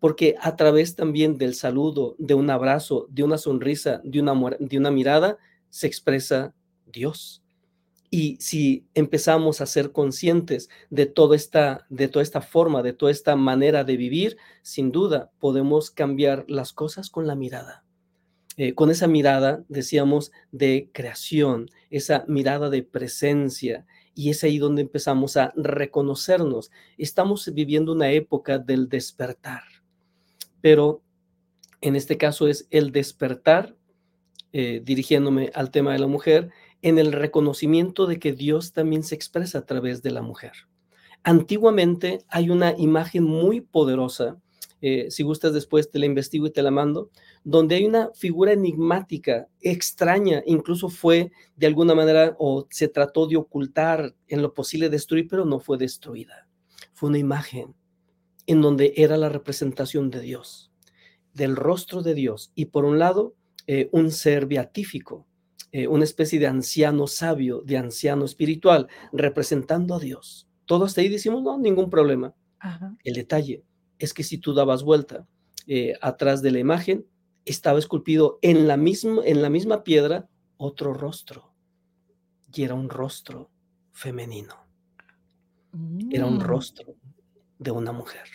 porque 0.00 0.34
a 0.40 0.56
través 0.56 0.96
también 0.96 1.38
del 1.38 1.54
saludo, 1.54 2.16
de 2.18 2.34
un 2.34 2.50
abrazo, 2.50 3.06
de 3.10 3.22
una 3.22 3.38
sonrisa, 3.38 4.00
de 4.04 4.20
una, 4.20 4.34
de 4.58 4.78
una 4.78 4.90
mirada, 4.90 5.38
se 5.70 5.86
expresa 5.86 6.54
Dios. 6.86 7.42
Y 8.10 8.36
si 8.40 8.84
empezamos 8.92 9.60
a 9.60 9.66
ser 9.66 9.90
conscientes 9.90 10.68
de 10.90 11.06
toda 11.06 11.34
esta, 11.34 11.86
de 11.88 12.08
toda 12.08 12.22
esta 12.22 12.42
forma, 12.42 12.82
de 12.82 12.92
toda 12.92 13.10
esta 13.10 13.36
manera 13.36 13.84
de 13.84 13.96
vivir, 13.96 14.36
sin 14.60 14.92
duda 14.92 15.30
podemos 15.38 15.90
cambiar 15.90 16.44
las 16.46 16.74
cosas 16.74 17.08
con 17.08 17.26
la 17.26 17.36
mirada. 17.36 17.84
Eh, 18.58 18.74
con 18.74 18.90
esa 18.90 19.06
mirada, 19.06 19.64
decíamos, 19.68 20.30
de 20.50 20.90
creación, 20.92 21.70
esa 21.88 22.26
mirada 22.28 22.68
de 22.68 22.82
presencia, 22.82 23.86
y 24.14 24.30
es 24.30 24.44
ahí 24.44 24.58
donde 24.58 24.82
empezamos 24.82 25.36
a 25.36 25.52
reconocernos. 25.56 26.70
Estamos 26.98 27.50
viviendo 27.54 27.92
una 27.92 28.10
época 28.10 28.58
del 28.58 28.88
despertar, 28.88 29.62
pero 30.60 31.02
en 31.80 31.96
este 31.96 32.16
caso 32.16 32.48
es 32.48 32.66
el 32.70 32.92
despertar 32.92 33.74
eh, 34.54 34.82
dirigiéndome 34.84 35.50
al 35.54 35.70
tema 35.70 35.94
de 35.94 35.98
la 35.98 36.06
mujer, 36.06 36.50
en 36.82 36.98
el 36.98 37.12
reconocimiento 37.12 38.06
de 38.06 38.18
que 38.18 38.32
Dios 38.32 38.72
también 38.72 39.02
se 39.02 39.14
expresa 39.14 39.58
a 39.58 39.66
través 39.66 40.02
de 40.02 40.10
la 40.10 40.20
mujer. 40.20 40.52
Antiguamente 41.22 42.24
hay 42.28 42.50
una 42.50 42.74
imagen 42.76 43.24
muy 43.24 43.62
poderosa, 43.62 44.36
eh, 44.84 45.12
si 45.12 45.22
gustas 45.22 45.54
después 45.54 45.92
te 45.92 46.00
la 46.00 46.06
investigo 46.06 46.48
y 46.48 46.50
te 46.50 46.60
la 46.60 46.72
mando, 46.72 47.10
donde 47.44 47.76
hay 47.76 47.84
una 47.84 48.10
figura 48.14 48.52
enigmática, 48.52 49.46
extraña, 49.60 50.42
incluso 50.44 50.88
fue 50.88 51.30
de 51.54 51.68
alguna 51.68 51.94
manera 51.94 52.34
o 52.40 52.66
se 52.68 52.88
trató 52.88 53.28
de 53.28 53.36
ocultar 53.36 54.16
en 54.26 54.42
lo 54.42 54.54
posible 54.54 54.90
destruir, 54.90 55.28
pero 55.28 55.44
no 55.44 55.60
fue 55.60 55.78
destruida. 55.78 56.48
Fue 56.92 57.10
una 57.10 57.18
imagen 57.18 57.76
en 58.46 58.60
donde 58.60 58.92
era 58.96 59.16
la 59.16 59.28
representación 59.28 60.10
de 60.10 60.20
Dios, 60.20 60.72
del 61.32 61.54
rostro 61.54 62.02
de 62.02 62.14
Dios, 62.14 62.50
y 62.56 62.66
por 62.66 62.84
un 62.84 62.98
lado 62.98 63.36
eh, 63.68 63.88
un 63.92 64.10
ser 64.10 64.46
beatífico, 64.46 65.28
eh, 65.70 65.86
una 65.86 66.02
especie 66.02 66.40
de 66.40 66.48
anciano 66.48 67.06
sabio, 67.06 67.62
de 67.64 67.76
anciano 67.76 68.24
espiritual, 68.24 68.88
representando 69.12 69.94
a 69.94 70.00
Dios. 70.00 70.48
Todo 70.66 70.86
hasta 70.86 71.02
ahí 71.02 71.08
decimos, 71.08 71.40
no, 71.44 71.56
ningún 71.56 71.88
problema. 71.88 72.34
El 73.04 73.14
detalle 73.14 73.64
es 74.04 74.14
que 74.14 74.24
si 74.24 74.38
tú 74.38 74.54
dabas 74.54 74.82
vuelta 74.82 75.26
eh, 75.66 75.94
atrás 76.00 76.42
de 76.42 76.50
la 76.50 76.58
imagen, 76.58 77.06
estaba 77.44 77.78
esculpido 77.78 78.38
en 78.42 78.68
la, 78.68 78.76
misma, 78.76 79.22
en 79.24 79.42
la 79.42 79.50
misma 79.50 79.82
piedra 79.82 80.28
otro 80.56 80.94
rostro. 80.94 81.52
Y 82.54 82.62
era 82.62 82.74
un 82.74 82.88
rostro 82.88 83.50
femenino. 83.92 84.66
Era 86.10 86.26
un 86.26 86.36
mm. 86.36 86.40
rostro 86.40 86.94
de 87.58 87.70
una 87.70 87.92
mujer. 87.92 88.28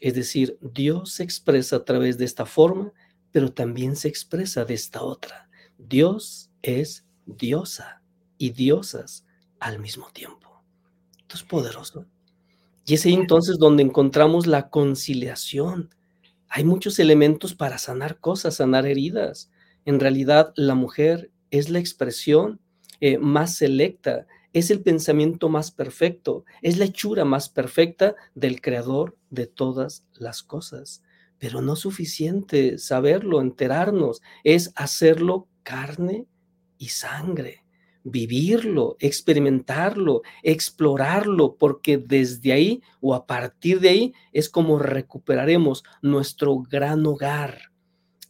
Es 0.00 0.14
decir, 0.14 0.58
Dios 0.60 1.12
se 1.12 1.22
expresa 1.22 1.76
a 1.76 1.84
través 1.84 2.18
de 2.18 2.24
esta 2.24 2.46
forma 2.46 2.92
pero 3.32 3.52
también 3.52 3.96
se 3.96 4.08
expresa 4.08 4.64
de 4.64 4.74
esta 4.74 5.02
otra. 5.02 5.48
Dios 5.76 6.50
es 6.62 7.06
diosa 7.26 8.02
y 8.36 8.50
diosas 8.50 9.26
al 9.60 9.78
mismo 9.78 10.10
tiempo. 10.12 10.62
Esto 11.18 11.36
es 11.36 11.42
poderoso. 11.42 12.06
Y 12.88 12.94
es 12.94 13.04
ahí 13.04 13.12
entonces 13.14 13.58
donde 13.58 13.82
encontramos 13.82 14.46
la 14.46 14.70
conciliación. 14.70 15.94
Hay 16.48 16.64
muchos 16.64 16.98
elementos 16.98 17.54
para 17.54 17.76
sanar 17.78 18.18
cosas, 18.18 18.56
sanar 18.56 18.86
heridas. 18.86 19.50
En 19.84 20.00
realidad, 20.00 20.52
la 20.56 20.74
mujer 20.74 21.30
es 21.50 21.68
la 21.68 21.78
expresión 21.78 22.60
eh, 23.00 23.18
más 23.18 23.54
selecta, 23.56 24.26
es 24.54 24.70
el 24.70 24.80
pensamiento 24.80 25.50
más 25.50 25.70
perfecto, 25.70 26.44
es 26.62 26.78
la 26.78 26.86
hechura 26.86 27.26
más 27.26 27.50
perfecta 27.50 28.16
del 28.34 28.60
creador 28.60 29.16
de 29.30 29.46
todas 29.46 30.04
las 30.14 30.42
cosas 30.42 31.02
pero 31.38 31.62
no 31.62 31.76
suficiente 31.76 32.78
saberlo, 32.78 33.40
enterarnos, 33.40 34.20
es 34.44 34.72
hacerlo 34.74 35.46
carne 35.62 36.26
y 36.78 36.88
sangre, 36.88 37.64
vivirlo, 38.04 38.96
experimentarlo, 39.00 40.22
explorarlo, 40.42 41.56
porque 41.56 41.98
desde 41.98 42.52
ahí 42.52 42.82
o 43.00 43.14
a 43.14 43.26
partir 43.26 43.80
de 43.80 43.88
ahí 43.88 44.14
es 44.32 44.48
como 44.48 44.78
recuperaremos 44.78 45.84
nuestro 46.02 46.58
gran 46.58 47.04
hogar, 47.06 47.70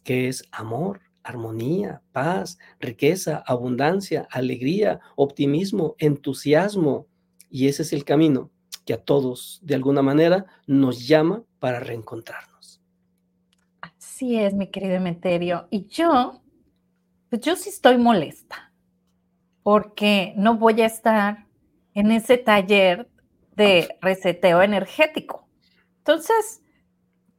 que 0.03 0.27
es 0.27 0.43
amor, 0.51 1.01
armonía, 1.23 2.01
paz, 2.11 2.57
riqueza, 2.79 3.43
abundancia, 3.45 4.27
alegría, 4.31 4.99
optimismo, 5.15 5.95
entusiasmo. 5.99 7.07
Y 7.49 7.67
ese 7.67 7.83
es 7.83 7.93
el 7.93 8.03
camino 8.03 8.51
que 8.85 8.93
a 8.93 9.03
todos, 9.03 9.59
de 9.61 9.75
alguna 9.75 10.01
manera, 10.01 10.45
nos 10.65 11.07
llama 11.07 11.43
para 11.59 11.79
reencontrarnos. 11.79 12.81
Así 13.81 14.37
es, 14.37 14.53
mi 14.53 14.67
querido 14.67 14.95
Emeterio. 14.95 15.67
Y 15.69 15.85
yo, 15.85 16.41
pues 17.29 17.41
yo 17.41 17.55
sí 17.55 17.69
estoy 17.69 17.97
molesta, 17.97 18.68
porque 19.69 20.33
no 20.35 20.55
voy 20.55 20.81
a 20.81 20.87
estar 20.87 21.45
en 21.93 22.11
ese 22.11 22.39
taller 22.39 23.07
de 23.55 23.95
reseteo 24.01 24.63
energético. 24.63 25.47
Entonces, 25.99 26.63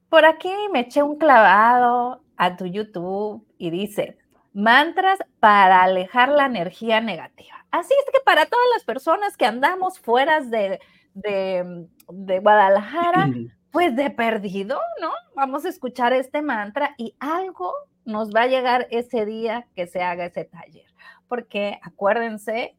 por 0.09 0.25
aquí 0.25 0.53
me 0.73 0.83
eché 0.83 1.03
un 1.03 1.19
clavado 1.19 2.23
a 2.37 2.57
tu 2.57 2.67
YouTube 2.67 3.45
y 3.59 3.71
dice, 3.71 4.17
mantras 4.53 5.19
para 5.41 5.83
alejar 5.83 6.29
la 6.29 6.47
energía 6.47 7.01
negativa. 7.01 7.67
Así 7.73 7.95
es 7.99 8.13
que 8.13 8.21
para 8.25 8.47
todas 8.47 8.67
las 8.75 8.85
personas 8.85 9.37
que 9.37 9.47
andamos 9.47 9.99
fuera 9.99 10.41
de, 10.41 10.79
de, 11.15 11.89
de 12.11 12.39
Guadalajara, 12.39 13.29
pues 13.73 13.97
de 13.97 14.09
perdido, 14.09 14.79
¿no? 15.01 15.11
Vamos 15.35 15.65
a 15.65 15.69
escuchar 15.69 16.13
este 16.13 16.43
mantra 16.43 16.95
y 16.97 17.17
algo 17.19 17.75
nos 18.05 18.31
va 18.33 18.43
a 18.43 18.47
llegar 18.47 18.87
ese 18.93 19.27
día 19.27 19.67
que 19.75 19.89
se 19.89 20.01
haga 20.01 20.27
ese 20.27 20.45
taller. 20.45 20.91
Porque 21.31 21.79
acuérdense 21.81 22.77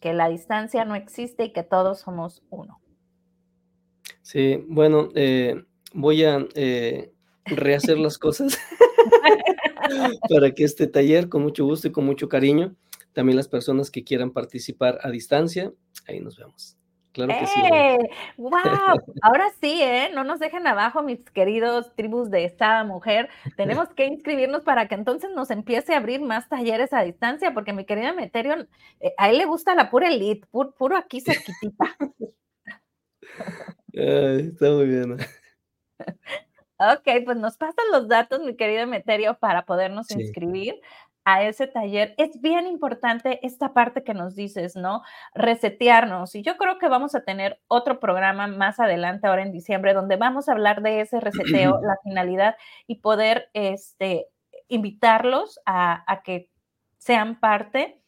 que 0.00 0.12
la 0.12 0.28
distancia 0.28 0.84
no 0.84 0.96
existe 0.96 1.44
y 1.44 1.52
que 1.52 1.62
todos 1.62 2.00
somos 2.00 2.42
uno. 2.50 2.80
Sí, 4.22 4.64
bueno, 4.68 5.10
eh, 5.14 5.64
voy 5.94 6.24
a 6.24 6.44
eh, 6.56 7.12
rehacer 7.44 7.96
las 7.96 8.18
cosas 8.18 8.58
para 10.28 10.50
que 10.50 10.64
este 10.64 10.88
taller, 10.88 11.28
con 11.28 11.42
mucho 11.42 11.64
gusto 11.64 11.86
y 11.86 11.92
con 11.92 12.04
mucho 12.04 12.28
cariño, 12.28 12.74
también 13.12 13.36
las 13.36 13.46
personas 13.46 13.92
que 13.92 14.02
quieran 14.02 14.32
participar 14.32 14.98
a 15.02 15.10
distancia, 15.10 15.72
ahí 16.08 16.20
nos 16.20 16.36
vemos. 16.36 16.76
Claro 17.16 17.32
que 17.40 17.46
sí. 17.46 17.62
¡Wow! 18.36 18.52
Ahora 19.22 19.46
sí, 19.58 19.80
¿eh? 19.80 20.10
No 20.12 20.22
nos 20.22 20.38
dejen 20.38 20.66
abajo, 20.66 21.02
mis 21.02 21.18
queridos 21.30 21.94
tribus 21.94 22.30
de 22.30 22.44
esta 22.44 22.84
mujer. 22.84 23.30
Tenemos 23.56 23.88
que 23.88 24.04
inscribirnos 24.04 24.64
para 24.64 24.86
que 24.86 24.96
entonces 24.96 25.30
nos 25.34 25.50
empiece 25.50 25.94
a 25.94 25.96
abrir 25.96 26.20
más 26.20 26.46
talleres 26.50 26.92
a 26.92 27.00
distancia, 27.00 27.54
porque 27.54 27.72
mi 27.72 27.86
querida 27.86 28.12
Meterio, 28.12 28.66
eh, 29.00 29.14
a 29.16 29.30
él 29.30 29.38
le 29.38 29.46
gusta 29.46 29.74
la 29.74 29.88
pura 29.88 30.08
elite, 30.08 30.46
puro, 30.50 30.94
aquí 30.94 31.22
cerquitita. 31.22 31.96
está 33.94 34.70
muy 34.72 34.86
bien. 34.86 35.16
Ok, 36.78 37.24
pues 37.24 37.38
nos 37.38 37.56
pasan 37.56 37.86
los 37.92 38.08
datos, 38.08 38.40
mi 38.40 38.56
querido 38.56 38.86
Meterio, 38.86 39.38
para 39.38 39.64
podernos 39.64 40.10
inscribir 40.10 40.78
a 41.26 41.42
ese 41.42 41.66
taller. 41.66 42.14
Es 42.16 42.40
bien 42.40 42.66
importante 42.66 43.44
esta 43.46 43.74
parte 43.74 44.02
que 44.02 44.14
nos 44.14 44.34
dices, 44.34 44.76
¿no? 44.76 45.02
Resetearnos. 45.34 46.34
Y 46.34 46.42
yo 46.42 46.56
creo 46.56 46.78
que 46.78 46.88
vamos 46.88 47.14
a 47.14 47.24
tener 47.24 47.60
otro 47.68 48.00
programa 48.00 48.46
más 48.46 48.80
adelante, 48.80 49.26
ahora 49.26 49.42
en 49.42 49.52
diciembre, 49.52 49.92
donde 49.92 50.16
vamos 50.16 50.48
a 50.48 50.52
hablar 50.52 50.80
de 50.80 51.02
ese 51.02 51.20
reseteo, 51.20 51.80
la 51.82 51.98
finalidad 52.02 52.56
y 52.86 53.00
poder 53.00 53.50
este, 53.52 54.28
invitarlos 54.68 55.60
a, 55.66 56.10
a 56.10 56.22
que 56.22 56.50
sean 56.96 57.38
parte 57.38 58.00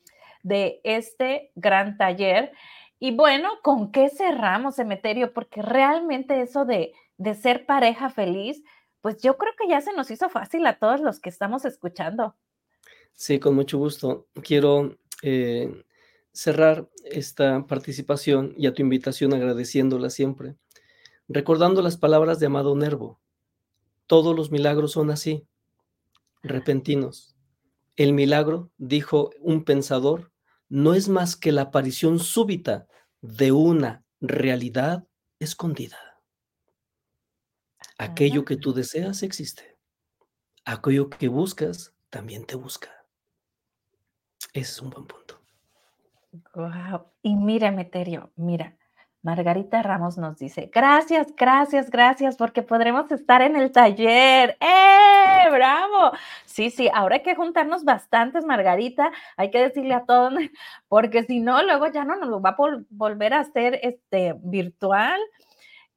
de 0.43 0.81
este 0.85 1.53
gran 1.55 1.99
taller. 1.99 2.53
Y 2.99 3.15
bueno, 3.15 3.51
¿con 3.63 3.93
qué 3.93 4.09
cerramos, 4.09 4.79
Emeterio? 4.79 5.35
Porque 5.35 5.61
realmente 5.61 6.41
eso 6.41 6.65
de 6.65 6.95
de 7.19 7.35
ser 7.35 7.67
pareja 7.67 8.09
feliz, 8.09 8.63
pues 9.03 9.21
yo 9.21 9.37
creo 9.37 9.53
que 9.59 9.69
ya 9.69 9.81
se 9.81 9.93
nos 9.93 10.11
hizo 10.11 10.29
fácil 10.29 10.67
a 10.67 10.79
todos 10.79 11.01
los 11.01 11.21
que 11.21 11.29
estamos 11.29 11.65
escuchando. 11.65 12.37
Sí, 13.19 13.41
con 13.41 13.57
mucho 13.57 13.79
gusto. 13.79 14.29
Quiero 14.45 14.97
eh, 15.23 15.83
cerrar 16.31 16.89
esta 17.03 17.67
participación 17.67 18.55
y 18.57 18.69
a 18.69 18.75
tu 18.75 18.81
invitación 18.81 19.35
agradeciéndola 19.35 20.09
siempre, 20.09 20.55
recordando 21.27 21.83
las 21.83 21.97
palabras 21.97 22.39
de 22.39 22.47
Amado 22.47 22.77
Nervo. 22.77 23.21
Todos 24.07 24.37
los 24.37 24.53
milagros 24.53 24.93
son 24.93 25.11
así, 25.11 25.49
repentinos. 26.45 27.37
El 27.97 28.13
milagro, 28.13 28.71
dijo 28.79 29.31
un 29.41 29.65
pensador, 29.65 30.31
no 30.69 30.95
es 30.95 31.09
más 31.09 31.35
que 31.35 31.51
la 31.51 31.63
aparición 31.63 32.21
súbita 32.21 32.87
de 33.21 33.51
una 33.51 34.05
realidad 34.21 35.09
escondida. 35.41 35.99
Aquello 37.99 38.45
que 38.45 38.57
tú 38.57 38.73
deseas 38.73 39.25
existe. 39.25 39.77
Aquello 40.65 41.11
que 41.11 41.27
buscas 41.27 41.97
también 42.11 42.47
te 42.47 42.55
busca. 42.55 42.98
Ese 44.59 44.73
es 44.73 44.83
un 44.83 44.91
buen 44.91 45.07
punto. 45.07 45.41
Wow. 46.55 47.07
Y 47.23 47.37
mira, 47.37 47.71
Meterio, 47.71 48.33
mira, 48.35 48.77
Margarita 49.23 49.83
Ramos 49.83 50.19
nos 50.19 50.37
dice, 50.39 50.69
gracias, 50.75 51.29
gracias, 51.37 51.91
gracias, 51.91 52.37
porque 52.37 52.63
podremos 52.63 53.11
estar 53.13 53.41
en 53.41 53.55
el 53.55 53.71
taller. 53.71 54.57
¡Eh! 54.61 55.51
¡Bravo! 55.53 56.11
Sí, 56.45 56.71
sí, 56.71 56.91
ahora 56.93 57.17
hay 57.17 57.23
que 57.23 57.37
juntarnos 57.37 57.85
bastantes, 57.85 58.45
Margarita. 58.45 59.13
Hay 59.37 59.51
que 59.53 59.61
decirle 59.61 59.95
a 59.95 60.05
todos, 60.05 60.33
porque 60.89 61.23
si 61.23 61.39
no, 61.39 61.63
luego 61.63 61.87
ya 61.87 62.05
no 62.05 62.17
nos 62.17 62.29
lo 62.29 62.41
va 62.41 62.51
a 62.51 62.57
volver 62.91 63.35
a 63.35 63.41
hacer 63.41 63.79
este, 63.83 64.35
virtual. 64.39 65.21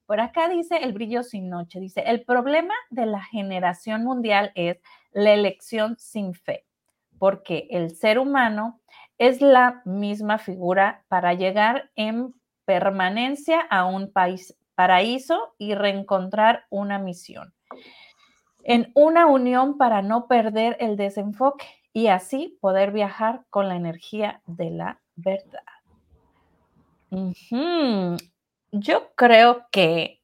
Por 0.06 0.20
acá 0.20 0.50
dice 0.50 0.78
el 0.78 0.94
brillo 0.94 1.24
sin 1.24 1.50
noche, 1.50 1.80
dice, 1.80 2.04
el 2.06 2.24
problema 2.26 2.76
de 2.92 3.08
la 3.08 3.24
generación 3.24 4.04
mundial 4.04 4.52
es 4.54 4.78
la 5.14 5.34
elección 5.34 5.96
sin 5.98 6.36
fe, 6.36 6.66
porque 7.22 7.68
el 7.70 7.96
ser 7.96 8.18
humano 8.18 8.82
es 9.20 9.42
la 9.42 9.84
misma 9.86 10.40
figura 10.40 11.06
para 11.08 11.36
llegar 11.36 11.92
en 11.96 12.34
permanencia 12.66 13.62
a 13.62 13.86
un 13.86 14.12
país, 14.12 14.58
paraíso 14.74 15.54
y 15.60 15.76
reencontrar 15.76 16.66
una 16.72 16.98
misión. 16.98 17.54
En 18.64 18.92
una 18.96 19.28
unión 19.28 19.78
para 19.78 20.02
no 20.02 20.26
perder 20.26 20.78
el 20.80 20.98
desenfoque 20.98 21.68
y 21.94 22.08
así 22.08 22.58
poder 22.60 22.92
viajar 22.92 23.46
con 23.52 23.68
la 23.68 23.76
energía 23.76 24.42
de 24.48 24.72
la 24.72 25.00
verdad 25.16 25.62
yo 28.72 29.12
creo 29.16 29.68
que 29.72 30.21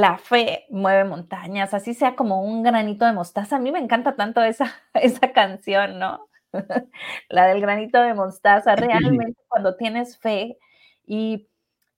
la 0.00 0.18
fe 0.18 0.66
mueve 0.70 1.04
montañas, 1.04 1.74
así 1.74 1.94
sea 1.94 2.16
como 2.16 2.42
un 2.42 2.62
granito 2.62 3.04
de 3.04 3.12
mostaza. 3.12 3.56
A 3.56 3.58
mí 3.58 3.72
me 3.72 3.78
encanta 3.78 4.16
tanto 4.16 4.42
esa, 4.42 4.74
esa 4.94 5.32
canción, 5.32 5.98
¿no? 5.98 6.28
la 7.28 7.46
del 7.46 7.60
granito 7.60 8.00
de 8.00 8.14
mostaza. 8.14 8.76
Realmente 8.76 9.40
cuando 9.48 9.76
tienes 9.76 10.18
fe 10.18 10.58
y, 11.06 11.48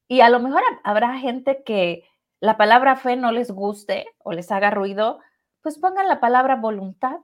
y 0.08 0.20
a 0.20 0.30
lo 0.30 0.40
mejor 0.40 0.62
habrá 0.84 1.18
gente 1.18 1.62
que 1.64 2.04
la 2.40 2.56
palabra 2.56 2.96
fe 2.96 3.16
no 3.16 3.32
les 3.32 3.50
guste 3.50 4.06
o 4.18 4.32
les 4.32 4.50
haga 4.52 4.70
ruido, 4.70 5.20
pues 5.60 5.78
pongan 5.78 6.08
la 6.08 6.20
palabra 6.20 6.56
voluntad, 6.56 7.16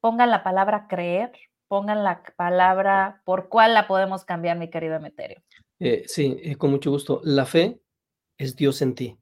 pongan 0.00 0.30
la 0.30 0.44
palabra 0.44 0.86
creer, 0.88 1.32
pongan 1.68 2.04
la 2.04 2.22
palabra 2.36 3.22
por 3.24 3.48
cuál 3.48 3.74
la 3.74 3.88
podemos 3.88 4.24
cambiar, 4.24 4.56
mi 4.56 4.70
querido 4.70 4.94
Emeterio. 4.94 5.42
Eh, 5.80 6.04
sí, 6.06 6.38
eh, 6.42 6.56
con 6.56 6.70
mucho 6.70 6.90
gusto. 6.90 7.20
La 7.24 7.44
fe 7.44 7.80
es 8.38 8.54
Dios 8.56 8.82
en 8.82 8.94
ti. 8.94 9.18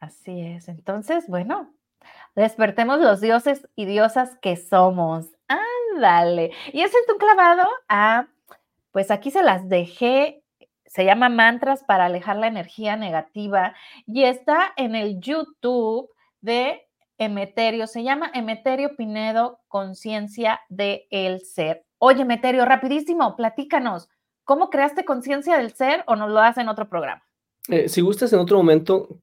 Así 0.00 0.40
es. 0.40 0.68
Entonces, 0.68 1.26
bueno, 1.28 1.72
despertemos 2.34 3.00
los 3.00 3.20
dioses 3.20 3.68
y 3.76 3.84
diosas 3.84 4.36
que 4.40 4.56
somos. 4.56 5.26
Ándale. 5.46 6.52
Y 6.72 6.80
ese 6.80 6.96
es 6.96 7.12
un 7.12 7.18
clavado 7.18 7.68
a, 7.88 8.26
pues 8.92 9.10
aquí 9.10 9.30
se 9.30 9.42
las 9.42 9.68
dejé, 9.68 10.42
se 10.86 11.04
llama 11.04 11.28
mantras 11.28 11.84
para 11.84 12.06
alejar 12.06 12.36
la 12.36 12.46
energía 12.46 12.96
negativa 12.96 13.74
y 14.06 14.24
está 14.24 14.72
en 14.76 14.94
el 14.94 15.20
YouTube 15.20 16.10
de 16.40 16.88
Emeterio, 17.18 17.86
se 17.86 18.02
llama 18.02 18.30
Emeterio 18.32 18.96
Pinedo, 18.96 19.60
Conciencia 19.68 20.62
de 20.70 21.06
el 21.10 21.42
Ser. 21.42 21.84
Oye, 21.98 22.22
Emeterio, 22.22 22.64
rapidísimo, 22.64 23.36
platícanos, 23.36 24.08
¿cómo 24.44 24.70
creaste 24.70 25.04
conciencia 25.04 25.58
del 25.58 25.74
ser 25.74 26.02
o 26.06 26.16
nos 26.16 26.30
lo 26.30 26.40
haces 26.40 26.62
en 26.62 26.70
otro 26.70 26.88
programa? 26.88 27.22
Eh, 27.68 27.90
si 27.90 28.00
gustas, 28.00 28.32
en 28.32 28.38
otro 28.38 28.56
momento 28.56 29.20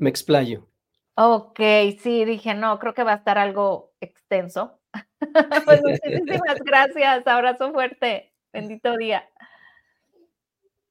me 0.00 0.10
explayo. 0.10 0.66
Ok, 1.14 1.60
sí, 2.00 2.24
dije, 2.24 2.54
no, 2.54 2.78
creo 2.78 2.94
que 2.94 3.04
va 3.04 3.12
a 3.12 3.16
estar 3.16 3.38
algo 3.38 3.92
extenso. 4.00 4.80
pues 5.66 5.82
muchísimas 5.82 6.58
gracias, 6.64 7.26
abrazo 7.26 7.72
fuerte, 7.72 8.32
bendito 8.52 8.96
día. 8.96 9.28